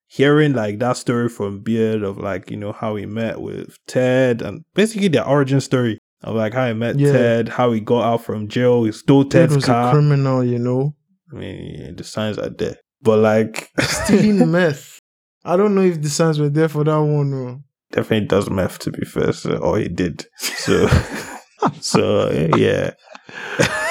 hearing 0.07 0.53
like 0.53 0.79
that 0.79 0.97
story 0.97 1.29
from 1.29 1.61
Beard 1.61 2.03
of 2.03 2.17
like, 2.17 2.51
you 2.51 2.57
know, 2.57 2.73
how 2.73 2.95
he 2.95 3.05
met 3.05 3.39
with 3.39 3.77
Ted 3.87 4.41
and 4.41 4.63
basically 4.73 5.07
the 5.07 5.25
origin 5.25 5.61
story 5.61 5.99
of 6.25 6.35
like 6.35 6.53
how 6.53 6.67
he 6.67 6.73
met 6.73 6.97
Yeah. 6.99 7.11
Ted, 7.11 7.49
how 7.49 7.71
he 7.71 7.79
got 7.79 8.03
out 8.03 8.23
from 8.23 8.47
jail, 8.47 8.83
he 8.83 8.91
stole 8.91 9.23
Ted 9.23 9.49
Ted's 9.49 9.55
was 9.55 9.65
car. 9.65 9.89
a 9.89 9.91
criminal, 9.93 10.43
you 10.43 10.59
know, 10.59 10.95
I 11.31 11.35
mean, 11.35 11.75
yeah, 11.79 11.91
the 11.95 12.03
signs 12.03 12.37
are 12.37 12.49
there. 12.49 12.77
But 13.01 13.19
like 13.19 13.69
stealing 13.79 14.51
meth. 14.51 14.99
I 15.43 15.55
don't 15.57 15.75
know 15.75 15.81
if 15.81 16.01
the 16.01 16.09
signs 16.09 16.39
were 16.39 16.49
there 16.49 16.67
for 16.69 16.83
that 16.83 16.97
one. 16.99 17.29
No. 17.31 17.61
definitely 17.91 18.27
does 18.27 18.49
meth 18.49 18.79
to 18.79 18.91
be 18.91 19.05
fair, 19.05 19.31
so, 19.31 19.57
or 19.57 19.77
he 19.77 19.87
did. 19.87 20.25
So 20.37 20.87
so 21.81 22.31
yeah. 22.57 22.91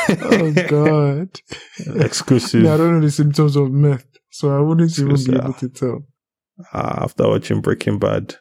Oh 0.09 0.53
God! 0.69 1.41
Exclusive. 2.03 2.63
Yeah, 2.65 2.75
I 2.75 2.77
don't 2.77 2.95
know 2.95 3.01
the 3.01 3.11
symptoms 3.11 3.57
of 3.57 3.71
meth, 3.71 4.07
so 4.31 4.57
I 4.57 4.61
wouldn't 4.61 4.99
even 4.99 5.15
be 5.25 5.35
able 5.37 5.55
to 5.55 5.69
tell. 5.69 6.05
Ah, 6.73 7.05
after 7.05 7.27
watching 7.29 7.61
Breaking 7.61 7.99
Bad, 7.99 8.37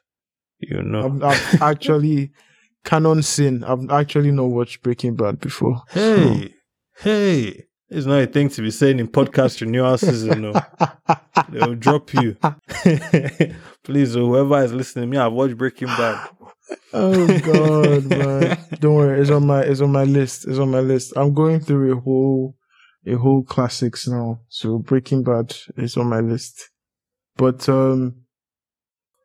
you 0.60 0.82
know. 0.84 1.06
I've, 1.06 1.23
I've 1.23 1.62
actually 1.62 2.32
canon 2.84 3.24
sin. 3.24 3.63
I've 3.63 3.89
actually 3.89 4.32
not 4.32 4.46
watched 4.46 4.84
Breaking 4.84 5.15
Bad 5.15 5.39
before. 5.39 5.82
Hey, 5.89 6.54
hey, 6.98 7.65
it's 7.89 8.06
not 8.06 8.22
a 8.22 8.28
thing 8.28 8.50
to 8.50 8.62
be 8.62 8.72
saying 8.72 9.00
in 9.00 9.08
podcast 9.08 9.62
renewals, 9.62 10.04
you 10.24 10.36
know. 10.36 10.54
They'll 11.50 11.76
drop 11.76 12.13
you. 12.13 12.38
Please, 13.84 14.15
oh, 14.15 14.28
whoever 14.28 14.63
is 14.63 14.74
listening 14.74 15.04
to 15.04 15.08
me, 15.08 15.17
I've 15.17 15.34
watched 15.34 15.58
Breaking 15.58 15.88
Bad. 15.88 16.30
oh 16.93 17.39
God, 17.39 18.06
man! 18.06 18.58
Don't 18.80 18.96
worry, 18.96 19.22
it's 19.22 19.30
on 19.30 19.46
my 19.46 19.62
it's 19.62 19.82
on 19.82 19.91
my 19.91 20.06
list. 20.06 20.48
It's 20.48 20.60
on 20.60 20.72
my 20.72 20.80
list. 20.80 21.13
I'm 21.15 21.34
going 21.34 21.60
through 21.60 21.98
a 21.98 22.00
whole 22.02 22.56
a 23.06 23.15
whole 23.15 23.43
classics 23.43 24.08
now. 24.08 24.39
So 24.48 24.80
Breaking 24.80 25.24
Bad 25.24 25.56
is 25.78 25.98
on 25.98 26.08
my 26.08 26.19
list. 26.19 26.69
But 27.36 27.67
um, 27.67 28.23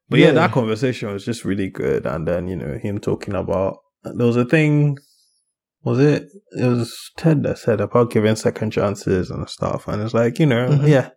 But 0.09 0.18
yeah, 0.21 0.27
Yeah. 0.27 0.33
that 0.33 0.53
conversation 0.53 1.12
was 1.12 1.25
just 1.25 1.44
really 1.44 1.68
good. 1.71 2.07
And 2.07 2.27
then, 2.27 2.49
you 2.49 2.57
know, 2.57 2.79
him 2.79 2.99
talking 2.99 3.35
about 3.35 3.79
there 4.05 4.27
was 4.27 4.37
a 4.37 4.44
thing 4.44 4.97
was 5.85 5.99
it 5.99 6.25
it 6.53 6.64
was 6.66 6.94
Ted 7.16 7.42
that 7.44 7.59
said 7.59 7.81
about 7.81 8.11
giving 8.11 8.37
second 8.37 8.71
chances 8.73 9.31
and 9.31 9.49
stuff. 9.49 9.87
And 9.88 10.03
it's 10.03 10.14
like, 10.14 10.38
you 10.38 10.47
know, 10.47 10.68
Mhm. 10.68 10.88
yeah. 10.88 11.11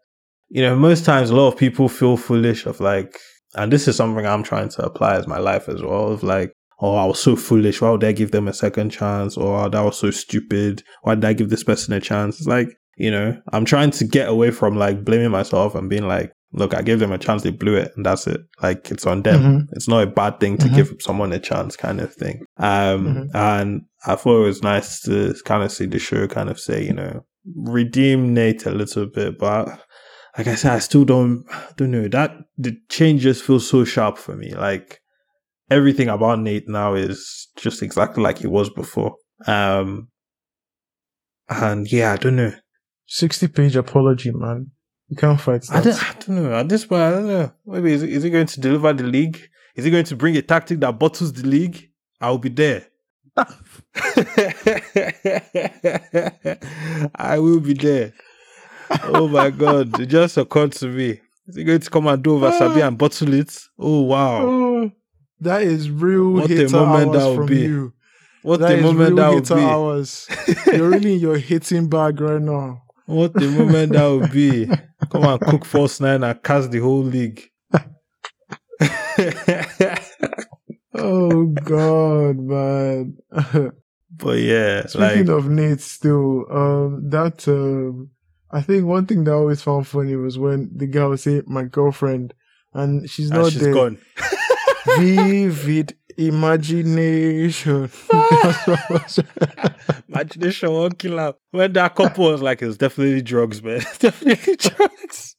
You 0.50 0.62
know, 0.64 0.76
most 0.76 1.06
times 1.06 1.30
a 1.30 1.36
lot 1.36 1.48
of 1.48 1.58
people 1.58 1.88
feel 1.90 2.18
foolish 2.18 2.66
of 2.66 2.80
like 2.80 3.18
and 3.56 3.72
this 3.72 3.88
is 3.88 3.96
something 3.98 4.26
I'm 4.26 4.44
trying 4.44 4.70
to 4.70 4.84
apply 4.86 5.16
as 5.16 5.28
my 5.28 5.38
life 5.40 5.68
as 5.68 5.82
well, 5.82 6.08
of 6.14 6.24
like, 6.24 6.54
oh, 6.80 6.96
I 6.96 7.06
was 7.06 7.20
so 7.20 7.36
foolish, 7.36 7.82
why 7.82 7.90
would 7.92 8.04
I 8.04 8.14
give 8.14 8.32
them 8.32 8.48
a 8.48 8.54
second 8.54 8.92
chance? 8.92 9.36
Or 9.38 9.66
oh, 9.66 9.70
that 9.70 9.82
was 9.82 9.98
so 9.98 10.10
stupid. 10.10 10.84
Why 11.04 11.16
did 11.16 11.26
I 11.26 11.34
give 11.34 11.50
this 11.50 11.64
person 11.64 11.94
a 11.94 12.00
chance? 12.00 12.38
It's 12.40 12.48
like, 12.48 12.70
you 12.98 13.12
know, 13.12 13.38
I'm 13.52 13.66
trying 13.66 13.92
to 13.92 14.06
get 14.06 14.30
away 14.30 14.52
from 14.52 14.78
like 14.78 15.04
blaming 15.04 15.32
myself 15.32 15.76
and 15.76 15.90
being 15.90 16.08
like, 16.08 16.32
look, 16.54 16.74
I 16.74 16.82
gave 16.82 17.00
them 17.00 17.12
a 17.12 17.18
chance, 17.18 17.44
they 17.44 17.52
blew 17.52 17.76
it, 17.76 17.92
and 17.96 18.06
that's 18.06 18.28
it. 18.28 18.42
Like 18.62 18.92
it's 18.92 19.06
on 19.06 19.22
them. 19.24 19.42
Mhm. 19.42 19.68
It's 19.72 19.88
not 19.88 20.04
a 20.04 20.08
bad 20.08 20.40
thing 20.40 20.58
to 20.58 20.68
Mhm. 20.68 20.76
give 20.76 20.94
someone 21.00 21.32
a 21.34 21.40
chance, 21.40 21.76
kind 21.78 22.00
of 22.02 22.14
thing. 22.14 22.46
Um, 22.58 23.06
Mhm. 23.06 23.30
and 23.34 23.82
I 24.06 24.16
thought 24.16 24.42
it 24.42 24.48
was 24.48 24.62
nice 24.64 25.02
to 25.02 25.34
kind 25.46 25.64
of 25.64 25.72
see 25.72 25.86
the 25.86 26.00
show 26.00 26.28
kind 26.28 26.50
of 26.50 26.60
say, 26.60 26.84
you 26.84 26.94
know, 26.94 27.22
redeem 27.56 28.34
Nate 28.34 28.66
a 28.66 28.72
little 28.72 29.06
bit, 29.08 29.38
but 29.40 29.68
like 30.38 30.48
I 30.48 30.56
said, 30.56 30.74
I 30.74 30.80
still 30.80 31.06
don't, 31.06 31.44
don't 31.78 31.92
know 31.92 32.08
that 32.08 32.32
the 32.58 32.78
change 32.90 33.22
just 33.22 33.44
feels 33.44 33.68
so 33.70 33.84
sharp 33.84 34.18
for 34.18 34.36
me. 34.36 34.54
Like 34.54 35.00
everything 35.70 36.10
about 36.10 36.40
Nate 36.40 36.68
now 36.68 36.94
is 36.96 37.48
just 37.58 37.82
exactly 37.82 38.24
like 38.24 38.42
it 38.42 38.48
was 38.52 38.70
before. 38.70 39.16
Um, 39.48 40.10
and 41.50 41.92
yeah, 41.92 42.14
I 42.14 42.18
don't 42.18 42.36
know. 42.36 42.54
sixty 43.08 43.48
page 43.48 43.76
apology, 43.76 44.32
man. 44.34 44.72
You 45.12 45.18
can't 45.18 45.40
fight 45.42 45.64
that. 45.64 45.76
I 45.76 45.82
don't, 45.82 46.04
I 46.04 46.14
don't 46.20 46.30
know. 46.44 46.54
At 46.56 46.70
this 46.70 46.86
point, 46.86 47.02
I 47.02 47.10
don't 47.12 47.28
know. 47.28 47.52
Maybe 47.66 47.92
is, 47.92 48.02
is 48.02 48.24
he 48.24 48.30
going 48.30 48.48
to 48.48 48.60
deliver 48.62 48.94
the 48.94 49.04
league? 49.04 49.38
Is 49.76 49.84
he 49.84 49.92
going 49.92 50.06
to 50.06 50.16
bring 50.16 50.38
a 50.38 50.42
tactic 50.42 50.80
that 50.80 50.98
bottles 50.98 51.34
the 51.34 51.46
league? 51.46 51.90
I'll 52.22 52.38
be 52.38 52.48
there. 52.48 52.88
I 57.16 57.38
will 57.40 57.60
be 57.60 57.74
there. 57.74 58.14
Oh 59.04 59.28
my 59.28 59.50
god! 59.50 60.00
It 60.00 60.06
just 60.08 60.38
occurred 60.38 60.72
to 60.74 60.88
me. 60.88 61.20
Is 61.48 61.56
he 61.56 61.64
going 61.66 61.80
to 61.80 61.90
come 61.90 62.08
and 62.08 62.22
do 62.24 62.36
over 62.36 62.52
Sabi 62.52 62.80
and 62.82 62.98
bottle 62.98 63.34
it? 63.34 63.58
Oh 63.80 64.02
wow! 64.02 64.42
Oh, 64.46 64.92
that 65.40 65.62
is 65.64 65.90
real 65.90 66.32
What 66.34 66.52
a 66.52 66.70
moment 66.70 67.10
hours 67.10 67.18
that 67.24 67.28
would 67.30 67.36
from 67.36 67.46
be. 67.48 67.60
you. 67.60 67.94
What 68.44 68.60
That 68.62 68.76
the 68.76 68.82
moment 68.82 69.16
that 69.18 69.34
would 69.34 69.48
be! 69.48 69.54
hours. 69.64 70.28
You're 70.68 70.90
really 70.90 71.14
in 71.16 71.20
your 71.20 71.38
hitting 71.38 71.88
bag 71.90 72.20
right 72.22 72.42
now. 72.42 72.84
What 73.06 73.34
the 73.34 73.48
moment 73.50 73.94
that 73.94 74.08
would 74.08 74.32
be! 74.32 74.68
Come 75.10 75.24
and 75.24 75.42
cook 75.42 75.66
Force 75.66 76.00
Nine 76.00 76.24
and 76.24 76.42
cast 76.44 76.72
the 76.72 76.80
whole 76.80 77.04
league. 77.04 77.50
Oh 80.94 81.46
God, 81.46 82.38
man. 82.38 83.18
but 84.12 84.40
yeah, 84.40 84.86
Speaking 84.88 85.26
like 85.26 85.28
of 85.30 85.50
Nate, 85.50 85.80
still, 85.80 86.46
um, 86.52 87.10
that 87.10 87.48
um, 87.48 88.10
I 88.52 88.62
think 88.62 88.86
one 88.86 89.06
thing 89.06 89.24
that 89.24 89.32
I 89.32 89.36
always 89.36 89.62
found 89.62 89.88
funny 89.88 90.16
was 90.16 90.38
when 90.38 90.70
the 90.76 90.88
girl 90.88 91.10
would 91.10 91.20
say 91.20 91.42
"my 91.48 91.64
girlfriend," 91.64 92.34
and 92.74 93.10
she's 93.10 93.32
and 93.32 93.42
not 93.42 93.52
she's 93.54 93.62
there. 93.62 93.74
gone. 93.74 94.00
Vivid 94.98 95.96
imagination. 96.18 97.90
Imagination 100.10 100.72
won't 100.72 100.98
kill 101.00 101.18
her. 101.18 101.34
When 101.52 101.74
that 101.74 101.96
couple 101.96 102.26
was 102.32 102.42
like, 102.42 102.62
it's 102.62 102.78
definitely 102.78 103.22
drugs, 103.22 103.62
man. 103.64 103.78
It's 103.78 103.98
definitely 104.00 104.56
drugs. 104.58 105.36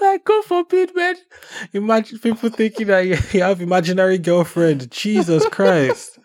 like, 0.00 0.24
God 0.24 0.44
forbid, 0.44 0.94
man. 0.94 1.14
Imagine 1.72 2.18
people 2.18 2.48
thinking 2.50 2.86
that 2.88 3.00
you 3.06 3.16
have 3.40 3.60
imaginary 3.60 4.18
girlfriend. 4.18 4.90
Jesus 4.90 5.46
Christ. 5.46 6.18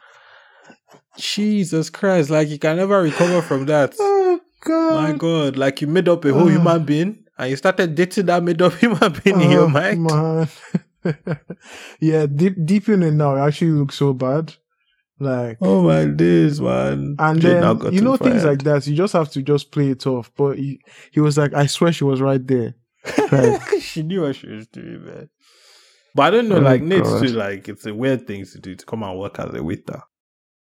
Jesus 1.17 1.89
Christ. 1.89 2.29
Like, 2.29 2.49
you 2.49 2.59
can 2.59 2.77
never 2.77 3.01
recover 3.01 3.41
from 3.41 3.65
that. 3.67 3.95
oh 3.99 4.39
God. 4.61 5.11
My 5.11 5.17
God. 5.17 5.57
Like, 5.57 5.81
you 5.81 5.87
made 5.87 6.09
up 6.09 6.25
a 6.25 6.33
whole 6.33 6.43
Oh. 6.43 6.47
human 6.47 6.83
being 6.83 7.23
and 7.37 7.49
you 7.49 7.55
started 7.55 7.95
dating 7.95 8.27
that 8.27 8.43
made 8.43 8.61
up 8.61 8.73
human 8.73 9.13
being 9.23 9.41
in 9.41 9.51
your 9.51 9.63
Oh, 9.63 9.67
mind. 9.69 10.03
Man. 10.03 10.47
yeah, 11.99 12.25
deep 12.25 12.55
deep 12.65 12.89
in 12.89 13.03
it 13.03 13.11
now, 13.11 13.35
it 13.35 13.39
actually 13.47 13.71
looks 13.71 13.95
so 13.95 14.13
bad. 14.13 14.53
Like 15.19 15.57
Oh, 15.61 15.83
my 15.83 16.05
days, 16.05 16.59
man. 16.59 17.15
and 17.19 17.43
now 17.43 17.73
then 17.73 17.93
you 17.93 18.01
know 18.01 18.17
things 18.17 18.43
like 18.43 18.63
that. 18.63 18.87
You 18.87 18.95
just 18.95 19.13
have 19.13 19.29
to 19.31 19.41
just 19.43 19.71
play 19.71 19.89
it 19.91 20.07
off. 20.07 20.31
But 20.35 20.57
he, 20.57 20.81
he 21.11 21.19
was 21.19 21.37
like, 21.37 21.53
I 21.53 21.67
swear 21.67 21.91
she 21.93 22.03
was 22.03 22.21
right 22.21 22.45
there. 22.45 22.73
Like, 23.31 23.61
she 23.81 24.01
knew 24.01 24.21
what 24.21 24.35
she 24.35 24.47
was 24.47 24.67
doing, 24.67 25.05
man. 25.05 25.29
But 26.15 26.23
I 26.23 26.29
don't 26.31 26.49
know, 26.49 26.57
Oh, 26.57 26.61
like 26.61 26.81
Nate 26.81 27.03
too, 27.05 27.27
like 27.27 27.69
it's 27.69 27.85
a 27.85 27.93
weird 27.93 28.25
thing 28.25 28.45
to 28.45 28.59
do 28.59 28.75
to 28.75 28.85
come 28.85 29.03
and 29.03 29.17
work 29.19 29.39
as 29.39 29.53
a 29.53 29.61
waiter. 29.63 30.01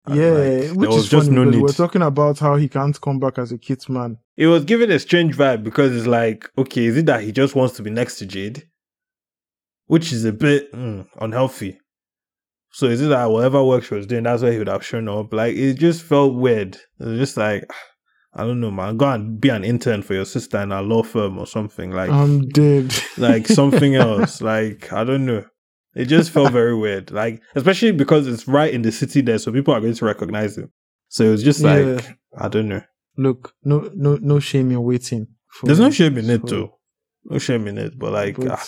And, 0.05 0.17
yeah, 0.17 0.31
like, 0.31 0.77
which 0.77 0.89
was 0.91 1.05
is 1.05 1.09
just 1.11 1.27
funny 1.29 1.37
no 1.37 1.45
need. 1.45 1.63
we're 1.63 1.69
talking 1.69 2.03
about 2.03 2.39
how 2.39 2.57
he 2.57 2.69
can't 2.69 3.01
come 3.01 3.19
back 3.21 3.39
as 3.39 3.53
a 3.53 3.59
kid's 3.59 3.89
man. 3.89 4.19
it 4.37 4.49
was 4.49 4.65
giving 4.65 4.91
a 4.91 4.99
strange 4.99 5.37
vibe 5.37 5.63
because 5.63 5.97
it's 5.97 6.07
like, 6.07 6.49
okay, 6.59 6.85
is 6.87 6.97
it 6.97 7.07
that 7.07 7.23
he 7.23 7.33
just 7.33 7.55
wants 7.55 7.77
to 7.77 7.83
be 7.83 7.91
next 7.91 8.19
to 8.19 8.27
Jade, 8.27 8.69
which 9.87 10.13
is 10.13 10.25
a 10.25 10.33
bit 10.33 10.73
mm, 10.73 11.07
unhealthy. 11.21 11.79
So 12.73 12.87
is 12.87 13.03
it 13.03 13.09
that 13.09 13.31
whatever 13.31 13.63
work 13.63 13.85
she 13.85 13.95
was 13.95 14.07
doing, 14.07 14.23
that's 14.23 14.43
where 14.43 14.53
he 14.53 14.59
would 14.59 14.69
have 14.69 14.85
shown 14.85 15.09
up? 15.09 15.33
Like 15.33 15.55
it 15.57 15.75
just 15.75 16.03
felt 16.03 16.35
weird. 16.35 16.77
It 16.77 17.05
was 17.05 17.19
just 17.19 17.37
like, 17.37 17.71
I 18.35 18.45
don't 18.45 18.61
know, 18.61 18.71
man. 18.71 18.97
Go 18.97 19.11
and 19.11 19.39
be 19.39 19.51
an 19.51 19.63
intern 19.63 20.01
for 20.03 20.15
your 20.15 20.25
sister 20.25 20.59
in 20.63 20.73
a 20.73 20.81
law 20.81 21.03
firm 21.03 21.39
or 21.39 21.47
something. 21.47 21.91
Like 21.91 22.11
I'm 22.11 22.49
dead. 22.49 22.95
like 23.19 23.47
something 23.47 23.95
else. 23.97 24.41
Like 24.41 24.93
I 24.93 25.05
don't 25.05 25.27
know. 25.27 25.45
It 25.95 26.07
just 26.07 26.31
felt 26.31 26.53
very 26.53 26.75
weird. 26.75 27.11
Like 27.11 27.43
especially 27.55 27.93
because 27.93 28.27
it's 28.27 28.49
right 28.49 28.73
in 28.73 28.81
the 28.81 28.93
city 28.93 29.21
there, 29.21 29.39
so 29.39 29.53
people 29.53 29.75
are 29.75 29.81
going 29.81 29.95
to 29.95 30.05
recognize 30.05 30.57
him. 30.57 30.73
So 31.09 31.25
it 31.25 31.31
was 31.31 31.43
just 31.43 31.61
like 31.61 31.85
Yeah. 31.85 32.13
I 32.39 32.49
don't 32.49 32.69
know. 32.69 32.83
Look, 33.19 33.53
no, 33.63 33.91
no, 33.95 34.17
no 34.17 34.41
shame 34.41 34.71
in 34.71 34.83
waiting. 34.83 35.27
for 35.51 35.67
There's 35.67 35.79
no 35.81 35.91
shame 35.91 36.17
in 36.17 36.31
it 36.31 36.49
So, 36.49 36.57
though. 36.57 36.79
No 37.25 37.39
shame 37.39 37.67
in 37.69 37.77
it, 37.77 37.99
but 37.99 38.13
like 38.13 38.37
but 38.37 38.53
ah, 38.53 38.67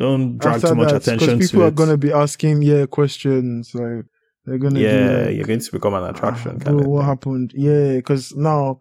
don't 0.00 0.38
drag 0.38 0.56
after 0.56 0.68
too 0.68 0.74
much 0.74 0.88
that, 0.90 0.96
attention 1.02 1.26
because 1.38 1.50
people 1.50 1.64
are 1.64 1.70
gonna 1.80 1.96
be 1.96 2.12
asking 2.12 2.62
yeah 2.62 2.86
questions 2.86 3.74
like 3.74 4.04
they're 4.44 4.58
gonna 4.58 4.76
be 4.76 4.80
yeah, 4.80 5.24
like, 5.26 5.36
you're 5.36 5.46
going 5.52 5.60
to 5.60 5.72
become 5.72 5.94
an 5.94 6.04
attraction 6.04 6.52
"Ah, 6.60 6.64
bro, 6.64 6.78
of 6.80 6.86
what 6.86 7.00
thing. 7.00 7.06
happened? 7.12 7.52
Yeah, 7.54 7.96
because 7.96 8.34
now, 8.34 8.80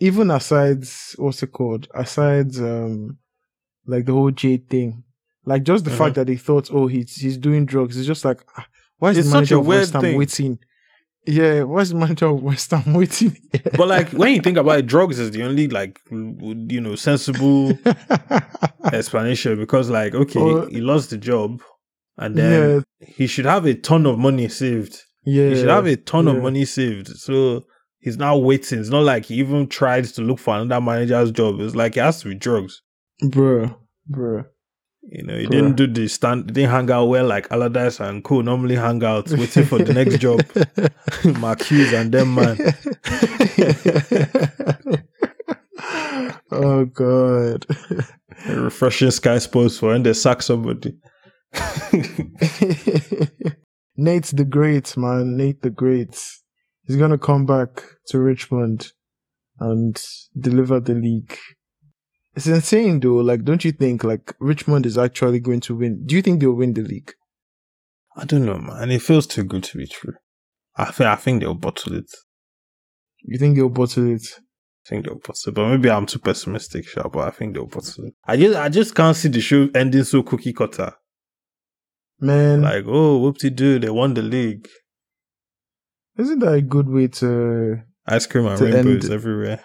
even 0.00 0.30
aside, 0.30 0.84
what's 1.16 1.42
it 1.42 1.52
called? 1.52 1.86
Aside, 1.94 2.56
um, 2.58 3.18
like 3.86 4.04
the 4.06 4.12
whole 4.12 4.32
Jade 4.32 4.68
thing, 4.68 5.04
like 5.44 5.62
just 5.62 5.84
the 5.84 5.90
Mhm. 5.90 5.98
fact 6.00 6.14
that 6.16 6.26
they 6.26 6.36
thought, 6.36 6.70
oh, 6.72 6.86
he's 6.88 7.14
he's 7.16 7.38
doing 7.38 7.64
drugs. 7.66 7.96
It's 7.96 8.06
just 8.06 8.24
like, 8.24 8.40
ah, 8.58 8.66
why 8.98 9.10
is 9.10 9.18
It's 9.18 9.26
the 9.28 9.30
such 9.30 9.36
manager 9.38 9.54
a 9.56 9.58
of 9.60 9.66
weird 9.66 9.80
West 9.80 9.92
Ham 9.94 10.02
thing. 10.02 10.16
waiting? 10.16 10.58
Yeah, 11.26 11.60
the 11.64 11.92
manager 11.94 12.26
of 12.26 12.42
West 12.42 12.70
Ham 12.70 12.94
waiting? 12.94 13.36
But 13.76 13.88
like 13.88 14.10
when 14.10 14.34
you 14.34 14.40
think 14.40 14.56
about 14.56 14.78
it, 14.78 14.86
drugs 14.86 15.18
is 15.18 15.30
the 15.30 15.42
only 15.42 15.68
like 15.68 16.00
you 16.10 16.80
know 16.80 16.94
sensible 16.96 17.78
explanation 18.92 19.58
because 19.58 19.90
like 19.90 20.14
okay, 20.14 20.40
Or- 20.40 20.68
he 20.68 20.80
lost 20.80 21.10
the 21.10 21.18
job 21.18 21.60
and 22.16 22.36
then 22.36 22.84
he 23.00 23.26
should 23.26 23.46
have 23.46 23.66
a 23.66 23.74
ton 23.74 24.06
of 24.06 24.18
money 24.18 24.48
saved. 24.48 25.02
yeah, 25.24 25.48
He 25.50 25.56
should 25.56 25.68
have 25.68 25.86
a 25.86 25.96
ton 25.96 26.28
of 26.28 26.42
money 26.42 26.64
saved. 26.64 27.08
So 27.08 27.64
he's 27.98 28.18
now 28.18 28.36
waiting. 28.36 28.78
It's 28.80 28.88
not 28.90 29.04
like 29.04 29.26
he 29.26 29.34
even 29.36 29.66
tried 29.68 30.04
to 30.04 30.22
look 30.22 30.38
for 30.38 30.56
another 30.58 30.80
manager's 30.84 31.32
job. 31.32 31.60
It's 31.60 31.74
like 31.74 31.96
it 31.96 32.00
has 32.00 32.20
to 32.22 32.28
be 32.28 32.34
drugs. 32.34 32.82
bro, 33.28 33.74
bruh. 34.10 34.46
You 35.12 35.24
know, 35.24 35.36
he 35.36 35.46
didn't 35.46 35.74
do 35.74 35.88
the 35.88 36.06
stand, 36.06 36.44
he 36.46 36.52
didn't 36.52 36.70
hang 36.70 36.88
out 36.88 37.06
well 37.06 37.26
like 37.26 37.50
Allardyce 37.50 37.98
and 37.98 38.22
Co. 38.22 38.42
Normally 38.42 38.76
hang 38.76 39.02
out 39.02 39.28
waiting 39.30 39.64
for 39.64 39.80
the 39.80 39.92
next 39.92 40.18
job. 40.18 40.40
Marquise 41.40 41.92
and 41.92 42.12
them 42.12 42.36
man. 42.36 42.56
oh 46.52 46.84
god. 46.84 47.66
Refreshing 48.46 49.10
Sky 49.10 49.38
Sports 49.38 49.78
for 49.78 49.88
when 49.88 50.04
they 50.04 50.12
sack 50.12 50.42
somebody. 50.42 50.96
Nate 53.96 54.26
the 54.26 54.46
Great, 54.48 54.96
man. 54.96 55.36
Nate 55.36 55.62
the 55.62 55.70
Great. 55.70 56.16
He's 56.86 56.96
gonna 56.96 57.18
come 57.18 57.46
back 57.46 57.82
to 58.06 58.20
Richmond 58.20 58.92
and 59.58 60.00
deliver 60.38 60.78
the 60.78 60.94
league. 60.94 61.36
It's 62.40 62.46
insane 62.46 63.00
though. 63.00 63.16
Like, 63.16 63.44
don't 63.44 63.62
you 63.66 63.72
think 63.72 64.02
like 64.02 64.34
Richmond 64.40 64.86
is 64.86 64.96
actually 64.96 65.40
going 65.40 65.60
to 65.60 65.74
win? 65.76 66.04
Do 66.06 66.14
you 66.16 66.22
think 66.22 66.40
they'll 66.40 66.54
win 66.54 66.72
the 66.72 66.80
league? 66.82 67.12
I 68.16 68.24
don't 68.24 68.46
know, 68.46 68.56
man. 68.56 68.90
It 68.90 69.02
feels 69.02 69.26
too 69.26 69.44
good 69.44 69.62
to 69.64 69.76
be 69.76 69.86
true. 69.86 70.14
I 70.76 70.86
think 70.86 71.06
I 71.08 71.16
think 71.16 71.42
they'll 71.42 71.52
bottle 71.52 71.94
it. 71.96 72.10
You 73.22 73.38
think 73.38 73.56
they'll 73.56 73.68
bottle 73.68 74.10
it? 74.14 74.22
I 74.36 74.88
think 74.88 75.04
they'll 75.04 75.16
bottle 75.16 75.48
it. 75.50 75.54
But 75.54 75.68
maybe 75.68 75.90
I'm 75.90 76.06
too 76.06 76.18
pessimistic, 76.18 76.88
sure, 76.88 77.10
but 77.12 77.28
I 77.28 77.30
think 77.30 77.52
they'll 77.54 77.66
bottle 77.66 78.04
it. 78.06 78.14
I 78.26 78.38
just 78.38 78.56
I 78.58 78.68
just 78.70 78.94
can't 78.94 79.14
see 79.16 79.28
the 79.28 79.42
show 79.42 79.68
ending 79.74 80.04
so 80.04 80.22
cookie 80.22 80.54
cutter. 80.54 80.94
Man, 82.20 82.62
Like, 82.62 82.84
oh, 82.86 83.20
whoopty 83.20 83.54
doo, 83.54 83.78
they 83.78 83.90
won 83.90 84.14
the 84.14 84.22
league. 84.22 84.66
isn't 86.18 86.38
that 86.38 86.52
a 86.54 86.62
good 86.62 86.88
way 86.88 87.08
to 87.08 87.80
Ice 88.06 88.26
cream 88.26 88.46
and 88.46 88.58
rainbows 88.60 89.04
end- 89.04 89.12
everywhere. 89.12 89.62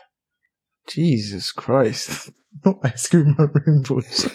Jesus 0.89 1.51
Christ. 1.53 2.32
No 2.64 2.80
ice 2.84 3.08
cream 3.08 3.36
and 3.38 3.49
rainbows. 3.53 4.30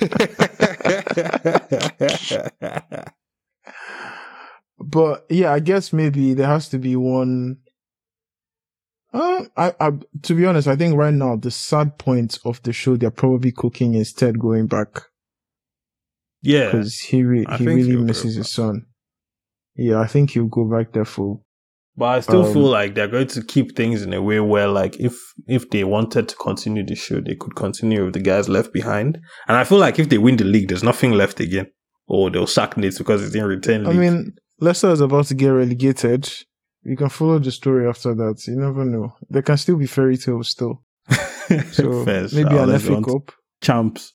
But 4.81 5.27
yeah, 5.29 5.53
I 5.53 5.61
guess 5.61 5.93
maybe 5.93 6.35
there 6.35 6.47
has 6.47 6.69
to 6.71 6.79
be 6.79 6.97
one. 6.97 7.59
Uh, 9.13 9.45
I, 9.57 9.75
I, 9.79 9.91
to 10.23 10.35
be 10.35 10.47
honest, 10.47 10.69
I 10.69 10.77
think 10.77 10.97
right 10.97 11.13
now 11.13 11.37
the 11.37 11.51
sad 11.51 11.99
point 11.99 12.39
of 12.45 12.63
the 12.63 12.73
show 12.73 12.97
they're 12.97 13.11
probably 13.11 13.53
cooking 13.53 13.95
instead 13.95 14.39
going 14.39 14.69
back 14.69 15.03
yeah. 16.43 16.67
because 16.67 16.99
he 16.99 17.25
re- 17.25 17.47
he 17.59 17.67
really 17.67 17.97
misses 17.97 18.37
his 18.37 18.51
son. 18.51 18.87
Yeah, 19.75 20.01
I 20.01 20.07
think 20.07 20.31
he'll 20.31 20.47
go 20.47 20.65
back 20.65 20.93
there 20.93 21.05
full. 21.05 21.45
But 22.01 22.07
I 22.17 22.21
still 22.21 22.47
Um, 22.47 22.53
feel 22.55 22.69
like 22.79 22.95
they're 22.95 23.09
going 23.17 23.29
to 23.29 23.43
keep 23.55 23.77
things 23.77 24.03
in 24.03 24.13
a 24.15 24.23
way 24.29 24.41
where, 24.41 24.69
like, 24.81 24.95
if 24.99 25.15
if 25.47 25.63
they 25.71 25.85
wanted 25.85 26.25
to 26.31 26.37
continue 26.37 26.85
the 26.85 26.95
show, 26.97 27.21
they 27.21 27.37
could 27.37 27.55
continue 27.55 28.05
with 28.05 28.15
the 28.15 28.21
guys 28.31 28.49
left 28.49 28.73
behind. 28.73 29.19
And 29.49 29.57
I 29.57 29.65
feel 29.65 29.79
like 29.79 29.99
if 30.03 30.09
they 30.09 30.19
win 30.19 30.37
the 30.39 30.45
league, 30.55 30.69
there's 30.69 30.83
nothing 30.93 31.13
left 31.13 31.39
again, 31.41 31.67
or 32.07 32.31
they'll 32.31 32.47
sack 32.59 32.77
Nate 32.77 32.97
because 32.99 33.21
it 33.23 33.33
didn't 33.33 33.49
retain. 33.57 33.87
I 33.87 33.93
mean, 33.93 34.33
Leicester 34.61 34.91
is 34.91 35.01
about 35.03 35.27
to 35.27 35.35
get 35.35 35.51
relegated. 35.51 36.23
You 36.83 36.97
can 36.97 37.11
follow 37.11 37.39
the 37.39 37.51
story 37.51 37.87
after 37.87 38.15
that. 38.15 38.37
You 38.49 38.57
never 38.57 38.85
know. 38.87 39.13
There 39.29 39.43
can 39.43 39.59
still 39.59 39.77
be 39.77 39.87
fairy 39.87 40.17
tales 40.17 40.49
still. 40.49 40.83
So 41.73 42.05
Fair, 42.05 42.29
maybe 42.33 42.57
an 42.57 42.79
FA 42.79 43.03
Cup. 43.03 43.33
champs. 43.61 44.15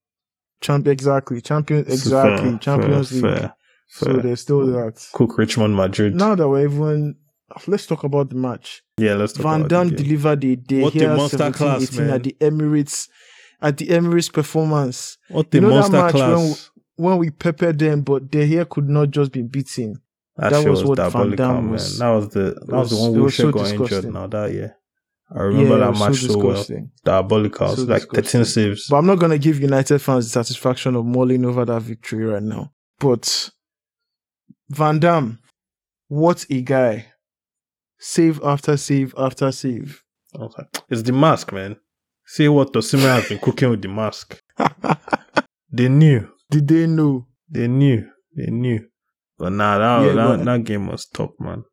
Champ 0.62 0.88
exactly. 0.88 1.42
Champion 1.42 1.82
exactly. 1.82 2.50
Fair, 2.52 2.60
Champions 2.60 3.10
fair, 3.10 3.22
League. 3.22 3.40
fair, 3.42 3.56
So 3.90 4.14
there's 4.24 4.42
still 4.42 4.66
that. 4.68 5.06
Cook 5.14 5.38
Richmond 5.38 5.76
Madrid. 5.76 6.16
Now 6.16 6.34
that 6.36 6.48
we're 6.48 6.66
even 6.70 7.16
let's 7.68 7.86
talk 7.86 8.04
about 8.04 8.30
the 8.30 8.36
match. 8.36 8.84
yeah, 8.98 9.14
let's 9.14 9.34
talk 9.34 9.44
Van 9.44 9.68
the 9.68 9.96
delivered 9.96 10.44
a 10.44 10.56
day 10.56 10.82
What 10.82 10.96
a 10.96 11.00
here 11.00 11.16
monster 11.16 11.38
17, 11.38 11.54
class, 11.58 11.84
18 11.84 12.00
man. 12.08 12.16
at 12.16 12.24
the 12.24 12.36
Emirates 12.42 13.10
at 13.62 13.78
the 13.78 13.88
Emirates 13.88 14.32
performance. 14.32 15.18
What 15.30 15.52
the 15.52 15.58
You 15.58 15.62
know 15.62 15.70
that 15.70 15.92
monster 15.92 15.98
match 16.02 16.12
class. 16.12 16.72
When 16.98 17.18
we 17.18 17.30
peppered 17.30 17.78
them, 17.80 18.02
but 18.02 18.30
De 18.32 18.48
Gea 18.50 18.68
could 18.70 18.88
not 18.88 19.12
just 19.12 19.32
be 19.32 19.42
beaten. 19.44 20.02
That, 20.38 20.52
that 20.52 20.70
was 20.70 20.84
was, 20.84 20.86
what 20.86 20.98
Van 20.98 21.12
diabolical, 21.12 21.46
Damme 21.46 21.64
man. 21.64 21.72
was- 21.72 22.00
That 22.00 22.10
was 22.10 22.30
the 22.30 22.40
that 22.68 22.68
was, 22.76 22.90
the 22.90 22.96
one 22.98 23.14
who 23.14 23.24
was 23.24 23.36
so 23.36 23.52
got 23.52 23.66
injured 23.68 23.80
disgusting. 23.88 24.14
now 24.14 24.28
that 24.28 24.52
year. 24.54 24.76
I 25.36 25.42
remember 25.42 25.72
Yeah, 25.74 25.78
that 25.80 25.90
was 25.92 26.00
match 26.00 26.16
so 26.18 26.28
so, 26.28 26.38
well. 26.38 26.66
Diabolical. 27.04 27.76
So 27.76 27.82
like 27.84 28.02
disgusting. 28.10 28.42
13 28.42 28.46
saves. 28.46 28.88
But 28.90 28.98
I'm 28.98 29.06
not 29.08 29.20
gonna 29.20 29.38
give 29.38 29.60
United 29.60 30.00
fans 30.00 30.26
the 30.26 30.30
satisfaction 30.32 30.96
of 30.96 31.06
mulling 31.06 31.44
over 31.46 31.66
that 31.66 31.82
victory 31.82 32.26
right 32.26 32.44
now. 32.44 32.72
But 33.00 33.50
Van 34.70 35.00
Damme, 35.00 35.40
what 36.08 36.46
a 36.50 36.62
guy. 36.62 37.08
Save 38.00 38.42
after 38.44 38.78
save 38.78 39.14
after 39.18 39.52
save. 39.52 40.04
Like, 40.34 40.68
It's 40.90 41.02
the 41.04 41.14
mask, 41.14 41.52
man. 41.54 41.78
See 42.26 42.48
what 42.48 42.74
Tosimir 42.74 43.16
has 43.16 43.30
been 43.30 43.40
cooking 43.40 43.70
with 43.70 43.82
the 43.82 43.88
mask. 43.88 44.42
They 45.72 45.90
knew. 45.90 46.30
Did 46.50 46.68
they 46.68 46.88
know? 46.88 47.28
They 47.50 47.68
knew. 47.68 48.08
They 48.36 48.46
knew. 48.52 48.86
But 49.38 49.52
nah, 49.54 49.78
that, 49.78 50.08
Yeah, 50.08 50.14
that, 50.14 50.38
but- 50.38 50.46
that 50.46 50.64
game 50.64 50.88
was 50.88 51.06
top, 51.06 51.34
man. 51.40 51.64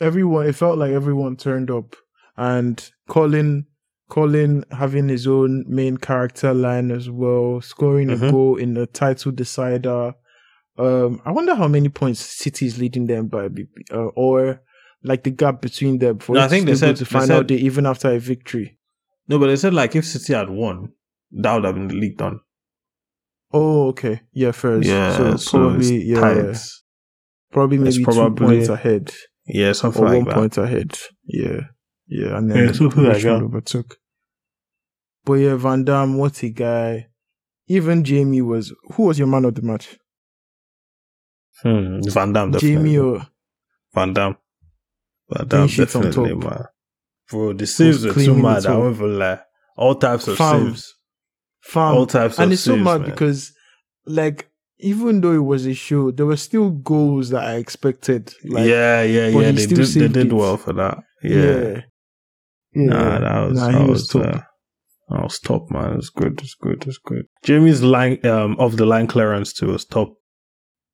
everyone 0.00 0.46
it 0.46 0.54
felt 0.54 0.78
like 0.78 0.92
everyone 0.92 1.36
turned 1.36 1.70
up 1.70 1.96
and 2.36 2.90
Colin 3.08 3.66
Colin 4.08 4.64
having 4.70 5.08
his 5.08 5.26
own 5.26 5.64
main 5.68 5.96
character 5.98 6.54
line 6.54 6.90
as 6.92 7.10
well, 7.10 7.60
scoring 7.60 8.08
Mhm. 8.08 8.28
a 8.28 8.30
goal 8.30 8.56
in 8.56 8.74
the 8.74 8.86
title 8.86 9.32
decider. 9.32 10.14
Um, 10.78 11.20
I 11.26 11.32
wonder 11.32 11.54
how 11.56 11.66
many 11.68 11.88
points 11.88 12.20
City 12.20 12.66
is 12.66 12.78
leading 12.78 13.06
them 13.08 13.26
by, 13.26 13.48
uh, 13.92 13.96
or 14.14 14.60
like 15.02 15.22
the 15.24 15.30
gap 15.30 15.60
between 15.62 15.98
them. 15.98 16.18
For 16.18 16.34
No, 16.34 16.40
I 16.42 16.48
think 16.48 16.66
they 16.66 16.74
still 16.74 16.88
said- 16.88 16.96
to 16.96 17.04
they 17.04 17.08
final 17.10 17.38
said- 17.38 17.46
day 17.48 17.56
even 17.56 17.86
after 17.86 18.10
a 18.10 18.18
victory. 18.18 18.78
No, 19.28 19.38
but 19.38 19.46
they 19.48 19.56
said 19.56 19.74
like 19.74 19.94
if 19.96 20.04
City 20.06 20.32
had 20.34 20.48
won, 20.50 20.92
that 21.32 21.54
would 21.54 21.64
have 21.64 21.74
been 21.74 21.88
the 21.88 21.94
league 21.94 22.16
done. 22.16 22.40
Oh, 23.52 23.88
okay, 23.88 24.20
yeah, 24.32 24.50
first, 24.52 24.86
Yeah, 24.88 25.16
so 25.16 25.36
so 25.36 25.58
probably 25.58 25.96
it's 25.96 26.04
yeah, 26.06 26.20
tight. 26.20 26.56
probably 27.50 27.76
It's 27.88 27.98
maybe 27.98 28.12
two 28.12 28.34
points 28.34 28.68
ahead. 28.68 29.10
Yeah, 29.46 29.72
something 29.72 30.02
or 30.02 30.06
like 30.08 30.16
one 30.16 30.24
that. 30.26 30.34
point 30.34 30.58
ahead. 30.58 30.98
Yeah, 31.24 31.60
yeah, 32.06 32.36
and 32.36 32.48
Yeah, 32.50 32.54
then 32.56 32.74
something 32.74 33.04
like 33.04 33.14
Richmond 33.16 33.40
that. 33.40 33.44
overtook. 33.46 33.96
But 35.24 35.34
yeah, 35.34 35.56
Van 35.56 35.84
Damme, 35.84 36.18
what 36.18 36.42
a 36.42 36.48
guy! 36.50 37.08
Even 37.68 38.04
Jamie 38.04 38.42
was. 38.42 38.74
Who 38.94 39.04
was 39.04 39.18
your 39.18 39.28
man 39.28 39.44
of 39.46 39.54
the 39.54 39.62
match? 39.62 39.98
Hmm, 41.62 42.00
Van 42.08 42.32
Damme, 42.32 42.50
definitely. 42.52 42.76
Jamie 42.76 42.98
or 42.98 43.26
Van 43.94 44.12
Damme. 44.12 44.36
Van 45.30 45.46
Clean 45.46 45.48
Damme, 45.48 45.68
sheet 45.68 45.96
on 45.96 46.02
definitely, 46.02 46.34
man. 46.34 46.64
Bro, 47.30 47.52
the 47.54 47.66
saves 47.66 48.04
were 48.04 48.14
too 48.14 48.34
mad. 48.34 48.64
I 48.66 48.76
won't 48.76 48.96
even 48.96 49.18
lie. 49.18 49.40
All 49.76 49.94
types 49.94 50.26
of 50.28 50.36
Fam. 50.38 50.68
saves. 50.68 50.94
Fam? 51.60 51.94
All 51.94 52.06
types 52.06 52.38
and 52.38 52.46
of 52.46 52.52
it's 52.52 52.62
so 52.62 52.76
mad 52.76 53.02
man. 53.02 53.10
because, 53.10 53.52
like, 54.06 54.50
even 54.78 55.20
though 55.20 55.32
it 55.32 55.44
was 55.44 55.66
a 55.66 55.74
show, 55.74 56.10
there 56.10 56.26
were 56.26 56.36
still 56.36 56.70
goals 56.70 57.30
that 57.30 57.44
I 57.44 57.56
expected. 57.56 58.32
Like, 58.44 58.66
yeah, 58.66 59.02
yeah, 59.02 59.28
yeah. 59.28 59.52
They 59.52 59.66
did, 59.66 59.76
they 59.76 60.08
did 60.08 60.26
it. 60.28 60.32
well 60.32 60.56
for 60.56 60.72
that. 60.74 60.98
Yeah. 61.22 61.36
yeah, 61.36 61.80
yeah. 62.74 62.84
Nah, 62.84 63.18
that 63.18 63.48
was, 63.48 63.58
Nah, 63.58 63.72
that 63.72 63.80
was, 63.88 63.88
was 63.88 64.08
top. 64.08 64.22
uh, 64.22 64.40
that 65.10 65.22
was 65.22 65.38
top, 65.40 65.70
man. 65.70 65.92
It 65.92 65.96
was 65.96 66.10
good. 66.10 66.32
It 66.34 66.42
was 66.42 66.54
good. 66.54 66.82
It 66.82 66.86
was 66.86 66.98
good. 66.98 67.24
Jamie's 67.44 67.82
line, 67.82 68.24
um, 68.24 68.56
off 68.58 68.76
the 68.76 68.86
line 68.86 69.06
clearance 69.06 69.52
too 69.52 69.68
was 69.68 69.84
top. 69.84 70.14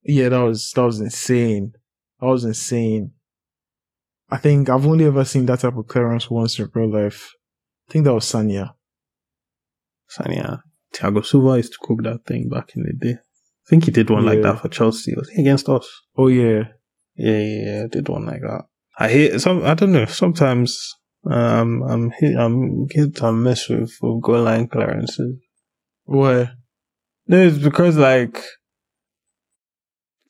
Yeah, 0.03 0.31
that 0.31 0.39
was 0.41 0.71
that 0.73 0.83
was 0.83 1.01
insane. 1.01 1.73
That 2.21 2.27
was 2.27 2.45
insane. 2.45 3.13
I 4.31 4.39
think 4.39 4.69
I've 4.69 4.87
only 4.87 5.05
ever 5.05 5.25
seen 5.25 5.47
that 5.47 5.61
type 5.61 5.77
of 5.77 5.87
clearance 5.87 6.31
once 6.31 6.59
in 6.59 6.71
real 6.75 6.93
life. 6.93 7.33
I 7.89 7.93
think 7.93 8.05
that 8.05 8.15
was 8.15 8.25
Sagna. 8.25 8.75
Sagna. 10.11 10.63
Thiago 10.95 11.25
Silva 11.25 11.57
used 11.57 11.73
to 11.73 11.79
cook 11.81 12.03
that 12.03 12.25
thing 12.27 12.49
back 12.49 12.71
in 12.77 12.85
the 12.85 12.93
day. 12.93 13.19
I 13.19 13.69
think 13.69 13.85
he 13.85 13.91
did 13.91 14.11
one 14.11 14.25
like 14.25 14.43
that 14.43 14.61
for 14.61 14.69
Chelsea. 14.69 15.15
Was 15.17 15.29
he 15.31 15.43
against 15.43 15.69
us? 15.69 15.89
Oh 16.17 16.29
yeah, 16.29 16.65
Yeah, 17.17 17.39
yeah, 17.39 17.65
yeah. 17.65 17.87
Did 17.91 18.09
one 18.09 18.27
like 18.27 18.43
that. 18.43 18.65
I 18.99 19.09
hate 19.09 19.41
some. 19.41 19.65
I 19.65 19.75
don't 19.75 19.93
know. 19.93 20.05
Sometimes 20.05 20.95
um, 21.29 21.83
I'm 21.83 22.11
hit. 22.11 22.37
I'm 22.37 22.87
hit 22.91 23.21
and 23.23 23.43
miss 23.43 23.69
with, 23.69 23.97
with 24.01 24.23
goal 24.23 24.43
line 24.43 24.69
clearances. 24.69 25.37
where 26.05 26.53
No, 27.27 27.39
it's 27.39 27.59
because 27.59 27.97
like 27.97 28.41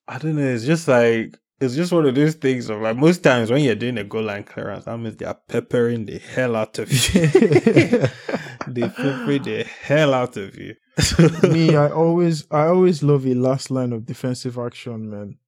I 0.07 0.19
don't 0.19 0.37
know. 0.37 0.47
It's 0.47 0.65
just 0.65 0.89
like 0.89 1.37
it's 1.65 1.75
just 1.75 1.93
one 1.93 2.07
of 2.07 2.15
those 2.15 2.35
things 2.35 2.69
of 2.71 2.81
like 2.81 2.97
most 2.97 3.23
times 3.23 3.51
when 3.51 3.63
you're 3.63 3.75
doing 3.75 3.99
a 3.99 4.05
goal 4.05 4.23
line 4.23 4.45
clearance, 4.45 4.85
that 4.85 4.97
means 4.99 5.17
they 5.17 5.27
are 5.27 5.39
peppering 5.49 6.05
the 6.07 6.19
hell 6.19 6.55
out 6.57 6.79
of 6.79 6.91
you. 6.91 7.21
they 8.67 8.89
pepper 8.89 9.39
the 9.39 9.67
hell 9.83 10.15
out 10.15 10.37
of 10.37 10.57
you. 10.57 10.75
me, 11.51 11.75
I 11.77 11.89
always 12.03 12.47
I 12.51 12.67
always 12.67 13.03
love 13.03 13.27
a 13.27 13.35
last 13.35 13.71
line 13.71 13.93
of 13.93 14.07
defensive 14.07 14.59
action, 14.59 15.11
man. 15.11 15.39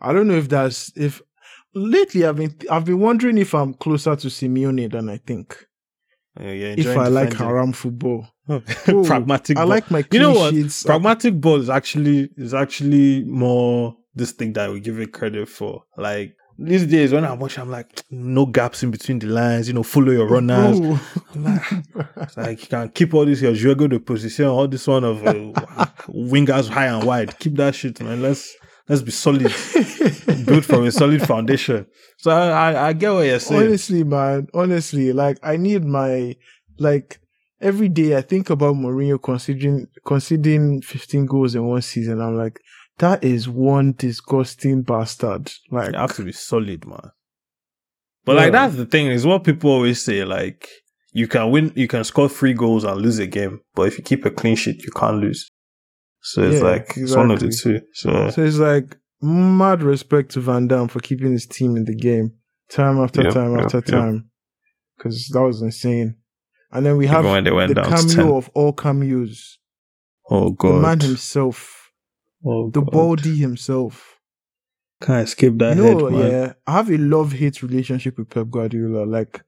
I 0.00 0.12
don't 0.12 0.28
know 0.28 0.34
if 0.36 0.48
that's 0.48 0.92
if 0.96 1.22
lately 1.74 2.24
I've 2.26 2.36
been 2.36 2.54
I've 2.70 2.84
been 2.84 3.00
wondering 3.00 3.38
if 3.38 3.54
I'm 3.54 3.74
closer 3.74 4.16
to 4.16 4.28
Simeone 4.28 4.90
than 4.90 5.08
I 5.08 5.18
think. 5.18 5.56
Oh, 6.38 6.44
yeah, 6.44 6.74
If 6.76 6.78
enjoying 6.78 6.98
I 6.98 7.08
like 7.08 7.32
haram 7.32 7.72
football, 7.72 8.28
oh, 8.48 8.60
pragmatic. 9.04 9.56
I 9.56 9.62
ball. 9.62 9.68
like 9.68 9.90
my 9.90 10.04
You 10.12 10.20
know 10.20 10.32
what? 10.32 10.54
sheets. 10.54 10.84
Pragmatic 10.84 11.40
ball 11.40 11.60
is 11.60 11.68
actually 11.68 12.30
is 12.36 12.54
actually 12.54 13.24
more 13.24 13.96
this 14.14 14.32
thing 14.32 14.52
that 14.54 14.70
we 14.70 14.80
give 14.80 14.98
it 14.98 15.12
credit 15.12 15.48
for. 15.48 15.84
Like 15.96 16.36
these 16.58 16.86
days 16.86 17.12
when 17.12 17.24
I 17.24 17.32
watch, 17.32 17.58
I'm 17.58 17.70
like, 17.70 18.02
no 18.10 18.46
gaps 18.46 18.82
in 18.82 18.90
between 18.90 19.18
the 19.18 19.26
lines. 19.26 19.68
You 19.68 19.74
know, 19.74 19.82
follow 19.82 20.12
your 20.12 20.26
runners. 20.26 20.78
It's 21.34 22.36
like 22.36 22.62
you 22.62 22.68
can 22.68 22.88
keep 22.90 23.14
all 23.14 23.24
this 23.24 23.40
your 23.40 23.52
juego 23.52 23.88
de 23.88 23.98
position, 23.98 24.46
all 24.46 24.68
this 24.68 24.86
one 24.86 25.04
of 25.04 25.26
uh, 25.26 25.32
wingers 26.08 26.68
high 26.68 26.86
and 26.86 27.04
wide. 27.04 27.38
Keep 27.38 27.56
that 27.56 27.74
shit, 27.74 28.00
man. 28.00 28.20
Let's 28.22 28.54
let's 28.88 29.02
be 29.02 29.10
solid, 29.10 29.42
built 30.46 30.64
from 30.64 30.84
a 30.84 30.92
solid 30.92 31.22
foundation. 31.26 31.86
So 32.18 32.30
I, 32.30 32.72
I, 32.72 32.88
I 32.88 32.92
get 32.92 33.12
what 33.12 33.26
you're 33.26 33.38
saying. 33.38 33.62
honestly, 33.62 34.04
man, 34.04 34.48
honestly, 34.52 35.12
like 35.12 35.38
I 35.42 35.56
need 35.56 35.84
my 35.84 36.36
like 36.78 37.20
every 37.60 37.88
day 37.88 38.16
I 38.16 38.22
think 38.22 38.50
about 38.50 38.74
Mourinho 38.74 39.22
considering 39.22 39.86
conceding 40.04 40.82
15 40.82 41.26
goals 41.26 41.54
in 41.54 41.64
one 41.64 41.82
season. 41.82 42.20
I'm 42.20 42.36
like, 42.36 42.60
that 43.00 43.22
is 43.24 43.48
one 43.48 43.92
disgusting 43.98 44.82
bastard. 44.82 45.52
Like, 45.70 45.92
You 45.92 45.98
have 45.98 46.14
to 46.16 46.24
be 46.24 46.32
solid, 46.32 46.86
man. 46.86 47.10
But 48.24 48.36
Yeah. 48.36 48.42
like 48.42 48.52
that's 48.52 48.76
the 48.76 48.86
thing 48.86 49.08
is 49.08 49.26
what 49.26 49.44
people 49.44 49.70
always 49.70 50.02
say. 50.02 50.24
Like 50.24 50.68
you 51.12 51.26
can 51.26 51.50
win, 51.50 51.72
you 51.74 51.88
can 51.88 52.04
score 52.04 52.28
three 52.28 52.52
goals 52.54 52.84
and 52.84 53.00
lose 53.00 53.18
a 53.18 53.26
game, 53.26 53.60
but 53.74 53.88
if 53.88 53.98
you 53.98 54.04
keep 54.04 54.24
a 54.24 54.30
clean 54.30 54.56
sheet, 54.56 54.82
you 54.84 54.92
can't 54.94 55.18
lose. 55.18 55.50
So 56.22 56.42
it's 56.42 56.60
Yeah, 56.62 56.68
like 56.70 56.92
it's 56.96 57.14
one 57.16 57.30
of 57.30 57.40
the 57.40 57.48
two. 57.50 57.80
So 57.94 58.30
so 58.30 58.42
it's 58.44 58.58
like 58.58 58.96
mad 59.22 59.82
respect 59.82 60.32
to 60.32 60.40
Van 60.40 60.68
Damme 60.68 60.88
for 60.88 61.00
keeping 61.00 61.32
his 61.32 61.46
team 61.46 61.76
in 61.76 61.84
the 61.84 61.94
game 61.96 62.32
time 62.70 62.98
after 62.98 63.22
Yep, 63.24 63.32
time 63.34 63.52
yep, 63.56 63.64
after 63.64 63.78
yep. 63.78 63.86
time. 63.86 64.30
Cause 65.00 65.28
that 65.32 65.42
was 65.42 65.62
insane. 65.62 66.16
And 66.70 66.84
then 66.86 66.98
we 66.98 67.06
have 67.06 67.20
even 67.24 67.32
when 67.32 67.44
they 67.44 67.50
went 67.50 67.74
the 67.74 67.82
cameo 67.82 68.36
of 68.36 68.50
all 68.54 68.72
cameos. 68.74 69.58
Oh 70.30 70.50
god, 70.50 70.74
The 70.76 70.80
man 70.82 71.00
himself. 71.00 71.79
Oh, 72.44 72.70
The 72.70 72.80
God. 72.82 72.90
baldy 72.92 73.36
himself. 73.36 74.18
Can't 75.02 75.26
escape 75.26 75.56
that 75.58 75.76
you 75.76 75.82
head, 75.82 75.96
man. 76.12 76.30
yeah, 76.30 76.52
I 76.66 76.72
have 76.72 76.90
a 76.90 76.98
love 76.98 77.32
hate 77.32 77.62
relationship 77.62 78.18
with 78.18 78.28
Pep 78.28 78.50
Guardiola. 78.50 79.06
Like, 79.06 79.42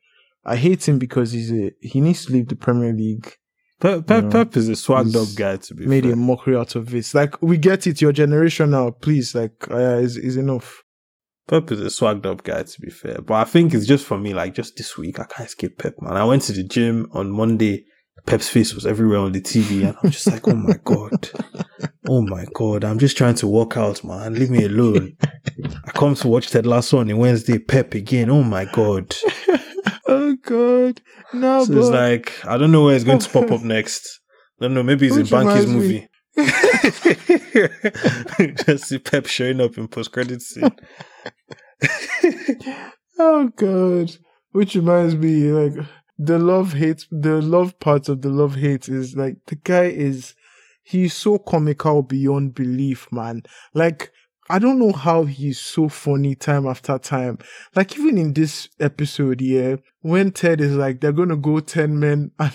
I 0.44 0.56
hate 0.56 0.88
him 0.88 0.98
because 0.98 1.32
he's 1.32 1.52
a 1.52 1.72
he 1.80 2.00
needs 2.00 2.24
to 2.26 2.32
leave 2.32 2.48
the 2.48 2.56
Premier 2.56 2.92
League. 2.92 3.34
Pep, 3.78 4.06
Pep, 4.06 4.16
You 4.16 4.28
know, 4.28 4.30
Pep 4.30 4.56
is 4.56 4.68
a 4.68 4.72
swagged 4.72 5.14
up 5.14 5.36
guy 5.36 5.56
to 5.58 5.74
be 5.74 5.86
Made 5.86 6.04
fair. 6.04 6.12
a 6.12 6.16
mockery 6.16 6.56
out 6.56 6.74
of 6.76 6.88
this. 6.90 7.14
Like, 7.14 7.40
we 7.42 7.58
get 7.58 7.86
it. 7.86 8.00
Your 8.00 8.12
generation 8.12 8.70
now, 8.70 8.90
please. 8.92 9.34
Like, 9.34 9.52
uh, 9.70 9.98
is 9.98 10.16
is 10.16 10.36
enough. 10.38 10.82
Pep 11.48 11.70
is 11.72 11.80
a 11.80 11.86
swagged 11.90 12.24
up 12.24 12.44
guy 12.44 12.62
to 12.62 12.80
be 12.80 12.88
fair. 12.90 13.18
But 13.20 13.34
I 13.34 13.44
think 13.44 13.74
it's 13.74 13.84
just 13.86 14.06
for 14.06 14.16
me, 14.16 14.32
like 14.32 14.54
just 14.54 14.76
this 14.76 14.96
week, 14.96 15.20
I 15.20 15.24
can't 15.24 15.48
escape 15.48 15.76
Pep, 15.76 15.96
man. 16.00 16.16
I 16.16 16.24
went 16.24 16.42
to 16.44 16.52
the 16.52 16.62
gym 16.64 17.08
on 17.12 17.30
Monday. 17.30 17.84
Pep's 18.26 18.48
face 18.48 18.74
was 18.74 18.86
everywhere 18.86 19.18
on 19.18 19.32
the 19.32 19.40
TV, 19.40 19.86
and 19.86 19.96
I'm 20.02 20.10
just 20.10 20.26
like, 20.26 20.46
oh 20.48 20.54
my 20.54 20.74
god, 20.84 21.30
oh 22.08 22.22
my 22.22 22.44
god, 22.54 22.84
I'm 22.84 22.98
just 22.98 23.16
trying 23.16 23.34
to 23.36 23.46
walk 23.46 23.76
out, 23.76 24.02
man. 24.04 24.34
Leave 24.34 24.50
me 24.50 24.64
alone. 24.64 25.16
I 25.86 25.90
come 25.92 26.14
to 26.16 26.28
watch 26.28 26.50
Ted 26.50 26.66
Lasso 26.66 26.98
on 26.98 27.10
a 27.10 27.16
Wednesday, 27.16 27.58
Pep 27.58 27.94
again. 27.94 28.30
Oh 28.30 28.42
my 28.42 28.64
god. 28.66 29.14
oh 30.06 30.36
God, 30.42 31.00
no, 31.32 31.64
So 31.64 31.78
it's 31.78 31.88
like 31.88 32.44
I 32.46 32.58
don't 32.58 32.72
know 32.72 32.84
where 32.84 32.94
it's 32.94 33.04
going 33.04 33.18
to 33.18 33.30
pop 33.30 33.50
up 33.50 33.62
next. 33.62 34.20
I 34.60 34.66
don't 34.66 34.74
know. 34.74 34.84
Maybe 34.84 35.08
it's 35.08 35.16
Which 35.16 35.32
in 35.32 35.44
Banky's 35.44 35.66
movie. 35.66 36.08
Just 38.64 38.86
see 38.86 38.98
Pep 38.98 39.26
showing 39.26 39.60
up 39.60 39.76
in 39.76 39.88
post 39.88 40.12
credit 40.12 40.40
scene. 40.40 40.70
oh 43.18 43.48
God. 43.56 44.16
Which 44.52 44.76
reminds 44.76 45.16
me, 45.16 45.50
like 45.50 45.84
the 46.24 46.38
love 46.38 46.74
hate, 46.74 47.06
the 47.10 47.40
love 47.40 47.78
part 47.80 48.08
of 48.08 48.22
the 48.22 48.28
love 48.28 48.54
hate 48.56 48.88
is 48.88 49.16
like 49.16 49.36
the 49.46 49.56
guy 49.56 49.84
is, 49.84 50.34
he's 50.82 51.14
so 51.14 51.38
comical 51.38 52.02
beyond 52.02 52.54
belief, 52.54 53.10
man. 53.10 53.42
Like 53.74 54.12
I 54.48 54.58
don't 54.58 54.78
know 54.78 54.92
how 54.92 55.24
he's 55.24 55.58
so 55.58 55.88
funny 55.88 56.34
time 56.34 56.66
after 56.66 56.98
time. 56.98 57.38
Like 57.74 57.98
even 57.98 58.18
in 58.18 58.34
this 58.34 58.68
episode, 58.80 59.40
yeah, 59.40 59.76
when 60.00 60.32
Ted 60.32 60.60
is 60.60 60.74
like, 60.74 61.00
they're 61.00 61.12
gonna 61.12 61.36
go 61.36 61.60
ten 61.60 61.98
men 61.98 62.32
and, 62.38 62.52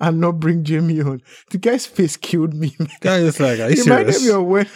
and 0.00 0.20
not 0.20 0.40
bring 0.40 0.64
Jamie 0.64 1.00
on, 1.00 1.22
the 1.50 1.58
guy's 1.58 1.86
face 1.86 2.16
killed 2.16 2.54
me. 2.54 2.74
Man. 2.78 2.88
Guy 3.00 3.18
is 3.18 3.40
like, 3.40 3.60
are 3.60 3.70
you 3.70 3.84
reminded 3.84 4.14
serious? 4.14 4.26
me 4.26 4.34
of 4.34 4.44
when. 4.46 4.66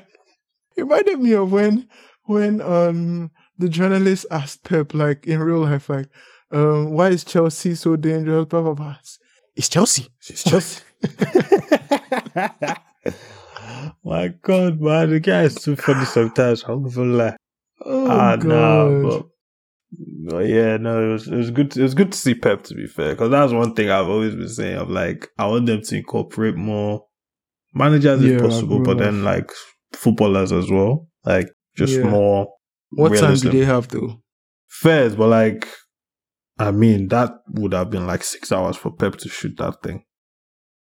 It 0.76 0.82
reminded 0.82 1.20
me 1.20 1.32
of 1.32 1.52
when 1.52 1.88
when 2.24 2.60
um 2.60 3.30
the 3.58 3.68
journalist 3.68 4.26
asked 4.30 4.64
Pep 4.64 4.94
like 4.94 5.26
in 5.26 5.40
real 5.40 5.60
life 5.60 5.88
like 5.88 6.08
um 6.50 6.92
why 6.92 7.08
is 7.08 7.24
Chelsea 7.24 7.74
so 7.74 7.96
dangerous? 7.96 8.46
Blah 8.46 8.62
blah 8.62 8.74
blah. 8.74 8.96
It's 9.54 9.68
Chelsea. 9.68 10.08
It's 10.28 10.44
Chelsea. 10.44 10.82
My 14.04 14.28
God, 14.28 14.80
man, 14.80 15.10
the 15.10 15.20
guy 15.20 15.42
is 15.42 15.56
too 15.56 15.76
funny 15.76 16.04
sometimes. 16.04 16.64
I'm 16.66 16.82
not 16.82 16.94
gonna 16.94 17.12
lie. 17.12 17.36
Oh 17.84 18.06
ah, 18.08 18.36
god. 18.36 18.46
nah, 18.46 19.02
but, 19.02 19.26
but 20.30 20.46
yeah, 20.46 20.76
no, 20.76 21.08
it 21.08 21.12
was 21.12 21.28
it 21.28 21.36
was 21.36 21.50
good. 21.50 21.76
it 21.76 21.82
was 21.82 21.94
good 21.94 22.12
to 22.12 22.18
see 22.18 22.34
Pep. 22.34 22.62
To 22.64 22.74
be 22.74 22.86
fair, 22.86 23.12
because 23.12 23.30
that's 23.30 23.52
one 23.52 23.74
thing 23.74 23.90
I've 23.90 24.08
always 24.08 24.34
been 24.34 24.48
saying. 24.48 24.76
Of 24.76 24.90
like, 24.90 25.28
I 25.38 25.46
want 25.46 25.66
them 25.66 25.82
to 25.82 25.96
incorporate 25.96 26.56
more 26.56 27.04
managers 27.74 28.22
Yeah, 28.22 28.36
if 28.36 28.42
possible, 28.42 28.80
but 28.80 28.98
then 28.98 29.24
like 29.24 29.50
footballers 29.92 30.52
as 30.52 30.70
well. 30.70 31.08
Like 31.24 31.48
just 31.76 31.98
Yeah. 31.98 32.08
more 32.08 32.48
what 32.90 33.10
time 33.10 33.20
realism. 33.20 33.50
do 33.50 33.58
they 33.58 33.64
have 33.64 33.88
though? 33.88 34.22
fairs, 34.68 35.16
but 35.16 35.28
like, 35.28 35.66
I 36.58 36.70
mean, 36.70 37.08
that 37.08 37.32
would 37.48 37.72
have 37.72 37.90
been 37.90 38.06
like 38.06 38.22
six 38.22 38.52
hours 38.52 38.76
for 38.76 38.90
Pep 38.90 39.16
to 39.16 39.28
shoot 39.28 39.56
that 39.58 39.82
thing. 39.82 40.04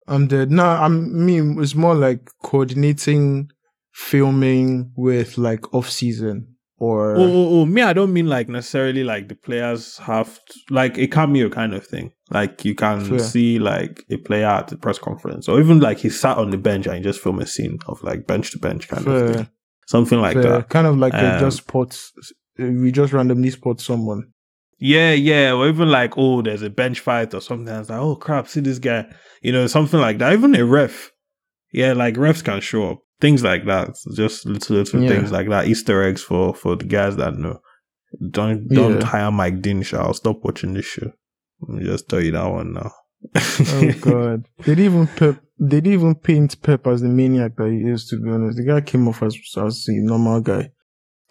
I'm 0.07 0.27
dead. 0.27 0.51
No, 0.51 0.65
I'm 0.65 1.05
I 1.05 1.09
mean 1.19 1.61
it's 1.63 1.75
more 1.75 1.95
like 1.95 2.31
coordinating 2.43 3.51
filming 3.93 4.93
with 4.97 5.37
like 5.39 5.75
off 5.75 5.91
season 5.91 6.55
or 6.79 7.17
Oh, 7.17 7.23
oh, 7.23 7.61
oh, 7.61 7.67
me, 7.67 7.83
I 7.83 7.93
don't 7.93 8.13
mean 8.13 8.27
like 8.27 8.49
necessarily 8.49 9.05
like 9.05 9.29
the 9.29 9.35
players 9.35 9.99
have 9.99 10.39
to, 10.47 10.61
like 10.71 10.97
a 10.97 11.07
cameo 11.09 11.51
kind 11.51 11.75
of 11.75 11.87
thing. 11.87 12.13
Like 12.31 12.65
you 12.65 12.75
can 12.75 13.05
Fair. 13.05 13.19
see 13.19 13.59
like 13.59 14.05
a 14.11 14.17
player 14.17 14.47
at 14.47 14.69
the 14.69 14.77
press 14.77 14.99
conference, 14.99 15.49
or 15.49 15.61
even 15.61 15.81
like 15.81 15.99
he 15.99 16.09
sat 16.09 16.39
on 16.39 16.51
the 16.51 16.59
bench 16.59 16.87
and 16.87 16.97
he 16.97 17.03
just 17.03 17.21
film 17.21 17.41
a 17.41 17.47
scene 17.47 17.79
of 17.87 18.03
like 18.03 18.27
bench 18.27 18.53
to 18.53 18.59
bench 18.59 18.89
kind 18.89 19.07
of 19.07 19.35
thing, 19.37 19.49
something 19.95 20.20
like 20.20 20.36
that. 20.36 20.68
kind 20.68 20.86
of 20.86 20.97
like 20.99 21.12
they 21.12 21.30
Um, 21.36 21.41
just 21.41 21.59
spot 21.64 21.91
we 22.59 22.91
just 22.93 23.12
randomly 23.12 23.51
spot 23.51 23.80
someone. 23.80 24.22
Yeah, 24.80 25.12
yeah, 25.12 25.53
or 25.55 25.68
even 25.68 25.89
like 25.91 26.12
oh, 26.16 26.41
there's 26.43 26.62
a 26.62 26.70
bench 26.70 27.01
fight 27.01 27.34
or 27.34 27.41
something. 27.41 27.74
It's 27.74 27.91
like 27.91 28.01
oh 28.01 28.16
crap, 28.16 28.47
see 28.49 28.61
this 28.61 28.78
guy, 28.78 29.07
you 29.43 29.53
know, 29.53 29.66
something 29.66 30.01
like 30.01 30.18
that. 30.18 30.32
Even 30.32 30.55
a 30.55 30.64
ref, 30.64 31.11
yeah, 31.72 31.93
like 31.95 32.14
refs 32.14 32.45
can 32.45 32.61
show 32.61 32.91
up. 32.91 32.99
Things 33.20 33.43
like 33.43 33.64
that, 33.66 33.89
just 34.14 34.47
little 34.47 34.76
little 34.76 35.03
Yeah. 35.03 35.09
things 35.09 35.32
like 35.32 35.49
that. 35.49 35.66
Easter 35.66 36.03
eggs 36.09 36.22
for 36.22 36.55
for 36.55 36.76
the 36.76 36.84
guys 36.84 37.16
that 37.16 37.34
know. 37.36 37.59
Don't 38.30 38.68
don't 38.68 39.01
Yeah. 39.01 39.05
hire 39.07 39.32
Mike 39.32 39.61
Dean. 39.62 39.82
I'll 39.93 40.14
stop 40.14 40.39
watching 40.45 40.74
this 40.74 40.86
show. 40.86 41.11
Let 41.61 41.78
me 41.78 41.84
just 41.84 42.09
tell 42.09 42.20
you 42.22 42.32
that 42.32 42.47
one 42.59 42.72
now. 42.74 42.93
Oh 43.37 43.93
god. 44.01 44.47
They 44.59 44.75
didn't 44.75 44.85
even 44.85 45.07
pep 45.09 45.41
they 45.61 45.81
didn't 45.81 45.93
even 45.95 46.14
paint 46.14 46.62
Pep 46.62 46.87
as 46.87 47.01
the 47.01 47.09
maniac 47.09 47.57
that 47.57 47.69
he 47.71 47.79
is 47.91 48.07
to 48.09 48.21
be 48.21 48.31
honest. 48.31 48.59
The 48.59 48.64
guy 48.64 48.81
came 48.81 49.09
off 49.09 49.23
as 49.23 49.37
as 49.57 49.87
a 49.89 49.93
normal 49.95 50.41
guy. 50.41 50.71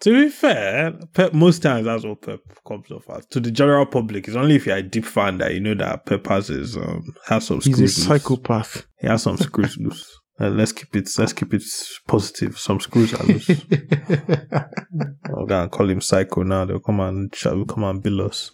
to 0.00 0.10
be 0.24 0.28
fair, 0.28 0.92
Pep 1.14 1.32
most 1.32 1.62
times 1.62 1.86
that's 1.86 2.04
what 2.04 2.20
Pep 2.22 2.40
comes 2.66 2.90
off 2.90 3.08
as. 3.10 3.24
To 3.26 3.40
the 3.40 3.50
general 3.50 3.86
public, 3.86 4.28
it's 4.28 4.36
only 4.36 4.56
if 4.56 4.66
you're 4.66 4.76
a 4.76 4.82
deep 4.82 5.06
fan 5.06 5.38
that 5.38 5.54
you 5.54 5.60
know 5.60 5.74
that 5.74 6.04
Pep 6.04 6.26
has 6.26 6.48
his 6.48 6.76
um 6.76 7.02
has 7.26 7.46
some 7.46 7.60
He's 7.60 7.74
screws 7.74 7.78
a 7.78 7.82
loose. 7.82 8.06
psychopath. 8.06 8.86
He 9.00 9.06
has 9.08 9.22
some 9.22 9.36
screws 9.38 9.76
loose. 9.78 10.14
Uh, 10.40 10.50
let's 10.50 10.70
keep 10.70 10.94
it. 10.94 11.10
Let's 11.18 11.32
keep 11.32 11.52
it 11.52 11.64
positive. 12.06 12.56
Some 12.60 12.78
screws 12.78 13.12
are 13.12 13.24
loose. 13.26 13.50
I'm 14.30 15.46
gonna 15.46 15.68
call 15.68 15.90
him 15.90 16.00
psycho 16.00 16.44
now. 16.44 16.64
They'll 16.64 16.78
come 16.78 17.00
and 17.00 17.34
shall 17.34 17.64
come 17.64 17.82
and 17.82 18.00
bill 18.00 18.22
us. 18.22 18.52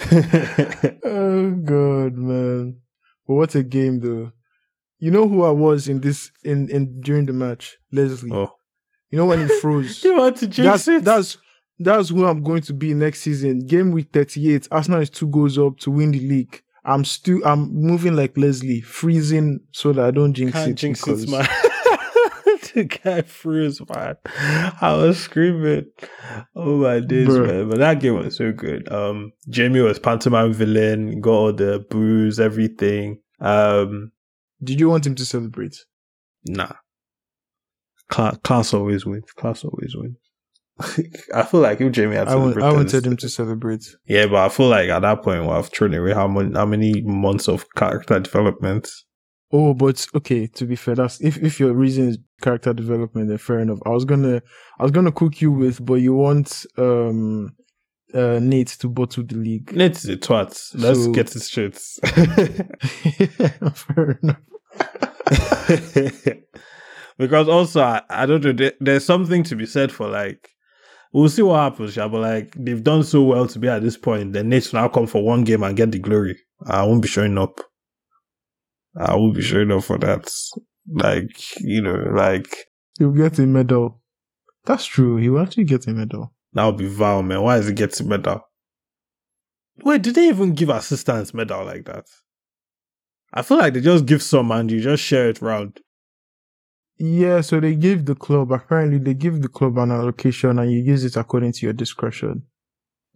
oh 1.04 1.50
god, 1.64 2.16
man. 2.16 2.76
But 3.26 3.34
what 3.34 3.54
a 3.54 3.62
game 3.62 4.00
though. 4.00 4.32
You 4.98 5.10
know 5.10 5.28
who 5.28 5.42
I 5.44 5.50
was 5.50 5.88
in 5.88 6.00
this 6.00 6.30
in, 6.44 6.68
in 6.70 7.00
during 7.00 7.26
the 7.26 7.32
match? 7.32 7.78
Leslie. 7.92 8.30
oh, 8.32 8.52
You 9.10 9.18
know 9.18 9.26
when 9.26 9.46
he 9.48 9.60
froze? 9.60 10.02
you 10.04 10.16
want 10.16 10.36
to 10.38 10.46
jinx 10.46 10.84
that's 10.84 11.04
that's 11.04 11.38
that's 11.78 12.08
who 12.10 12.26
I'm 12.26 12.42
going 12.42 12.62
to 12.62 12.74
be 12.74 12.92
next 12.92 13.20
season. 13.20 13.60
Game 13.66 13.90
week 13.92 14.08
38. 14.12 14.68
Arsenal 14.70 15.00
is 15.00 15.08
two 15.10 15.28
goals 15.28 15.58
up 15.58 15.78
to 15.78 15.90
win 15.90 16.10
the 16.10 16.20
league. 16.20 16.60
I'm 16.84 17.04
still 17.04 17.40
I'm 17.44 17.72
moving 17.74 18.14
like 18.16 18.36
Leslie, 18.36 18.80
freezing 18.82 19.60
so 19.72 19.92
that 19.92 20.04
I 20.04 20.10
don't 20.10 20.32
jinx 20.34 20.52
Can't 20.52 20.70
it. 20.70 20.74
jinx 20.74 21.06
it, 21.06 21.28
man. 21.28 21.46
the 22.74 22.84
guy 22.84 23.22
froze, 23.22 23.80
man. 23.88 24.16
I 24.80 24.94
was 24.96 25.18
screaming. 25.18 25.86
Oh 26.54 26.76
my 26.78 27.00
days, 27.00 27.28
Bruh. 27.28 27.46
man. 27.46 27.68
But 27.68 27.78
that 27.78 28.00
game 28.00 28.14
was 28.14 28.36
so 28.36 28.52
good. 28.52 28.90
Um, 28.92 29.32
Jamie 29.48 29.80
was 29.80 29.98
pantomime 29.98 30.52
villain, 30.52 31.20
got 31.20 31.30
all 31.30 31.52
the 31.52 31.84
booze, 31.90 32.38
everything. 32.40 33.20
Um, 33.40 34.12
Did 34.62 34.80
you 34.80 34.88
want 34.88 35.06
him 35.06 35.14
to 35.16 35.24
celebrate? 35.24 35.76
Nah. 36.46 36.72
Class, 38.08 38.38
class 38.38 38.74
always 38.74 39.06
wins. 39.06 39.30
Class 39.32 39.64
always 39.64 39.94
wins. 39.94 40.16
I 41.34 41.44
feel 41.44 41.60
like 41.60 41.80
if 41.80 41.92
Jamie 41.92 42.16
had 42.16 42.28
I, 42.28 42.32
celebrated, 42.32 42.66
I 42.66 42.72
wanted 42.72 43.06
him 43.06 43.16
to 43.18 43.28
celebrate. 43.28 43.84
Yeah, 44.06 44.26
but 44.26 44.36
I 44.36 44.48
feel 44.48 44.68
like 44.68 44.88
at 44.88 45.00
that 45.00 45.22
point 45.22 45.44
we'll 45.44 45.54
have 45.54 45.68
thrown 45.68 45.94
away 45.94 46.14
how 46.14 46.26
many 46.26 46.54
how 46.54 46.64
many 46.64 47.02
months 47.02 47.48
of 47.48 47.66
character 47.76 48.18
development 48.18 48.88
Oh, 49.52 49.74
but 49.74 50.06
okay. 50.14 50.46
To 50.46 50.64
be 50.64 50.76
fair, 50.76 50.94
that's 50.94 51.20
if 51.20 51.36
if 51.38 51.58
your 51.58 51.72
reason 51.72 52.08
is 52.08 52.18
character 52.40 52.72
development, 52.72 53.28
then 53.28 53.38
fair 53.38 53.58
enough. 53.60 53.80
I 53.84 53.90
was 53.90 54.04
gonna 54.04 54.42
I 54.78 54.82
was 54.82 54.92
gonna 54.92 55.12
cook 55.12 55.40
you 55.40 55.50
with, 55.50 55.84
but 55.84 55.94
you 55.94 56.14
want 56.14 56.66
um 56.78 57.54
uh 58.14 58.38
Nate 58.40 58.68
to 58.80 58.88
bottle 58.88 59.24
the 59.24 59.36
league. 59.36 59.74
Nate's 59.74 60.04
a 60.06 60.16
twat. 60.16 60.70
Let's 60.74 61.08
get 61.08 61.34
it 61.34 61.40
straight. 61.40 61.76
fair 63.74 64.18
enough. 64.22 64.40
because 67.18 67.48
also, 67.48 67.80
I, 67.80 68.02
I 68.08 68.26
don't 68.26 68.44
know, 68.44 68.52
there, 68.52 68.72
there's 68.80 69.04
something 69.04 69.42
to 69.44 69.56
be 69.56 69.66
said 69.66 69.92
for 69.92 70.08
like, 70.08 70.48
we'll 71.12 71.28
see 71.28 71.42
what 71.42 71.60
happens, 71.60 71.96
yeah, 71.96 72.08
but 72.08 72.20
like, 72.20 72.54
they've 72.56 72.82
done 72.82 73.04
so 73.04 73.22
well 73.22 73.46
to 73.46 73.58
be 73.58 73.68
at 73.68 73.82
this 73.82 73.96
point. 73.96 74.32
Then 74.32 74.48
Nate 74.48 74.72
now 74.72 74.88
come 74.88 75.06
for 75.06 75.22
one 75.22 75.44
game 75.44 75.62
and 75.62 75.76
get 75.76 75.92
the 75.92 75.98
glory. 75.98 76.38
I 76.66 76.84
won't 76.84 77.02
be 77.02 77.08
showing 77.08 77.38
up. 77.38 77.60
I 78.96 79.14
won't 79.16 79.34
be 79.34 79.42
showing 79.42 79.70
up 79.72 79.84
for 79.84 79.98
that. 79.98 80.30
Like, 80.92 81.56
you 81.60 81.82
know, 81.82 81.94
like, 82.14 82.48
He'll 82.98 83.12
get 83.12 83.38
a 83.38 83.46
medal. 83.46 84.00
That's 84.64 84.84
true. 84.84 85.16
He 85.16 85.28
will 85.30 85.40
actually 85.40 85.64
get 85.64 85.86
a 85.86 85.90
medal. 85.90 86.34
that 86.52 86.64
would 86.66 86.76
be 86.76 86.86
Val, 86.86 87.22
man. 87.22 87.42
Why 87.42 87.58
is 87.58 87.68
he 87.68 87.72
getting 87.72 88.08
medal? 88.08 88.42
Wait, 89.82 90.02
did 90.02 90.14
they 90.16 90.28
even 90.28 90.52
give 90.54 90.68
assistance 90.68 91.32
medal 91.32 91.64
like 91.64 91.86
that? 91.86 92.04
I 93.32 93.42
feel 93.42 93.58
like 93.58 93.74
they 93.74 93.80
just 93.80 94.06
give 94.06 94.22
some 94.22 94.50
and 94.50 94.70
you 94.70 94.80
just 94.80 95.02
share 95.02 95.28
it 95.30 95.40
round. 95.40 95.80
Yeah, 96.98 97.40
so 97.40 97.60
they 97.60 97.74
give 97.76 98.04
the 98.04 98.14
club 98.14 98.52
apparently 98.52 98.98
they 98.98 99.14
give 99.14 99.40
the 99.40 99.48
club 99.48 99.78
an 99.78 99.90
allocation 99.90 100.58
and 100.58 100.70
you 100.70 100.80
use 100.80 101.04
it 101.04 101.16
according 101.16 101.52
to 101.52 101.66
your 101.66 101.72
discretion. 101.72 102.42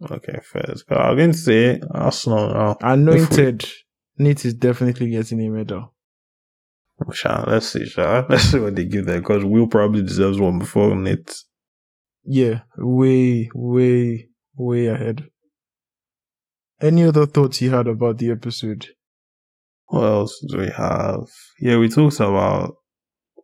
Okay, 0.09 0.39
fair. 0.43 0.73
I'm 0.89 1.15
going 1.17 1.31
to 1.33 1.37
say 1.37 1.79
Arsenal 1.91 2.49
now. 2.49 2.77
Anointed 2.81 3.69
Nate 4.17 4.45
is 4.45 4.53
definitely 4.53 5.09
getting 5.09 5.45
a 5.45 5.49
medal. 5.49 5.93
Sha, 7.11 7.43
let's 7.47 7.67
see, 7.67 7.85
Sha. 7.85 8.25
Let's 8.29 8.43
see 8.43 8.59
what 8.59 8.75
they 8.75 8.85
give 8.85 9.05
there 9.05 9.19
because 9.19 9.43
Will 9.43 9.67
probably 9.67 10.01
deserves 10.01 10.39
one 10.39 10.59
before 10.59 10.95
Nate. 10.95 11.35
Yeah, 12.23 12.61
way, 12.77 13.49
way, 13.53 14.29
way 14.55 14.87
ahead. 14.87 15.25
Any 16.81 17.03
other 17.03 17.25
thoughts 17.25 17.61
you 17.61 17.71
had 17.71 17.87
about 17.87 18.17
the 18.17 18.31
episode? 18.31 18.87
What 19.87 20.03
else 20.03 20.43
do 20.47 20.57
we 20.57 20.69
have? 20.69 21.27
Yeah, 21.59 21.77
we 21.77 21.89
talked 21.89 22.19
about. 22.19 22.75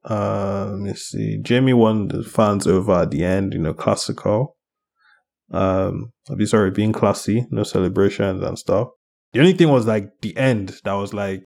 Uh, 0.04 0.70
let 0.72 0.80
me 0.80 0.94
see. 0.94 1.38
Jamie 1.42 1.74
won 1.74 2.08
the 2.08 2.24
fans 2.24 2.66
over 2.66 3.02
at 3.02 3.12
the 3.12 3.24
end, 3.24 3.54
you 3.54 3.60
know, 3.60 3.74
classical. 3.74 4.58
Um, 5.52 6.14
I'll 6.30 6.38
be 6.38 6.46
sorry, 6.46 6.72
being 6.72 6.94
classy, 6.94 7.46
no 7.52 7.64
celebrations 7.64 8.42
and 8.42 8.58
stuff. 8.58 8.88
The 9.34 9.40
only 9.40 9.54
thing 9.54 9.70
was 9.70 9.86
like 9.88 10.10
the 10.22 10.36
end 10.38 10.80
that 10.84 10.94
was 10.94 11.14
like 11.14 11.44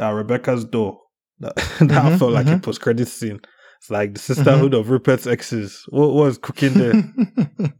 uh, 0.00 0.12
Rebecca's 0.12 0.64
door. 0.64 0.98
That, 1.40 1.56
that 1.80 2.12
Mhm, 2.12 2.18
felt 2.18 2.32
like 2.32 2.46
a 2.46 2.50
mhm. 2.50 2.62
post 2.62 2.80
credit 2.80 3.08
scene. 3.08 3.40
It's 3.78 3.90
like 3.90 4.14
the 4.14 4.20
sisterhood 4.20 4.74
of 4.74 4.90
Rupert's 4.90 5.26
exes. 5.26 5.84
What 5.88 6.12
was 6.12 6.38
cooking 6.38 6.74
there? 6.74 6.92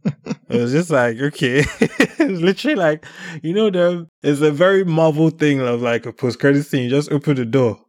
It 0.49 0.59
was 0.61 0.71
just 0.71 0.89
like, 0.91 1.17
okay. 1.19 1.59
it's 1.79 2.41
literally 2.41 2.75
like, 2.75 3.05
you 3.41 3.53
know, 3.53 3.69
the 3.71 4.07
it's 4.21 4.41
a 4.41 4.51
very 4.51 4.83
Marvel 4.83 5.29
thing 5.31 5.61
of 5.61 5.81
like 5.81 6.05
a 6.05 6.13
post 6.13 6.39
credit 6.39 6.63
scene. 6.65 6.83
You 6.83 6.89
just 6.89 7.11
open 7.11 7.35
the 7.37 7.45
door. 7.45 7.79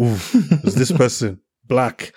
Oof, 0.00 0.34
it's 0.64 0.76
this 0.76 0.92
person. 0.92 1.40
Black. 1.66 2.12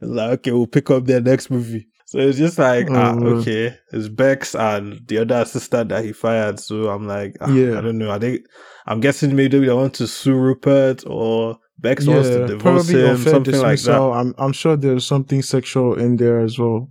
Like, 0.00 0.30
okay, 0.40 0.52
we'll 0.52 0.66
pick 0.66 0.90
up 0.90 1.06
their 1.06 1.20
next 1.20 1.50
movie. 1.50 1.88
So 2.08 2.18
it's 2.20 2.38
just 2.38 2.58
like, 2.58 2.88
ah, 2.90 3.14
Oh, 3.20 3.36
okay. 3.36 3.76
It's 3.92 4.08
Bex 4.08 4.54
and 4.54 5.06
the 5.08 5.18
other 5.18 5.42
assistant 5.42 5.90
that 5.90 6.06
he 6.06 6.12
fired. 6.14 6.58
So 6.58 6.88
I'm 6.88 7.06
like, 7.06 7.36
ah, 7.42 7.52
Yeah. 7.52 7.76
I 7.76 7.82
don't 7.82 7.98
know. 7.98 8.10
I 8.10 8.18
think 8.18 8.46
I'm 8.86 9.00
guessing 9.00 9.36
maybe 9.36 9.66
they 9.66 9.74
want 9.74 9.92
to 9.96 10.06
sue 10.06 10.34
Rupert 10.34 11.04
or 11.06 11.58
Bex 11.78 12.06
wants 12.06 12.30
to 12.30 12.46
divorce 12.46 12.88
him, 12.88 13.18
something 13.18 13.60
like 13.60 13.78
that. 13.82 14.00
I'm 14.00 14.34
I'm 14.38 14.52
sure 14.54 14.74
there's 14.74 15.06
something 15.06 15.42
sexual 15.42 15.98
in 15.98 16.16
there 16.16 16.40
as 16.40 16.58
well. 16.58 16.90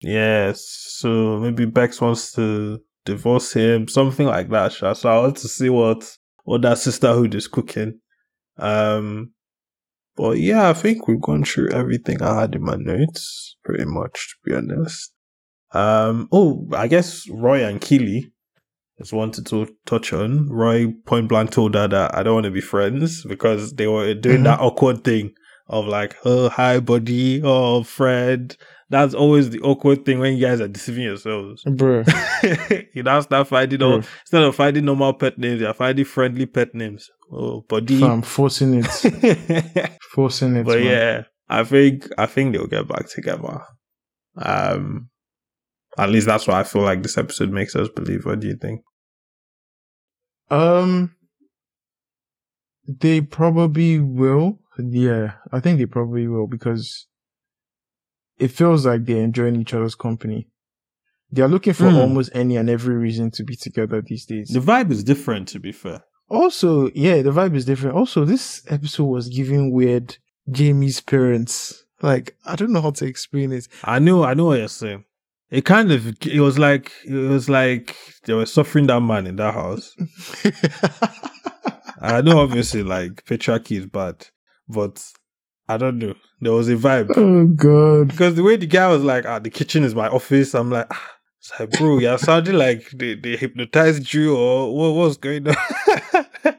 Yes. 0.00 0.64
So 0.90 1.38
maybe 1.40 1.66
Bex 1.66 2.00
wants 2.00 2.30
to 2.34 2.78
divorce 3.04 3.52
him, 3.52 3.88
something 3.88 4.28
like 4.28 4.48
that. 4.50 4.72
So 4.74 5.10
I 5.10 5.18
want 5.22 5.38
to 5.38 5.48
see 5.48 5.70
what 5.70 6.08
what 6.44 6.62
that 6.62 6.78
sisterhood 6.78 7.34
is 7.34 7.48
cooking. 7.48 7.98
Um 8.58 9.32
but 10.16 10.38
yeah, 10.38 10.68
I 10.70 10.72
think 10.72 11.06
we've 11.08 11.20
gone 11.20 11.44
through 11.44 11.70
everything 11.70 12.22
I 12.22 12.40
had 12.40 12.54
in 12.54 12.62
my 12.62 12.76
notes, 12.76 13.56
pretty 13.64 13.84
much, 13.84 14.36
to 14.44 14.50
be 14.50 14.56
honest. 14.56 15.12
Um 15.72 16.28
oh, 16.32 16.66
I 16.72 16.86
guess 16.88 17.28
Roy 17.30 17.64
and 17.64 17.80
Keely 17.80 18.32
just 18.98 19.12
wanted 19.12 19.44
to 19.46 19.66
to 19.66 19.72
touch 19.84 20.12
on. 20.12 20.48
Roy 20.48 20.92
point 21.04 21.28
blank 21.28 21.50
told 21.50 21.74
her 21.74 21.88
that 21.88 22.14
I 22.14 22.22
don't 22.22 22.34
want 22.34 22.44
to 22.46 22.50
be 22.50 22.60
friends 22.60 23.24
because 23.24 23.74
they 23.74 23.86
were 23.86 24.14
doing 24.14 24.40
Mhm. 24.40 24.44
that 24.44 24.60
awkward 24.60 25.04
thing 25.04 25.32
of 25.68 25.86
like, 25.86 26.16
oh 26.24 26.48
hi 26.48 26.80
buddy, 26.80 27.42
oh 27.44 27.82
friend. 27.82 28.56
That's 28.88 29.14
always 29.14 29.50
the 29.50 29.60
awkward 29.60 30.04
thing 30.04 30.20
when 30.20 30.36
you 30.36 30.46
guys 30.46 30.60
are 30.60 30.68
deceiving 30.68 31.04
yourselves. 31.04 31.64
Bruh. 31.66 32.86
you 32.94 33.02
now 33.02 33.20
start 33.20 33.48
finding 33.48 33.82
all 33.82 33.96
instead 33.96 34.42
of 34.42 34.54
finding 34.54 34.84
normal 34.84 35.12
pet 35.14 35.38
names, 35.38 35.60
you're 35.60 35.74
finding 35.74 36.04
friendly 36.04 36.46
pet 36.46 36.74
names. 36.74 37.10
Oh 37.30 37.62
buddy. 37.62 37.98
Fam, 37.98 38.22
forcing 38.22 38.84
it. 38.84 39.90
Forcing 40.12 40.56
it. 40.56 40.64
but 40.64 40.78
man. 40.78 40.86
yeah, 40.86 41.22
I 41.48 41.64
think 41.64 42.08
I 42.16 42.26
think 42.26 42.52
they'll 42.52 42.68
get 42.68 42.86
back 42.86 43.08
together. 43.08 43.60
Um, 44.36 45.10
at 45.98 46.10
least 46.10 46.26
that's 46.26 46.46
what 46.46 46.56
I 46.56 46.62
feel 46.62 46.82
like 46.82 47.02
this 47.02 47.18
episode 47.18 47.50
makes 47.50 47.74
us 47.74 47.88
believe. 47.88 48.24
What 48.24 48.40
do 48.40 48.46
you 48.46 48.56
think? 48.56 48.82
Um, 50.48 51.14
they 52.86 53.20
probably 53.20 53.98
will. 53.98 54.60
Yeah, 54.78 55.32
I 55.52 55.60
think 55.60 55.78
they 55.78 55.86
probably 55.86 56.28
will 56.28 56.46
because 56.46 57.06
it 58.38 58.48
feels 58.48 58.84
like 58.86 59.04
they're 59.04 59.22
enjoying 59.24 59.56
each 59.60 59.74
other's 59.74 59.94
company. 59.94 60.48
They 61.32 61.42
are 61.42 61.48
looking 61.48 61.72
for 61.72 61.90
Hmm. 61.90 61.96
almost 61.96 62.30
any 62.34 62.56
and 62.56 62.70
every 62.70 62.94
reason 62.96 63.30
to 63.32 63.44
be 63.44 63.56
together 63.56 64.00
these 64.00 64.24
days. 64.26 64.48
The 64.50 64.60
vibe 64.60 64.90
is 64.92 65.02
different, 65.02 65.48
to 65.48 65.58
be 65.58 65.72
fair. 65.72 66.02
also, 66.28 66.90
yeah, 66.94 67.22
the 67.22 67.30
vibe 67.30 67.54
is 67.56 67.64
different. 67.64 67.96
Also, 67.96 68.24
this 68.24 68.62
episode 68.68 69.04
was 69.04 69.28
giving 69.28 69.72
weird 69.72 70.16
Jamie's 70.50 71.00
parents. 71.00 71.84
Like, 72.02 72.36
I 72.44 72.56
don't 72.56 72.72
know 72.72 72.82
how 72.82 72.90
to 72.92 73.06
explain 73.06 73.52
it. 73.52 73.68
I 73.84 73.98
know, 73.98 74.22
I 74.24 74.34
know 74.34 74.46
what 74.46 74.58
you're 74.58 74.68
saying. 74.68 75.04
It 75.50 75.64
kind 75.64 75.92
of, 75.92 76.06
it 76.26 76.40
was 76.40 76.58
like, 76.58 76.92
it 77.06 77.12
was 77.14 77.48
like 77.48 77.96
they 78.24 78.34
were 78.34 78.46
suffering 78.46 78.86
that 78.88 79.00
man 79.00 79.26
in 79.28 79.36
that 79.36 79.54
house. 79.54 79.94
I 82.00 82.20
know, 82.20 82.38
obviously, 82.40 82.82
like 82.82 83.24
patriarchy 83.24 83.78
is 83.78 83.86
bad, 83.86 84.26
but 84.68 85.02
I 85.68 85.76
don't 85.76 85.98
know. 85.98 86.14
There 86.40 86.52
was 86.52 86.68
a 86.68 86.76
vibe. 86.76 87.10
oh 87.16 87.46
God. 87.46 88.08
Because 88.08 88.34
the 88.34 88.42
way 88.42 88.56
the 88.56 88.66
guy 88.66 88.88
was 88.88 89.02
like, 89.02 89.26
ah, 89.26 89.38
the 89.38 89.50
kitchen 89.50 89.84
is 89.84 89.94
my 89.94 90.08
office. 90.08 90.54
I'm 90.54 90.70
like, 90.70 90.86
ah, 90.90 91.12
it's 91.38 91.52
like, 91.58 91.70
bro, 91.72 91.98
you're 91.98 92.18
sounding 92.18 92.54
like 92.54 92.88
they, 92.90 93.14
they 93.14 93.36
hypnotized 93.36 94.12
you 94.14 94.36
or 94.36 94.74
what 94.76 94.94
was 94.94 95.16
going 95.16 95.48
on? 95.48 95.56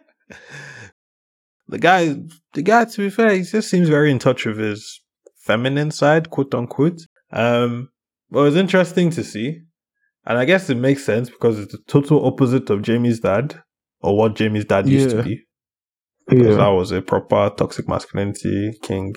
the 1.68 1.78
guy, 1.80 2.16
the 2.54 2.62
guy, 2.62 2.86
to 2.86 2.98
be 2.98 3.10
fair, 3.10 3.34
he 3.34 3.44
just 3.44 3.70
seems 3.70 3.88
very 3.88 4.12
in 4.12 4.20
touch 4.20 4.46
with 4.46 4.58
his 4.58 5.02
feminine 5.38 5.92
side, 5.92 6.30
quote 6.30 6.54
unquote. 6.54 7.02
Um, 7.32 7.90
but 8.30 8.40
it 8.40 8.44
was 8.44 8.56
interesting 8.58 9.10
to 9.12 9.24
see. 9.24 9.62
And 10.26 10.38
I 10.38 10.44
guess 10.44 10.70
it 10.70 10.76
makes 10.76 11.06
sense 11.06 11.30
because 11.30 11.58
it's 11.58 11.72
the 11.72 11.80
total 11.88 12.26
opposite 12.26 12.70
of 12.70 12.82
Jamie's 12.82 13.22
dad 13.22 13.62
or 14.02 14.18
what 14.18 14.36
Jamie's 14.36 14.66
dad 14.66 14.88
used 14.90 15.12
to 15.12 15.24
be 15.24 15.47
because 16.28 16.58
Yeah. 16.58 16.66
I 16.68 16.70
was 16.70 16.92
a 16.92 17.02
proper 17.02 17.52
toxic 17.56 17.88
masculinity 17.88 18.78
king. 18.82 19.16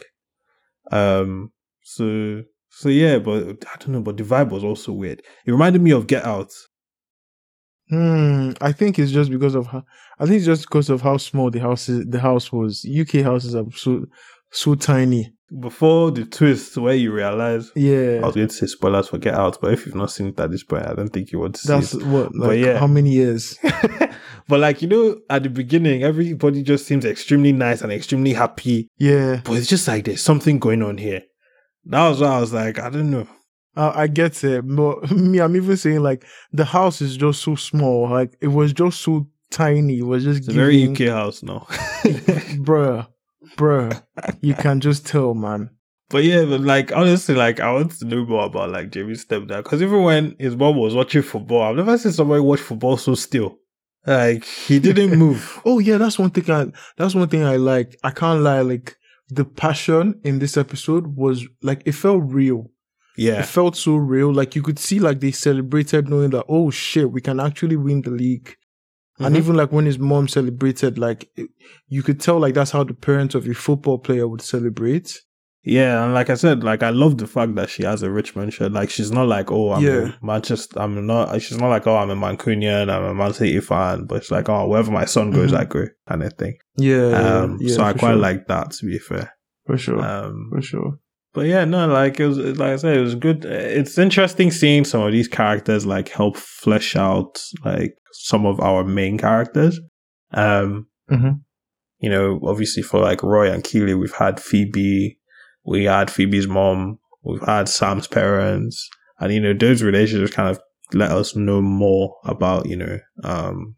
Um, 0.90 1.52
so 1.82 2.42
so 2.68 2.88
yeah, 2.88 3.18
but 3.18 3.64
I 3.72 3.76
don't 3.78 3.88
know, 3.88 4.00
but 4.02 4.16
the 4.16 4.22
vibe 4.22 4.50
was 4.50 4.64
also 4.64 4.92
weird. 4.92 5.22
It 5.46 5.52
reminded 5.52 5.82
me 5.82 5.90
of 5.90 6.06
Get 6.06 6.24
Out. 6.24 6.52
Hmm. 7.88 8.52
I 8.60 8.70
think 8.72 8.98
it's 8.98 9.10
just 9.10 9.30
because 9.30 9.54
of 9.56 9.66
how. 9.66 9.84
I 10.18 10.24
think 10.24 10.36
it's 10.36 10.46
just 10.46 10.62
because 10.68 10.90
of 10.90 11.00
how 11.02 11.16
small 11.16 11.50
the 11.50 11.58
house 11.58 11.88
is. 11.88 12.06
The 12.06 12.20
house 12.20 12.52
was. 12.52 12.84
UK 12.84 13.22
houses 13.24 13.54
are 13.56 13.64
so 13.74 14.06
so 14.50 14.74
tiny. 14.74 15.32
Before 15.58 16.12
the 16.12 16.24
twist 16.24 16.76
where 16.76 16.94
you 16.94 17.12
realize 17.12 17.72
yeah, 17.74 18.20
I 18.22 18.26
was 18.26 18.36
going 18.36 18.46
to 18.46 18.54
say 18.54 18.66
spoilers 18.66 19.08
for 19.08 19.18
Get 19.18 19.34
Out, 19.34 19.58
but 19.60 19.72
if 19.72 19.84
you've 19.84 19.96
not 19.96 20.12
seen 20.12 20.28
it 20.28 20.38
at 20.38 20.52
this 20.52 20.62
point, 20.62 20.86
I 20.86 20.94
don't 20.94 21.08
think 21.08 21.32
you 21.32 21.40
want 21.40 21.56
to 21.56 21.60
see 21.60 21.68
That's 21.68 21.92
it. 21.92 22.04
what. 22.04 22.30
But 22.38 22.58
yeah. 22.58 22.78
how 22.78 22.86
many 22.86 23.10
years? 23.10 23.58
but 24.48 24.60
like 24.60 24.80
you 24.80 24.86
know, 24.86 25.16
at 25.28 25.42
the 25.42 25.50
beginning, 25.50 26.04
everybody 26.04 26.62
just 26.62 26.86
seems 26.86 27.04
extremely 27.04 27.50
nice 27.50 27.82
and 27.82 27.92
extremely 27.92 28.32
happy. 28.32 28.88
Yeah. 28.98 29.40
But 29.42 29.54
it's 29.54 29.66
just 29.66 29.88
like 29.88 30.04
there's 30.04 30.22
something 30.22 30.60
going 30.60 30.82
on 30.82 30.98
here. 30.98 31.22
That 31.86 32.08
was 32.08 32.20
why 32.20 32.28
I 32.28 32.40
was 32.40 32.52
like, 32.52 32.78
I 32.78 32.88
don't 32.88 33.10
know. 33.10 33.26
I, 33.74 34.02
I 34.02 34.06
get 34.06 34.42
it. 34.44 34.62
But 34.64 35.10
me, 35.16 35.40
I'm 35.40 35.56
even 35.56 35.76
saying 35.76 36.00
like 36.00 36.24
the 36.52 36.64
house 36.64 37.00
is 37.00 37.16
just 37.16 37.42
so 37.42 37.56
small. 37.56 38.08
Like 38.08 38.36
it 38.40 38.48
was 38.48 38.72
just 38.72 39.00
so 39.00 39.26
tiny. 39.50 39.98
It 39.98 40.06
was 40.06 40.24
just 40.24 40.40
It's 40.40 40.48
a 40.48 40.52
very 40.52 40.88
UK 40.88 41.12
house 41.12 41.42
now. 41.42 41.66
bruh, 42.62 43.06
bruh. 43.56 44.02
You 44.40 44.54
can 44.54 44.80
just 44.80 45.06
tell, 45.06 45.34
man. 45.34 45.70
But 46.10 46.24
yeah, 46.24 46.44
but 46.44 46.60
like 46.60 46.92
honestly, 46.92 47.36
like 47.36 47.60
I 47.60 47.72
want 47.72 47.92
to 47.92 48.04
know 48.04 48.26
more 48.26 48.46
about 48.46 48.70
like 48.70 48.90
Jamie's 48.90 49.24
stepdad 49.24 49.62
because 49.62 49.80
even 49.80 50.02
when 50.02 50.34
his 50.40 50.56
mom 50.56 50.76
was 50.76 50.94
watching 50.94 51.22
football, 51.22 51.62
I've 51.62 51.76
never 51.76 51.96
seen 51.96 52.12
somebody 52.12 52.40
watch 52.40 52.60
football 52.60 52.96
so 52.96 53.14
still. 53.14 53.58
Like 54.04 54.44
he 54.44 54.78
didn't 54.80 55.16
move. 55.16 55.60
Oh 55.64 55.78
yeah, 55.78 55.98
that's 55.98 56.18
one 56.18 56.30
thing 56.30 56.50
I 56.50 56.66
that's 56.96 57.14
one 57.14 57.28
thing 57.28 57.44
I 57.44 57.56
like. 57.56 57.96
I 58.02 58.10
can't 58.10 58.40
lie, 58.40 58.60
like 58.60 58.96
the 59.28 59.44
passion 59.44 60.20
in 60.24 60.40
this 60.40 60.56
episode 60.56 61.16
was 61.16 61.46
like 61.62 61.82
it 61.86 61.92
felt 61.92 62.24
real. 62.24 62.72
Yeah. 63.16 63.40
It 63.40 63.46
felt 63.46 63.76
so 63.76 63.94
real. 63.96 64.32
Like 64.32 64.56
you 64.56 64.62
could 64.62 64.80
see 64.80 64.98
like 64.98 65.20
they 65.20 65.30
celebrated 65.30 66.08
knowing 66.08 66.30
that 66.30 66.46
oh 66.48 66.70
shit, 66.70 67.12
we 67.12 67.20
can 67.20 67.38
actually 67.38 67.76
win 67.76 68.02
the 68.02 68.10
league. 68.10 68.56
And 69.20 69.34
Mhm. 69.34 69.38
even 69.38 69.54
like 69.56 69.70
when 69.72 69.86
his 69.86 69.98
mom 69.98 70.28
celebrated, 70.28 70.98
like 70.98 71.28
it- 71.36 71.50
you 71.88 72.02
could 72.02 72.20
tell 72.20 72.38
like 72.40 72.54
that's 72.54 72.70
how 72.72 72.84
the 72.84 72.94
parents 72.94 73.34
of 73.34 73.46
a 73.46 73.54
football 73.54 73.98
player 73.98 74.26
would 74.26 74.42
celebrate. 74.42 75.20
Yeah, 75.62 76.02
and 76.04 76.14
like 76.14 76.30
I 76.30 76.34
said, 76.36 76.64
like 76.64 76.82
I 76.82 76.88
love 76.88 77.18
the 77.18 77.26
fact 77.26 77.54
that 77.56 77.68
she 77.68 77.82
has 77.82 78.02
a 78.02 78.10
Richmond 78.10 78.54
shirt. 78.54 78.72
Like 78.72 78.88
she's 78.88 79.10
not 79.12 79.28
like, 79.28 79.50
oh, 79.52 79.72
I'm 79.72 79.84
Yeah. 79.84 80.12
a 80.22 80.24
Manchester. 80.24 80.80
I'm 80.80 81.06
not. 81.06 81.42
She's 81.42 81.58
not 81.58 81.68
like, 81.68 81.86
oh, 81.86 81.96
I'm 81.96 82.08
a 82.08 82.16
Mancunian. 82.16 82.88
I'm 82.90 83.04
a 83.04 83.14
Man 83.14 83.34
City 83.34 83.60
fan. 83.60 84.06
But 84.06 84.16
it's 84.22 84.30
like, 84.30 84.48
oh, 84.48 84.66
wherever 84.68 84.90
my 84.90 85.04
son 85.04 85.32
goes, 85.32 85.52
Mhm. 85.52 85.58
I 85.60 85.64
go, 85.64 85.84
kind 86.08 86.22
of 86.22 86.32
thing. 86.32 86.56
Yeah. 86.78 87.08
Um, 87.42 87.58
yeah, 87.60 87.74
so 87.76 87.82
I 87.82 87.92
quite 87.92 88.12
sure. 88.12 88.16
like 88.16 88.46
that. 88.48 88.70
To 88.72 88.86
be 88.86 88.98
fair. 88.98 89.32
for 89.66 89.76
sure. 89.76 90.00
Um, 90.02 90.48
for 90.50 90.62
sure. 90.62 90.98
But 91.32 91.46
yeah, 91.46 91.64
no, 91.64 91.86
like 91.86 92.18
it 92.20 92.26
was, 92.26 92.38
like 92.38 92.72
I 92.72 92.76
said, 92.76 92.96
it 92.96 93.00
was 93.00 93.14
good. 93.14 93.44
It's 93.44 93.98
interesting 93.98 94.50
seeing 94.50 94.84
some 94.84 95.02
of 95.02 95.12
these 95.12 95.28
characters 95.28 95.86
like 95.86 96.08
help 96.08 96.36
flesh 96.36 96.96
out 96.96 97.40
like 97.64 97.94
some 98.12 98.46
of 98.46 98.60
our 98.60 98.84
main 98.84 99.18
characters. 99.18 99.80
Um, 100.32 100.86
Mhm. 101.10 101.40
you 101.98 102.08
know, 102.10 102.40
obviously 102.44 102.82
for 102.82 103.00
like 103.00 103.22
Roy 103.22 103.50
and 103.50 103.64
Keely, 103.64 103.94
we've 103.94 104.14
had 104.14 104.40
Phoebe, 104.40 105.18
we 105.64 105.84
had 105.84 106.10
Phoebe's 106.10 106.46
mom, 106.48 106.98
we've 107.22 107.42
had 107.42 107.68
Sam's 107.68 108.06
parents, 108.06 108.88
and 109.18 109.32
you 109.32 109.40
know, 109.40 109.52
those 109.52 109.82
relationships 109.82 110.34
kind 110.34 110.48
of 110.48 110.60
let 110.92 111.10
us 111.12 111.36
know 111.36 111.60
more 111.62 112.16
about, 112.24 112.66
you 112.66 112.76
know, 112.76 112.98
um, 113.22 113.76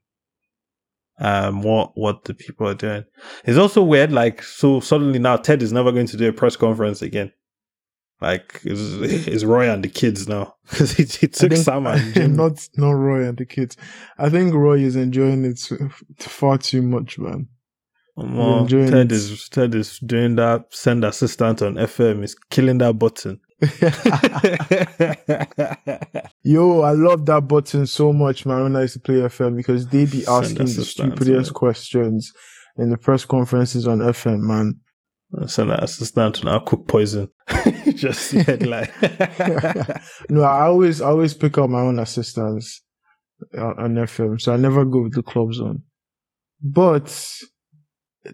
um, 1.18 1.62
what, 1.62 1.92
what 1.94 2.24
the 2.24 2.34
people 2.34 2.66
are 2.68 2.74
doing. 2.74 3.04
It's 3.44 3.58
also 3.58 3.82
weird, 3.82 4.12
like, 4.12 4.42
so 4.42 4.80
suddenly 4.80 5.18
now 5.18 5.36
Ted 5.36 5.62
is 5.62 5.72
never 5.72 5.92
going 5.92 6.06
to 6.06 6.16
do 6.16 6.28
a 6.28 6.32
press 6.32 6.56
conference 6.56 7.02
again. 7.02 7.32
Like, 8.22 8.60
it's, 8.64 9.26
it's 9.26 9.44
Roy 9.44 9.68
and 9.70 9.82
the 9.84 9.88
kids 9.88 10.26
now. 10.28 10.54
Because 10.70 10.92
he, 10.92 11.02
he 11.04 11.26
took 11.28 11.50
think- 11.52 11.64
Sam 11.64 11.86
and 11.86 12.14
Jim. 12.14 12.36
not 12.36 12.66
not 12.76 12.92
Roy 12.92 13.28
and 13.28 13.36
the 13.36 13.44
kids. 13.44 13.76
I 14.18 14.30
think 14.30 14.54
Roy 14.54 14.78
is 14.80 14.96
enjoying 14.96 15.44
it 15.44 15.58
far 16.18 16.56
too 16.58 16.80
much, 16.82 17.18
man. 17.18 17.48
Well, 18.16 18.60
enjoying 18.60 18.90
Ted 18.90 19.06
it. 19.06 19.12
is 19.12 19.48
Ted 19.48 19.74
is 19.74 19.98
doing 19.98 20.36
that 20.36 20.66
send 20.70 21.04
assistant 21.04 21.62
on 21.62 21.74
FM 21.74 22.22
is 22.22 22.34
killing 22.50 22.78
that 22.78 22.98
button. 22.98 23.40
Yo, 26.42 26.80
I 26.82 26.92
love 26.92 27.24
that 27.26 27.42
button 27.48 27.86
so 27.86 28.12
much, 28.12 28.44
man. 28.46 28.62
When 28.64 28.76
I 28.76 28.82
used 28.82 28.94
to 28.94 29.00
play 29.00 29.16
FM 29.16 29.56
because 29.56 29.86
they 29.86 30.04
be 30.06 30.24
asking 30.26 30.66
the 30.66 30.84
stupidest 30.84 31.50
man. 31.50 31.54
questions 31.54 32.32
in 32.76 32.90
the 32.90 32.98
press 32.98 33.24
conferences 33.24 33.86
on 33.86 33.98
FM, 34.00 34.40
man. 34.40 34.80
Send 35.46 35.70
that 35.70 35.82
assistant 35.82 36.44
now 36.44 36.58
cook 36.60 36.86
poison. 36.86 37.28
Just 37.94 38.32
the 38.32 38.42
headline. 38.46 38.88
no, 40.28 40.42
I 40.42 40.66
always 40.66 41.00
I 41.00 41.08
always 41.08 41.34
pick 41.34 41.58
up 41.58 41.70
my 41.70 41.80
own 41.80 41.98
assistants 41.98 42.82
on 43.56 43.78
on 43.78 43.94
FM, 43.94 44.40
so 44.40 44.52
I 44.52 44.56
never 44.56 44.84
go 44.84 45.02
with 45.02 45.14
the 45.14 45.22
club 45.22 45.52
zone. 45.54 45.82
But 46.60 47.08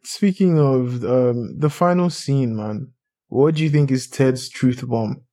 speaking 0.05 0.59
of 0.59 1.05
um, 1.05 1.59
the 1.59 1.71
final 1.71 2.11
scene, 2.11 2.57
man, 2.57 2.93
what 3.29 3.55
do 3.55 3.63
you 3.63 3.71
think 3.71 3.91
is 3.91 4.07
Ted's 4.07 4.49
truth 4.49 4.87
bomb? 4.87 5.25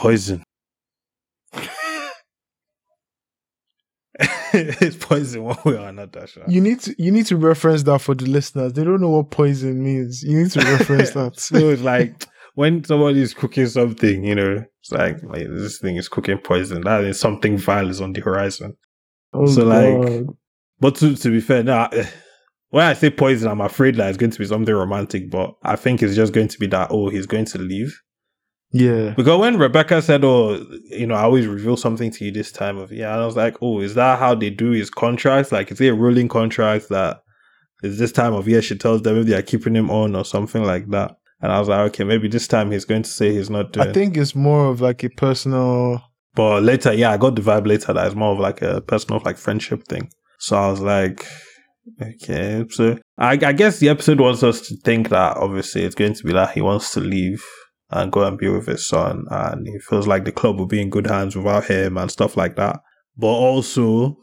poison. 0.00 0.42
it's 4.80 4.96
poison 4.96 5.44
one 5.44 5.58
way 5.64 5.76
or 5.76 5.88
another. 5.88 6.26
Sha. 6.26 6.42
You 6.48 6.60
need 6.60 6.80
to 6.80 6.94
you 7.02 7.10
need 7.10 7.26
to 7.26 7.36
reference 7.36 7.82
that 7.84 8.00
for 8.00 8.14
the 8.14 8.26
listeners. 8.26 8.72
They 8.72 8.84
don't 8.84 9.00
know 9.00 9.10
what 9.10 9.30
poison 9.30 9.82
means. 9.82 10.22
You 10.22 10.42
need 10.42 10.50
to 10.52 10.60
reference 10.78 11.10
that. 11.12 11.38
so 11.38 11.70
it's 11.70 11.82
like 11.82 12.26
when 12.54 12.84
somebody 12.84 13.22
is 13.22 13.34
cooking 13.34 13.66
something, 13.66 14.24
you 14.24 14.34
know, 14.34 14.64
it's 14.80 14.92
like, 14.92 15.22
like, 15.22 15.46
this 15.48 15.78
thing 15.78 15.96
is 15.96 16.08
cooking 16.08 16.38
poison. 16.38 16.82
That 16.82 17.04
is 17.04 17.20
something 17.20 17.56
vile 17.56 17.88
is 17.88 18.00
on 18.00 18.12
the 18.12 18.20
horizon. 18.20 18.76
Oh, 19.32 19.46
So, 19.46 19.64
like, 19.64 20.26
But 20.78 20.96
to, 20.96 21.14
to 21.14 21.30
be 21.30 21.40
fair, 21.40 21.62
now 21.62 21.88
when 22.70 22.84
I 22.84 22.94
say 22.94 23.10
poison, 23.10 23.50
I'm 23.50 23.60
afraid 23.60 23.96
that 23.96 24.08
it's 24.08 24.18
going 24.18 24.30
to 24.30 24.38
be 24.38 24.46
something 24.46 24.74
romantic. 24.74 25.30
But 25.30 25.54
I 25.62 25.76
think 25.76 26.02
it's 26.02 26.16
just 26.16 26.32
going 26.32 26.48
to 26.48 26.58
be 26.58 26.66
that 26.68 26.88
oh, 26.90 27.08
he's 27.08 27.26
going 27.26 27.46
to 27.46 27.58
leave. 27.58 27.98
Yeah, 28.72 29.14
Because 29.16 29.40
when 29.40 29.58
Rebecca 29.58 30.00
said, 30.00 30.24
"Oh, 30.24 30.64
you 30.90 31.06
know, 31.06 31.16
I 31.16 31.22
always 31.22 31.46
reveal 31.46 31.76
something 31.76 32.10
to 32.12 32.24
you 32.24 32.30
this 32.30 32.52
time 32.52 32.78
of 32.78 32.92
yeah," 32.92 33.12
and 33.12 33.22
I 33.22 33.26
was 33.26 33.36
like, 33.36 33.56
"Oh, 33.60 33.80
is 33.80 33.94
that 33.94 34.18
how 34.18 34.34
they 34.34 34.50
do 34.50 34.70
his 34.70 34.90
contracts? 34.90 35.50
Like, 35.50 35.72
is 35.72 35.80
it 35.80 35.88
a 35.88 35.94
rolling 35.94 36.28
contract 36.28 36.88
that 36.90 37.22
is 37.82 37.98
this 37.98 38.12
time 38.12 38.32
of 38.32 38.46
year 38.46 38.62
she 38.62 38.76
tells 38.76 39.02
them 39.02 39.18
if 39.18 39.26
they 39.26 39.34
are 39.34 39.42
keeping 39.42 39.74
him 39.74 39.90
on 39.90 40.14
or 40.14 40.24
something 40.24 40.62
like 40.62 40.88
that?" 40.90 41.16
And 41.40 41.50
I 41.50 41.58
was 41.58 41.68
like, 41.68 41.80
"Okay, 41.88 42.04
maybe 42.04 42.28
this 42.28 42.46
time 42.46 42.70
he's 42.70 42.84
going 42.84 43.02
to 43.02 43.10
say 43.10 43.32
he's 43.32 43.50
not 43.50 43.72
doing." 43.72 43.88
I 43.88 43.92
think 43.92 44.16
it's 44.16 44.36
more 44.36 44.66
of 44.70 44.80
like 44.80 45.02
a 45.02 45.08
personal. 45.10 46.02
But 46.36 46.62
later, 46.62 46.92
yeah, 46.92 47.10
I 47.10 47.16
got 47.16 47.34
the 47.34 47.42
vibe 47.42 47.66
later 47.66 47.92
that 47.92 48.06
it's 48.06 48.14
more 48.14 48.32
of 48.34 48.38
like 48.38 48.62
a 48.62 48.80
personal 48.82 49.20
like 49.24 49.36
friendship 49.36 49.84
thing. 49.88 50.10
So 50.38 50.56
I 50.56 50.70
was 50.70 50.80
like, 50.80 51.26
okay. 52.00 52.64
So 52.70 52.98
I, 53.18 53.32
I 53.32 53.52
guess 53.52 53.80
the 53.80 53.88
episode 53.88 54.20
wants 54.20 54.44
us 54.44 54.60
to 54.68 54.76
think 54.76 55.08
that 55.08 55.36
obviously 55.36 55.82
it's 55.82 55.96
going 55.96 56.14
to 56.14 56.22
be 56.22 56.32
that 56.32 56.52
he 56.52 56.60
wants 56.60 56.92
to 56.94 57.00
leave 57.00 57.44
and 57.90 58.12
go 58.12 58.24
and 58.24 58.38
be 58.38 58.48
with 58.48 58.66
his 58.66 58.86
son, 58.86 59.24
and 59.30 59.66
he 59.66 59.78
feels 59.78 60.06
like 60.06 60.24
the 60.24 60.32
club 60.32 60.58
will 60.58 60.66
be 60.66 60.80
in 60.80 60.90
good 60.90 61.06
hands 61.06 61.34
without 61.36 61.64
him 61.66 61.96
and 61.96 62.10
stuff 62.10 62.36
like 62.36 62.56
that. 62.56 62.80
But 63.16 63.26
also, 63.28 64.16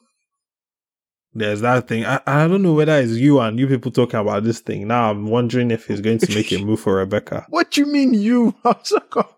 there's 1.33 1.61
that 1.61 1.87
thing. 1.87 2.05
I, 2.05 2.19
I 2.25 2.47
don't 2.47 2.63
know 2.63 2.73
whether 2.73 2.97
it's 2.99 3.11
you 3.13 3.39
and 3.39 3.59
you 3.59 3.67
people 3.67 3.91
talking 3.91 4.19
about 4.19 4.43
this 4.43 4.59
thing. 4.59 4.87
Now 4.87 5.11
I'm 5.11 5.27
wondering 5.27 5.69
if 5.71 5.85
he's 5.85 6.01
going 6.01 6.17
to 6.19 6.33
make 6.33 6.51
a 6.51 6.57
move 6.57 6.79
for 6.79 6.95
Rebecca. 6.95 7.45
What 7.49 7.71
do 7.71 7.81
you 7.81 7.87
mean, 7.87 8.13
you? 8.13 8.55
I'm 8.63 8.75
so 8.83 8.99
co- 9.01 9.35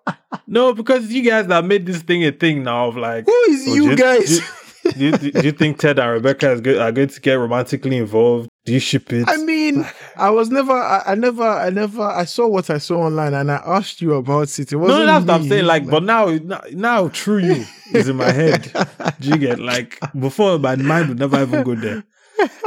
No, 0.48 0.74
because 0.74 1.12
you 1.12 1.24
guys 1.24 1.48
that 1.48 1.66
made 1.66 1.86
this 1.86 2.02
thing 2.02 2.24
a 2.24 2.32
thing 2.32 2.64
now 2.64 2.88
of 2.88 2.96
like 2.98 3.26
Who 3.26 3.32
is 3.50 3.68
Oh, 3.68 3.74
you 3.74 3.90
you- 3.92 3.96
guys? 3.98 4.40
Do 4.84 5.00
you, 5.06 5.12
do 5.12 5.42
you 5.42 5.52
think 5.52 5.80
Ted 5.80 6.00
and 6.00 6.12
Rebecca 6.12 6.52
is 6.52 6.62
go, 6.62 6.80
are 6.82 6.92
going 6.92 7.10
to 7.10 7.22
get 7.22 7.34
romantically 7.34 7.98
involved? 7.98 8.50
Do 8.66 8.74
you 8.74 8.80
ship 8.80 9.12
it? 9.12 9.28
I 9.28 9.38
mean, 9.38 9.86
I 10.16 10.30
was 10.30 10.50
never, 10.50 10.74
I, 10.74 11.04
I 11.08 11.16
never, 11.16 11.44
I 11.44 11.70
never, 11.70 12.04
I 12.04 12.26
saw 12.26 12.48
what 12.48 12.70
I 12.70 12.78
saw 12.78 13.02
online 13.02 13.34
and 13.34 13.52
I 13.52 13.62
asked 13.66 14.02
you 14.02 14.14
about 14.14 14.60
it. 14.60 14.60
It 14.60 14.72
no, 14.72 15.06
that's 15.06 15.26
what 15.26 15.34
I'm 15.34 15.48
saying. 15.48 15.66
Like, 15.66 15.90
but 15.90 16.04
now, 16.04 16.28
now, 16.28 16.62
now, 16.72 17.08
true 17.10 17.40
you 17.40 17.66
is 17.94 18.08
in 18.08 18.18
my 18.18 18.32
head. 18.32 18.72
Do 19.20 19.30
you 19.30 19.38
get 19.38 19.60
like 19.60 20.00
before 20.20 20.60
my 20.60 20.76
mind 20.76 21.10
would 21.10 21.20
never 21.20 21.42
even 21.42 21.64
go 21.64 21.76
there, 21.76 22.04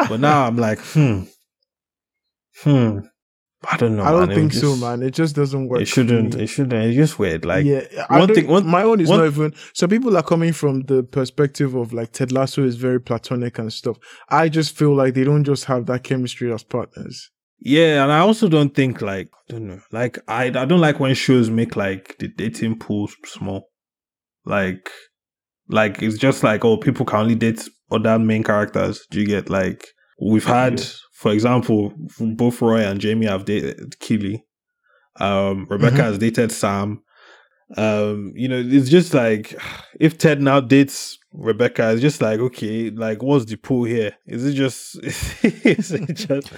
but 0.09 0.19
now 0.19 0.47
I'm 0.47 0.57
like, 0.57 0.79
hmm, 0.81 1.23
hmm. 2.63 3.01
I 3.71 3.77
don't 3.77 3.97
know. 3.97 4.03
I 4.03 4.11
don't 4.11 4.29
man. 4.29 4.37
Think 4.37 4.53
was 4.53 4.61
so, 4.61 4.77
man. 4.77 5.03
It 5.03 5.13
just 5.15 5.37
doesn't 5.37 5.69
work. 5.69 5.81
It 5.81 5.87
shouldn't. 5.87 6.35
It 6.35 6.49
shouldn't. 6.49 6.73
It's 6.85 6.97
just 6.97 7.19
weird. 7.19 7.45
Like, 7.45 7.65
yeah, 7.65 7.83
I 8.11 8.19
one 8.19 8.35
thing- 8.35 8.49
one- 8.49 8.67
my 8.67 8.83
own 8.83 9.01
is 9.01 9.09
one- 9.09 9.21
not 9.21 9.27
even. 9.27 9.55
So 9.73 9.87
people 9.87 10.17
are 10.17 10.23
coming 10.23 10.53
from 10.53 10.83
the 10.83 11.03
perspective 11.05 11.75
of 11.75 11.93
like 11.93 12.13
Ted 12.13 12.33
Lasso 12.33 12.65
is 12.65 12.77
very 12.77 13.01
platonic 13.01 13.59
and 13.59 13.73
stuff. 13.73 13.99
I 14.29 14.49
just 14.49 14.77
feel 14.77 14.95
like 14.95 15.15
they 15.15 15.25
don't 15.25 15.45
just 15.45 15.67
have 15.67 15.87
that 15.87 16.03
chemistry 16.03 16.53
as 16.53 16.65
partners. 16.65 17.31
Yeah, 17.61 18.03
and 18.03 18.11
I 18.11 18.19
also 18.19 18.49
don't 18.49 18.75
think 18.75 19.01
like 19.01 19.29
I 19.49 19.53
don't 19.53 19.69
know, 19.69 19.81
like 19.93 20.19
I 20.27 20.47
I 20.47 20.65
don't 20.65 20.81
like 20.81 20.99
when 20.99 21.15
shows 21.15 21.49
make 21.49 21.77
like 21.77 22.17
the 22.19 22.27
dating 22.27 22.81
pool 22.81 23.09
small. 23.25 23.69
Like 24.45 24.91
like 25.69 26.03
it's 26.03 26.19
just 26.19 26.43
like 26.43 26.65
oh 26.65 26.77
people 26.77 27.07
can 27.07 27.21
only 27.21 27.37
date 27.37 27.69
other 27.93 28.19
main 28.19 28.43
characters. 28.43 29.07
Do 29.11 29.21
you 29.21 29.27
get 29.27 29.49
like 29.49 29.87
we've 30.21 30.45
had. 30.45 30.83
For 31.23 31.31
example 31.33 31.93
both 32.41 32.61
Roy 32.61 32.83
and 32.91 33.01
Jamie 33.01 33.27
have 33.27 33.45
dated 33.45 33.99
Keely. 34.01 34.45
Um 35.27 35.67
Rebecca 35.71 35.97
Mhm. 36.03 36.05
has 36.09 36.19
dated 36.19 36.51
Sam. 36.53 37.03
Um, 37.77 38.33
you 38.35 38.49
know, 38.49 38.63
it's 38.65 38.91
just 38.91 39.15
like 39.15 39.45
if 40.01 40.19
Ted 40.19 40.43
now 40.43 40.61
dates 40.61 41.19
Rebecca, 41.33 41.91
it's 41.93 42.03
just 42.03 42.21
like 42.21 42.39
okay, 42.41 42.91
like 42.91 43.23
what's 43.23 43.47
the 43.47 43.57
pool 43.57 43.85
here? 43.85 44.13
Is 44.27 44.45
it 44.45 44.55
just 44.55 44.97
is 45.03 45.93
it 45.93 46.15
just 46.15 46.53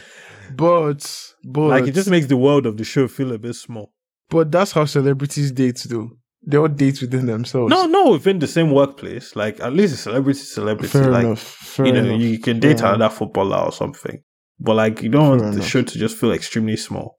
But 0.56 1.02
but 1.44 1.68
like 1.68 1.86
it 1.86 1.94
just 1.94 2.10
makes 2.10 2.26
the 2.26 2.36
world 2.36 2.66
of 2.66 2.76
the 2.76 2.84
show 2.84 3.06
feel 3.08 3.32
a 3.32 3.38
bit 3.38 3.54
small. 3.54 3.92
but 4.30 4.50
that's 4.50 4.72
how 4.72 4.84
celebrities 4.86 5.52
date 5.52 5.80
though. 5.88 6.10
They 6.46 6.58
all 6.58 6.68
date 6.68 7.00
within 7.00 7.24
themselves. 7.26 7.70
No, 7.70 7.86
no, 7.86 8.10
within 8.12 8.38
the 8.38 8.46
same 8.46 8.70
workplace. 8.70 9.34
Like 9.36 9.60
at 9.60 9.72
least 9.72 9.94
a 9.94 9.96
celebrity, 9.96 10.40
celebrity. 10.40 10.88
fair 10.92 11.10
like 11.10 11.24
enough. 11.26 11.40
Fair 11.42 11.86
you 11.86 11.92
know, 11.92 12.00
enough. 12.00 12.20
you 12.20 12.38
can 12.38 12.60
date 12.60 12.80
another 12.80 13.08
footballer 13.08 13.58
or 13.58 13.72
something. 13.72 14.22
But 14.60 14.76
like 14.76 15.02
you 15.02 15.08
don't 15.08 15.28
want 15.28 15.42
Fair 15.42 15.52
the 15.52 15.62
show 15.62 15.82
to 15.82 15.98
just 15.98 16.16
feel 16.16 16.32
extremely 16.32 16.76
small. 16.76 17.18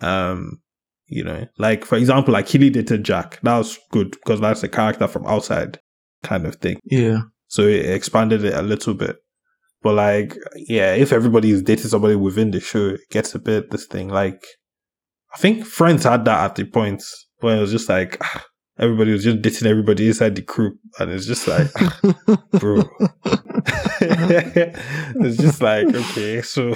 Um, 0.00 0.60
you 1.06 1.24
know, 1.24 1.46
like 1.58 1.84
for 1.84 1.96
example, 1.96 2.32
like 2.32 2.46
Keely 2.46 2.70
dated 2.70 3.04
Jack. 3.04 3.40
That 3.42 3.58
was 3.58 3.78
good 3.90 4.12
because 4.12 4.40
that's 4.40 4.62
a 4.62 4.68
character 4.68 5.06
from 5.06 5.26
outside 5.26 5.78
kind 6.22 6.46
of 6.46 6.56
thing. 6.56 6.78
Yeah. 6.84 7.22
So 7.48 7.62
it 7.62 7.86
expanded 7.86 8.44
it 8.44 8.54
a 8.54 8.62
little 8.62 8.94
bit. 8.94 9.16
But 9.82 9.94
like, 9.94 10.36
yeah, 10.54 10.94
if 10.94 11.12
everybody 11.12 11.50
is 11.50 11.62
dating 11.62 11.88
somebody 11.88 12.14
within 12.14 12.52
the 12.52 12.60
show, 12.60 12.90
it 12.90 13.00
gets 13.10 13.34
a 13.34 13.38
bit 13.38 13.70
this 13.70 13.86
thing. 13.86 14.08
Like, 14.08 14.42
I 15.34 15.38
think 15.38 15.66
Friends 15.66 16.04
had 16.04 16.24
that 16.24 16.44
at 16.44 16.54
the 16.54 16.64
point 16.64 17.02
where 17.40 17.56
it 17.56 17.60
was 17.60 17.72
just 17.72 17.88
like, 17.88 18.22
everybody 18.78 19.12
was 19.12 19.24
just 19.24 19.42
dating 19.42 19.68
everybody 19.68 20.08
inside 20.08 20.34
the 20.34 20.42
crew, 20.42 20.78
and 20.98 21.10
it's 21.10 21.26
just 21.26 21.46
like, 21.48 21.68
bro. 22.52 22.82
it's 24.04 25.36
just 25.36 25.62
like 25.62 25.86
okay, 25.86 26.42
so 26.42 26.74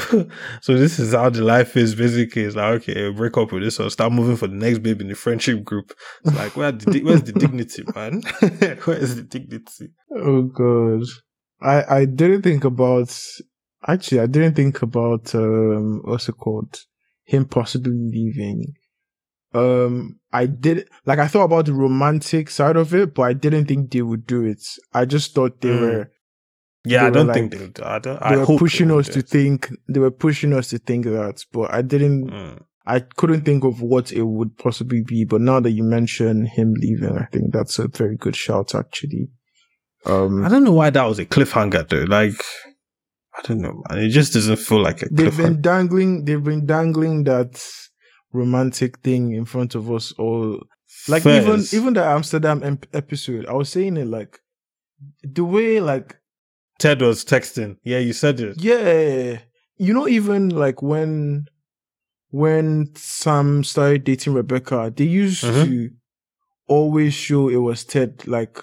so 0.60 0.76
this 0.76 0.98
is 0.98 1.12
how 1.12 1.28
the 1.28 1.42
life 1.42 1.76
is. 1.76 1.94
Basically, 1.94 2.42
it's 2.42 2.56
like 2.56 2.82
okay, 2.82 3.10
break 3.10 3.36
up 3.36 3.52
with 3.52 3.62
this 3.62 3.80
or 3.80 3.90
start 3.90 4.12
moving 4.12 4.36
for 4.36 4.46
the 4.46 4.54
next 4.54 4.78
baby 4.78 5.04
in 5.04 5.08
the 5.08 5.16
friendship 5.16 5.64
group. 5.64 5.92
It's 6.24 6.36
like 6.36 6.56
where 6.56 6.72
the, 6.72 7.02
where's 7.02 7.22
the 7.22 7.32
dignity, 7.32 7.84
man? 7.94 8.22
where 8.84 8.96
is 8.96 9.16
the 9.16 9.22
dignity? 9.22 9.90
Oh 10.14 10.42
god, 10.42 11.02
I 11.60 12.00
I 12.00 12.04
didn't 12.04 12.42
think 12.42 12.64
about 12.64 13.18
actually 13.86 14.20
I 14.20 14.26
didn't 14.26 14.54
think 14.54 14.82
about 14.82 15.34
um 15.34 16.02
what's 16.04 16.28
it 16.28 16.36
called 16.36 16.78
him 17.24 17.46
possibly 17.46 17.92
leaving. 17.92 18.74
Um, 19.54 20.18
I 20.32 20.46
did 20.46 20.88
like 21.06 21.18
I 21.18 21.28
thought 21.28 21.44
about 21.44 21.66
the 21.66 21.72
romantic 21.72 22.50
side 22.50 22.76
of 22.76 22.94
it, 22.94 23.14
but 23.14 23.22
I 23.22 23.32
didn't 23.32 23.66
think 23.66 23.90
they 23.90 24.02
would 24.02 24.26
do 24.26 24.44
it. 24.44 24.62
I 24.92 25.04
just 25.04 25.34
thought 25.34 25.60
they 25.60 25.68
Mm. 25.70 25.80
were 25.80 26.10
Yeah, 26.88 27.00
They 27.00 27.06
I 27.06 27.10
don't 27.10 27.26
were 27.26 27.34
think 27.34 27.54
like- 27.54 27.74
they. 27.74 27.82
I 27.82 27.98
don't. 27.98 28.20
they 28.20 28.26
I 28.26 28.36
were 28.36 28.58
pushing 28.58 28.88
they 28.88 28.94
us 28.94 29.08
to 29.08 29.20
think 29.22 29.70
they 29.88 29.98
were 29.98 30.10
pushing 30.12 30.52
us 30.52 30.68
to 30.70 30.78
think 30.78 31.04
that, 31.06 31.44
but 31.52 31.72
I 31.74 31.82
didn't. 31.82 32.30
Mm. 32.30 32.62
I 32.86 33.00
couldn't 33.00 33.44
think 33.44 33.64
of 33.64 33.82
what 33.82 34.12
it 34.12 34.22
would 34.22 34.56
possibly 34.58 35.02
be. 35.02 35.24
But 35.24 35.40
now 35.40 35.58
that 35.58 35.72
you 35.72 35.82
mention 35.82 36.46
him 36.46 36.74
leaving, 36.80 37.18
I 37.18 37.24
think 37.32 37.52
that's 37.52 37.80
a 37.80 37.88
very 37.88 38.16
good 38.16 38.36
shout. 38.36 38.74
Actually, 38.76 39.30
um, 40.04 40.44
I 40.44 40.48
don't 40.48 40.62
know 40.62 40.70
why 40.72 40.90
that 40.90 41.04
was 41.04 41.18
a 41.18 41.24
cliffhanger 41.26 41.88
though. 41.88 42.04
Like, 42.04 42.40
I 43.36 43.42
don't 43.42 43.60
know, 43.60 43.82
man. 43.88 43.98
It 44.04 44.10
just 44.10 44.32
doesn't 44.34 44.60
feel 44.60 44.80
like 44.80 45.02
a 45.02 45.08
they've 45.10 45.36
been 45.36 45.60
dangling. 45.60 46.24
They've 46.24 46.44
been 46.44 46.66
dangling 46.66 47.24
that 47.24 47.60
romantic 48.36 48.98
thing 49.00 49.32
in 49.32 49.44
front 49.44 49.74
of 49.74 49.90
us 49.90 50.12
all. 50.18 50.60
Like 51.08 51.22
First, 51.22 51.72
even 51.74 51.80
even 51.82 51.94
the 51.94 52.04
Amsterdam 52.04 52.62
ep- 52.62 52.86
episode, 52.94 53.46
I 53.46 53.52
was 53.54 53.68
saying 53.68 53.96
it 53.96 54.06
like 54.06 54.38
the 55.22 55.44
way 55.44 55.80
like 55.80 56.16
Ted 56.78 57.00
was 57.02 57.24
texting. 57.24 57.76
Yeah, 57.84 57.98
you 57.98 58.12
said 58.12 58.40
it. 58.40 58.60
yeah, 58.62 59.38
you 59.78 59.92
know 59.94 60.06
even 60.08 60.50
like 60.50 60.82
when 60.82 61.46
when 62.30 62.90
Sam 62.96 63.64
started 63.64 64.04
dating 64.04 64.34
Rebecca, 64.34 64.92
they 64.94 65.04
used 65.04 65.44
Mhm. 65.44 65.64
to 65.64 65.90
always 66.68 67.14
show 67.14 67.48
it 67.48 67.56
was 67.68 67.84
Ted. 67.84 68.26
Like 68.26 68.58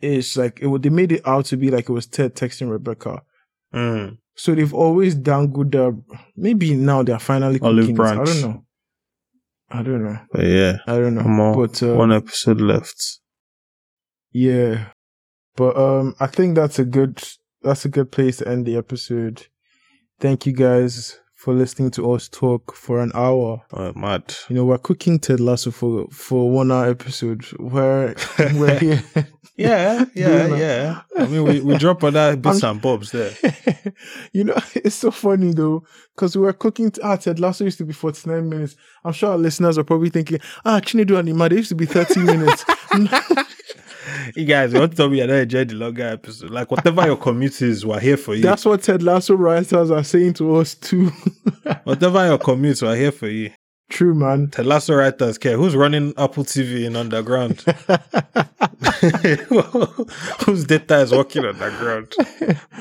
it's 0.00 0.36
like 0.36 0.60
it 0.60 0.66
would 0.68 0.82
they 0.82 0.90
made 0.90 1.12
it 1.12 1.26
out 1.26 1.46
to 1.46 1.56
be 1.56 1.70
like 1.70 1.88
it 1.88 1.92
was 1.92 2.06
Ted 2.06 2.34
texting 2.34 2.70
Rebecca. 2.70 3.22
Mm. 3.74 4.18
So 4.36 4.54
they've 4.54 4.74
always 4.74 5.14
dangled 5.14 5.72
the 5.72 6.00
maybe 6.36 6.74
now 6.74 7.02
they're 7.02 7.18
finally 7.18 7.58
Olive 7.60 7.86
cooking 7.86 7.96
it. 8.04 8.08
I 8.08 8.24
don't 8.24 8.42
know. 8.42 8.64
I 9.70 9.82
don't 9.82 10.02
know. 10.04 10.18
But 10.32 10.44
yeah, 10.46 10.78
I 10.86 10.96
don't 10.98 11.14
know. 11.14 11.22
on. 11.22 11.54
But 11.54 11.82
uh, 11.82 11.94
One 11.94 12.12
episode 12.12 12.60
left. 12.60 13.20
yeah. 14.32 14.86
But 15.56 15.76
um 15.76 16.14
I 16.20 16.26
think 16.28 16.54
that's 16.54 16.78
a 16.78 16.84
good 16.84 17.22
that's 17.62 17.84
a 17.84 17.88
good 17.88 18.10
place 18.12 18.36
to 18.38 18.48
end 18.48 18.64
the 18.66 18.76
episode. 18.76 19.46
Thank 20.20 20.46
you 20.46 20.52
guys 20.52 21.18
for 21.38 21.54
listening 21.54 21.88
to 21.88 22.10
us 22.12 22.28
talk 22.28 22.74
for 22.74 22.98
an 22.98 23.12
hour. 23.14 23.62
Oh, 23.72 23.92
mad. 23.94 24.34
You 24.48 24.56
know, 24.56 24.64
we're 24.64 24.76
cooking 24.76 25.20
Ted 25.20 25.38
Lasso 25.38 25.70
for 25.70 26.08
for 26.08 26.50
one 26.50 26.72
hour 26.72 26.90
episode 26.90 27.44
where 27.60 28.16
we're 28.54 28.76
here. 28.76 29.04
Yeah, 29.56 30.04
yeah, 30.14 30.46
yeah. 30.56 31.00
I 31.16 31.26
mean, 31.26 31.44
we, 31.44 31.60
we 31.60 31.78
drop 31.78 32.02
other 32.02 32.36
bits 32.44 32.64
and 32.64 32.82
bobs 32.82 33.12
there. 33.12 33.30
you 34.32 34.42
know, 34.42 34.56
it's 34.74 34.96
so 34.96 35.12
funny 35.12 35.52
though, 35.52 35.84
because 36.16 36.36
we 36.36 36.42
were 36.42 36.52
cooking. 36.52 36.92
Ah, 37.04 37.14
Ted 37.14 37.38
Lasso 37.38 37.62
used 37.62 37.78
to 37.78 37.84
be 37.84 37.92
49 37.92 38.48
minutes. 38.48 38.74
I'm 39.04 39.12
sure 39.12 39.30
our 39.30 39.38
listeners 39.38 39.78
are 39.78 39.84
probably 39.84 40.10
thinking, 40.10 40.40
ah, 40.64 40.80
Chinedu 40.80 41.20
and 41.20 41.28
Imade 41.28 41.52
used 41.52 41.68
to 41.68 41.76
be 41.76 41.86
30 41.86 42.20
minutes. 42.20 42.64
You 44.34 44.44
guys, 44.44 44.72
you 44.72 44.80
want 44.80 44.92
to 44.92 44.96
tell 44.96 45.08
me 45.08 45.22
I 45.22 45.26
don't 45.26 45.40
enjoy 45.40 45.64
the 45.64 45.74
longer 45.74 46.08
episode? 46.08 46.50
Like, 46.50 46.70
whatever 46.70 47.06
your 47.06 47.16
commute 47.16 47.62
is, 47.62 47.84
we're 47.84 48.00
here 48.00 48.16
for 48.16 48.34
you. 48.34 48.42
That's 48.42 48.64
what 48.64 48.82
Ted 48.82 49.02
Lasso 49.02 49.34
writers 49.34 49.90
are 49.90 50.04
saying 50.04 50.34
to 50.34 50.56
us 50.56 50.74
too. 50.74 51.08
whatever 51.84 52.26
your 52.26 52.38
commute, 52.38 52.82
we're 52.82 52.96
here 52.96 53.12
for 53.12 53.28
you. 53.28 53.50
True, 53.90 54.14
man. 54.14 54.48
Ted 54.50 54.66
Lasso 54.66 54.94
writers 54.94 55.38
care. 55.38 55.56
Who's 55.56 55.74
running 55.74 56.12
Apple 56.18 56.44
TV 56.44 56.84
in 56.84 56.94
underground? 56.94 57.64
Whose 60.44 60.64
data 60.64 61.00
is 61.00 61.12
working 61.12 61.44
underground? 61.44 62.12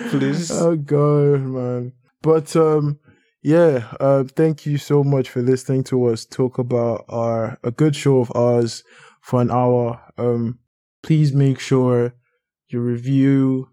Please. 0.09 0.51
Oh 0.51 0.75
god, 0.75 1.41
man. 1.41 1.93
But 2.21 2.55
um 2.55 2.99
yeah, 3.41 3.93
uh 3.99 4.23
thank 4.36 4.65
you 4.65 4.78
so 4.78 5.03
much 5.03 5.30
for 5.30 5.41
listening 5.41 5.84
to 5.86 6.05
us 6.07 6.25
talk 6.25 6.57
about 6.57 7.05
our 7.07 7.57
a 7.63 7.71
good 7.71 7.95
show 7.95 8.19
of 8.19 8.32
ours 8.36 8.84
for 9.21 9.41
an 9.41 9.51
hour. 9.51 10.01
Um 10.17 10.59
please 11.04 11.34
make 11.34 11.60
sure 11.60 12.14
you 12.70 12.80
review, 12.80 13.70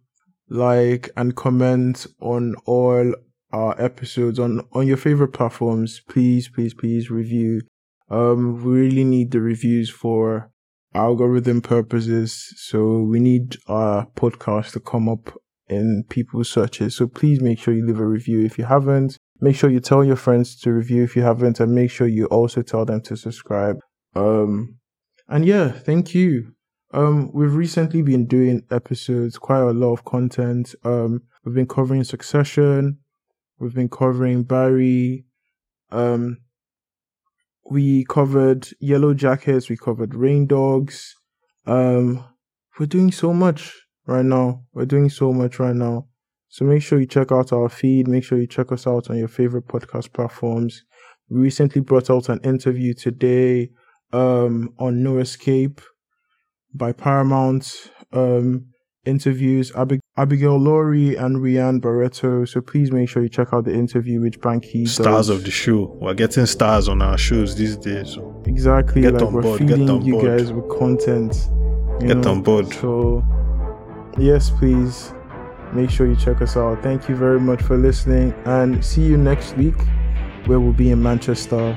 like 0.49 1.11
and 1.17 1.35
comment 1.35 2.07
on 2.21 2.55
all 2.67 3.15
our 3.53 3.81
episodes 3.81 4.39
on 4.39 4.67
on 4.73 4.87
your 4.87 4.97
favorite 4.97 5.33
platforms. 5.33 6.01
Please, 6.09 6.49
please, 6.49 6.75
please 6.75 7.11
review. 7.11 7.63
Um 8.11 8.65
we 8.65 8.73
really 8.73 9.05
need 9.05 9.31
the 9.31 9.41
reviews 9.41 9.91
for 9.91 10.51
algorithm 10.95 11.61
purposes. 11.61 12.53
So 12.57 12.99
we 12.99 13.21
need 13.21 13.57
our 13.67 14.07
podcast 14.17 14.73
to 14.73 14.81
come 14.81 15.09
up 15.09 15.35
in 15.69 16.05
people's 16.09 16.51
searches. 16.51 16.97
So 16.97 17.07
please 17.07 17.41
make 17.41 17.59
sure 17.59 17.75
you 17.75 17.87
leave 17.87 18.01
a 18.01 18.07
review 18.07 18.45
if 18.45 18.59
you 18.59 18.65
haven't. 18.65 19.17
Make 19.41 19.57
sure 19.57 19.71
you 19.71 19.81
tell 19.81 20.05
your 20.05 20.17
friends 20.17 20.59
to 20.61 20.73
review 20.73 21.03
if 21.03 21.17
you 21.17 21.23
haven't, 21.23 21.61
and 21.61 21.75
make 21.75 21.91
sure 21.91 22.07
you 22.07 22.27
also 22.27 22.63
tell 22.63 22.85
them 22.85 23.01
to 23.03 23.17
subscribe. 23.17 23.77
Um, 24.15 24.79
and 25.29 25.45
yeah, 25.45 25.73
thank 25.73 26.15
you. 26.15 26.54
Um, 26.95 27.33
we've 27.33 27.57
recently 27.57 28.03
been 28.03 28.27
doing 28.27 28.63
episodes, 28.71 29.37
quite 29.37 29.59
a 29.59 29.73
lot 29.73 29.95
of 29.95 30.05
content. 30.05 30.77
Um, 30.85 31.23
we've 31.45 31.55
been 31.57 31.67
covering 31.67 32.05
Succession. 32.05 33.01
We've 33.59 33.75
been 33.75 33.89
covering 33.89 34.45
Barry. 34.45 35.25
Um, 35.91 36.39
we 37.69 38.05
covered 38.05 38.69
Yellow 38.79 39.13
Jackets. 39.13 39.69
We 39.69 39.77
covered 39.77 40.15
Rain 40.15 40.47
Dogs. 40.47 41.17
Um, 41.67 42.25
we're 42.79 42.87
doing 42.87 43.11
so 43.11 43.33
much 43.33 43.75
right 44.07 44.25
now. 44.25 44.63
We're 44.73 44.87
doing 44.87 45.11
so 45.11 45.33
much 45.33 45.59
right 45.59 45.75
now. 45.75 46.07
So 46.49 46.65
make 46.65 46.83
sure 46.83 47.01
you 47.01 47.07
check 47.07 47.33
out 47.33 47.53
our 47.53 47.69
feed. 47.69 48.07
Make 48.07 48.23
sure 48.23 48.39
you 48.39 48.47
check 48.47 48.71
us 48.71 48.87
out 48.87 49.11
on 49.11 49.19
your 49.19 49.27
favorite 49.27 49.67
podcast 49.67 50.13
platforms. 50.13 50.85
We 51.29 51.41
recently 51.41 51.81
brought 51.81 52.09
out 52.09 52.29
an 52.29 52.39
interview 52.45 52.95
today 52.95 53.71
um, 54.13 54.73
on 54.79 55.03
No 55.03 55.19
Escape 55.19 55.81
by 56.75 56.93
Paramount. 56.93 57.91
Um, 58.13 58.67
interviews 59.07 59.71
Abig- 59.73 60.01
Abigail 60.17 60.57
Lawrie 60.59 61.15
and 61.17 61.37
Rhianne 61.37 61.79
Barreto. 61.81 62.47
So 62.47 62.63
please 62.63 62.91
make 62.91 63.07
sure 63.09 63.23
you 63.23 63.29
check 63.29 63.49
out 63.53 63.65
the 63.67 63.75
interview 63.75 64.21
with 64.21 64.41
Banky 64.41 64.89
Stars 64.89 65.27
does. 65.27 65.29
of 65.29 65.45
the 65.45 65.51
show. 65.51 65.95
We're 66.01 66.15
getting 66.15 66.47
stars 66.47 66.89
on 66.89 67.03
our 67.03 67.19
shows 67.19 67.55
these 67.55 67.77
days. 67.77 68.17
Exactly. 68.47 69.03
Get 69.03 69.13
like 69.15 69.23
on 69.25 69.33
we're 69.35 69.43
board, 69.43 69.61
get 69.61 69.69
feeding 69.69 69.91
on 69.91 70.05
you 70.05 70.15
board. 70.15 70.39
guys 70.39 70.53
with 70.55 70.69
content. 70.71 71.51
Get 72.01 72.25
on 72.27 72.43
board. 72.43 72.73
So, 72.73 73.23
yes, 74.19 74.49
please 74.51 75.13
make 75.75 75.91
sure 75.91 76.07
you 76.07 76.17
check 76.17 76.41
us 76.41 76.57
out. 76.57 76.83
Thank 76.83 77.07
you 77.09 77.15
very 77.15 77.41
much 77.41 77.61
for 77.61 77.77
listening 77.77 78.33
and 78.47 78.83
see 78.83 79.03
you 79.03 79.19
next 79.19 79.55
week 79.59 79.77
where 80.47 80.61
we'll 80.61 80.73
be 80.73 80.91
in 80.93 81.03
Manchester 81.03 81.77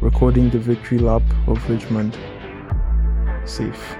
recording 0.00 0.48
the 0.48 0.58
victory 0.58 0.98
lap 0.98 1.22
of 1.46 1.68
Richmond. 1.68 2.16
Safe. 3.44 3.96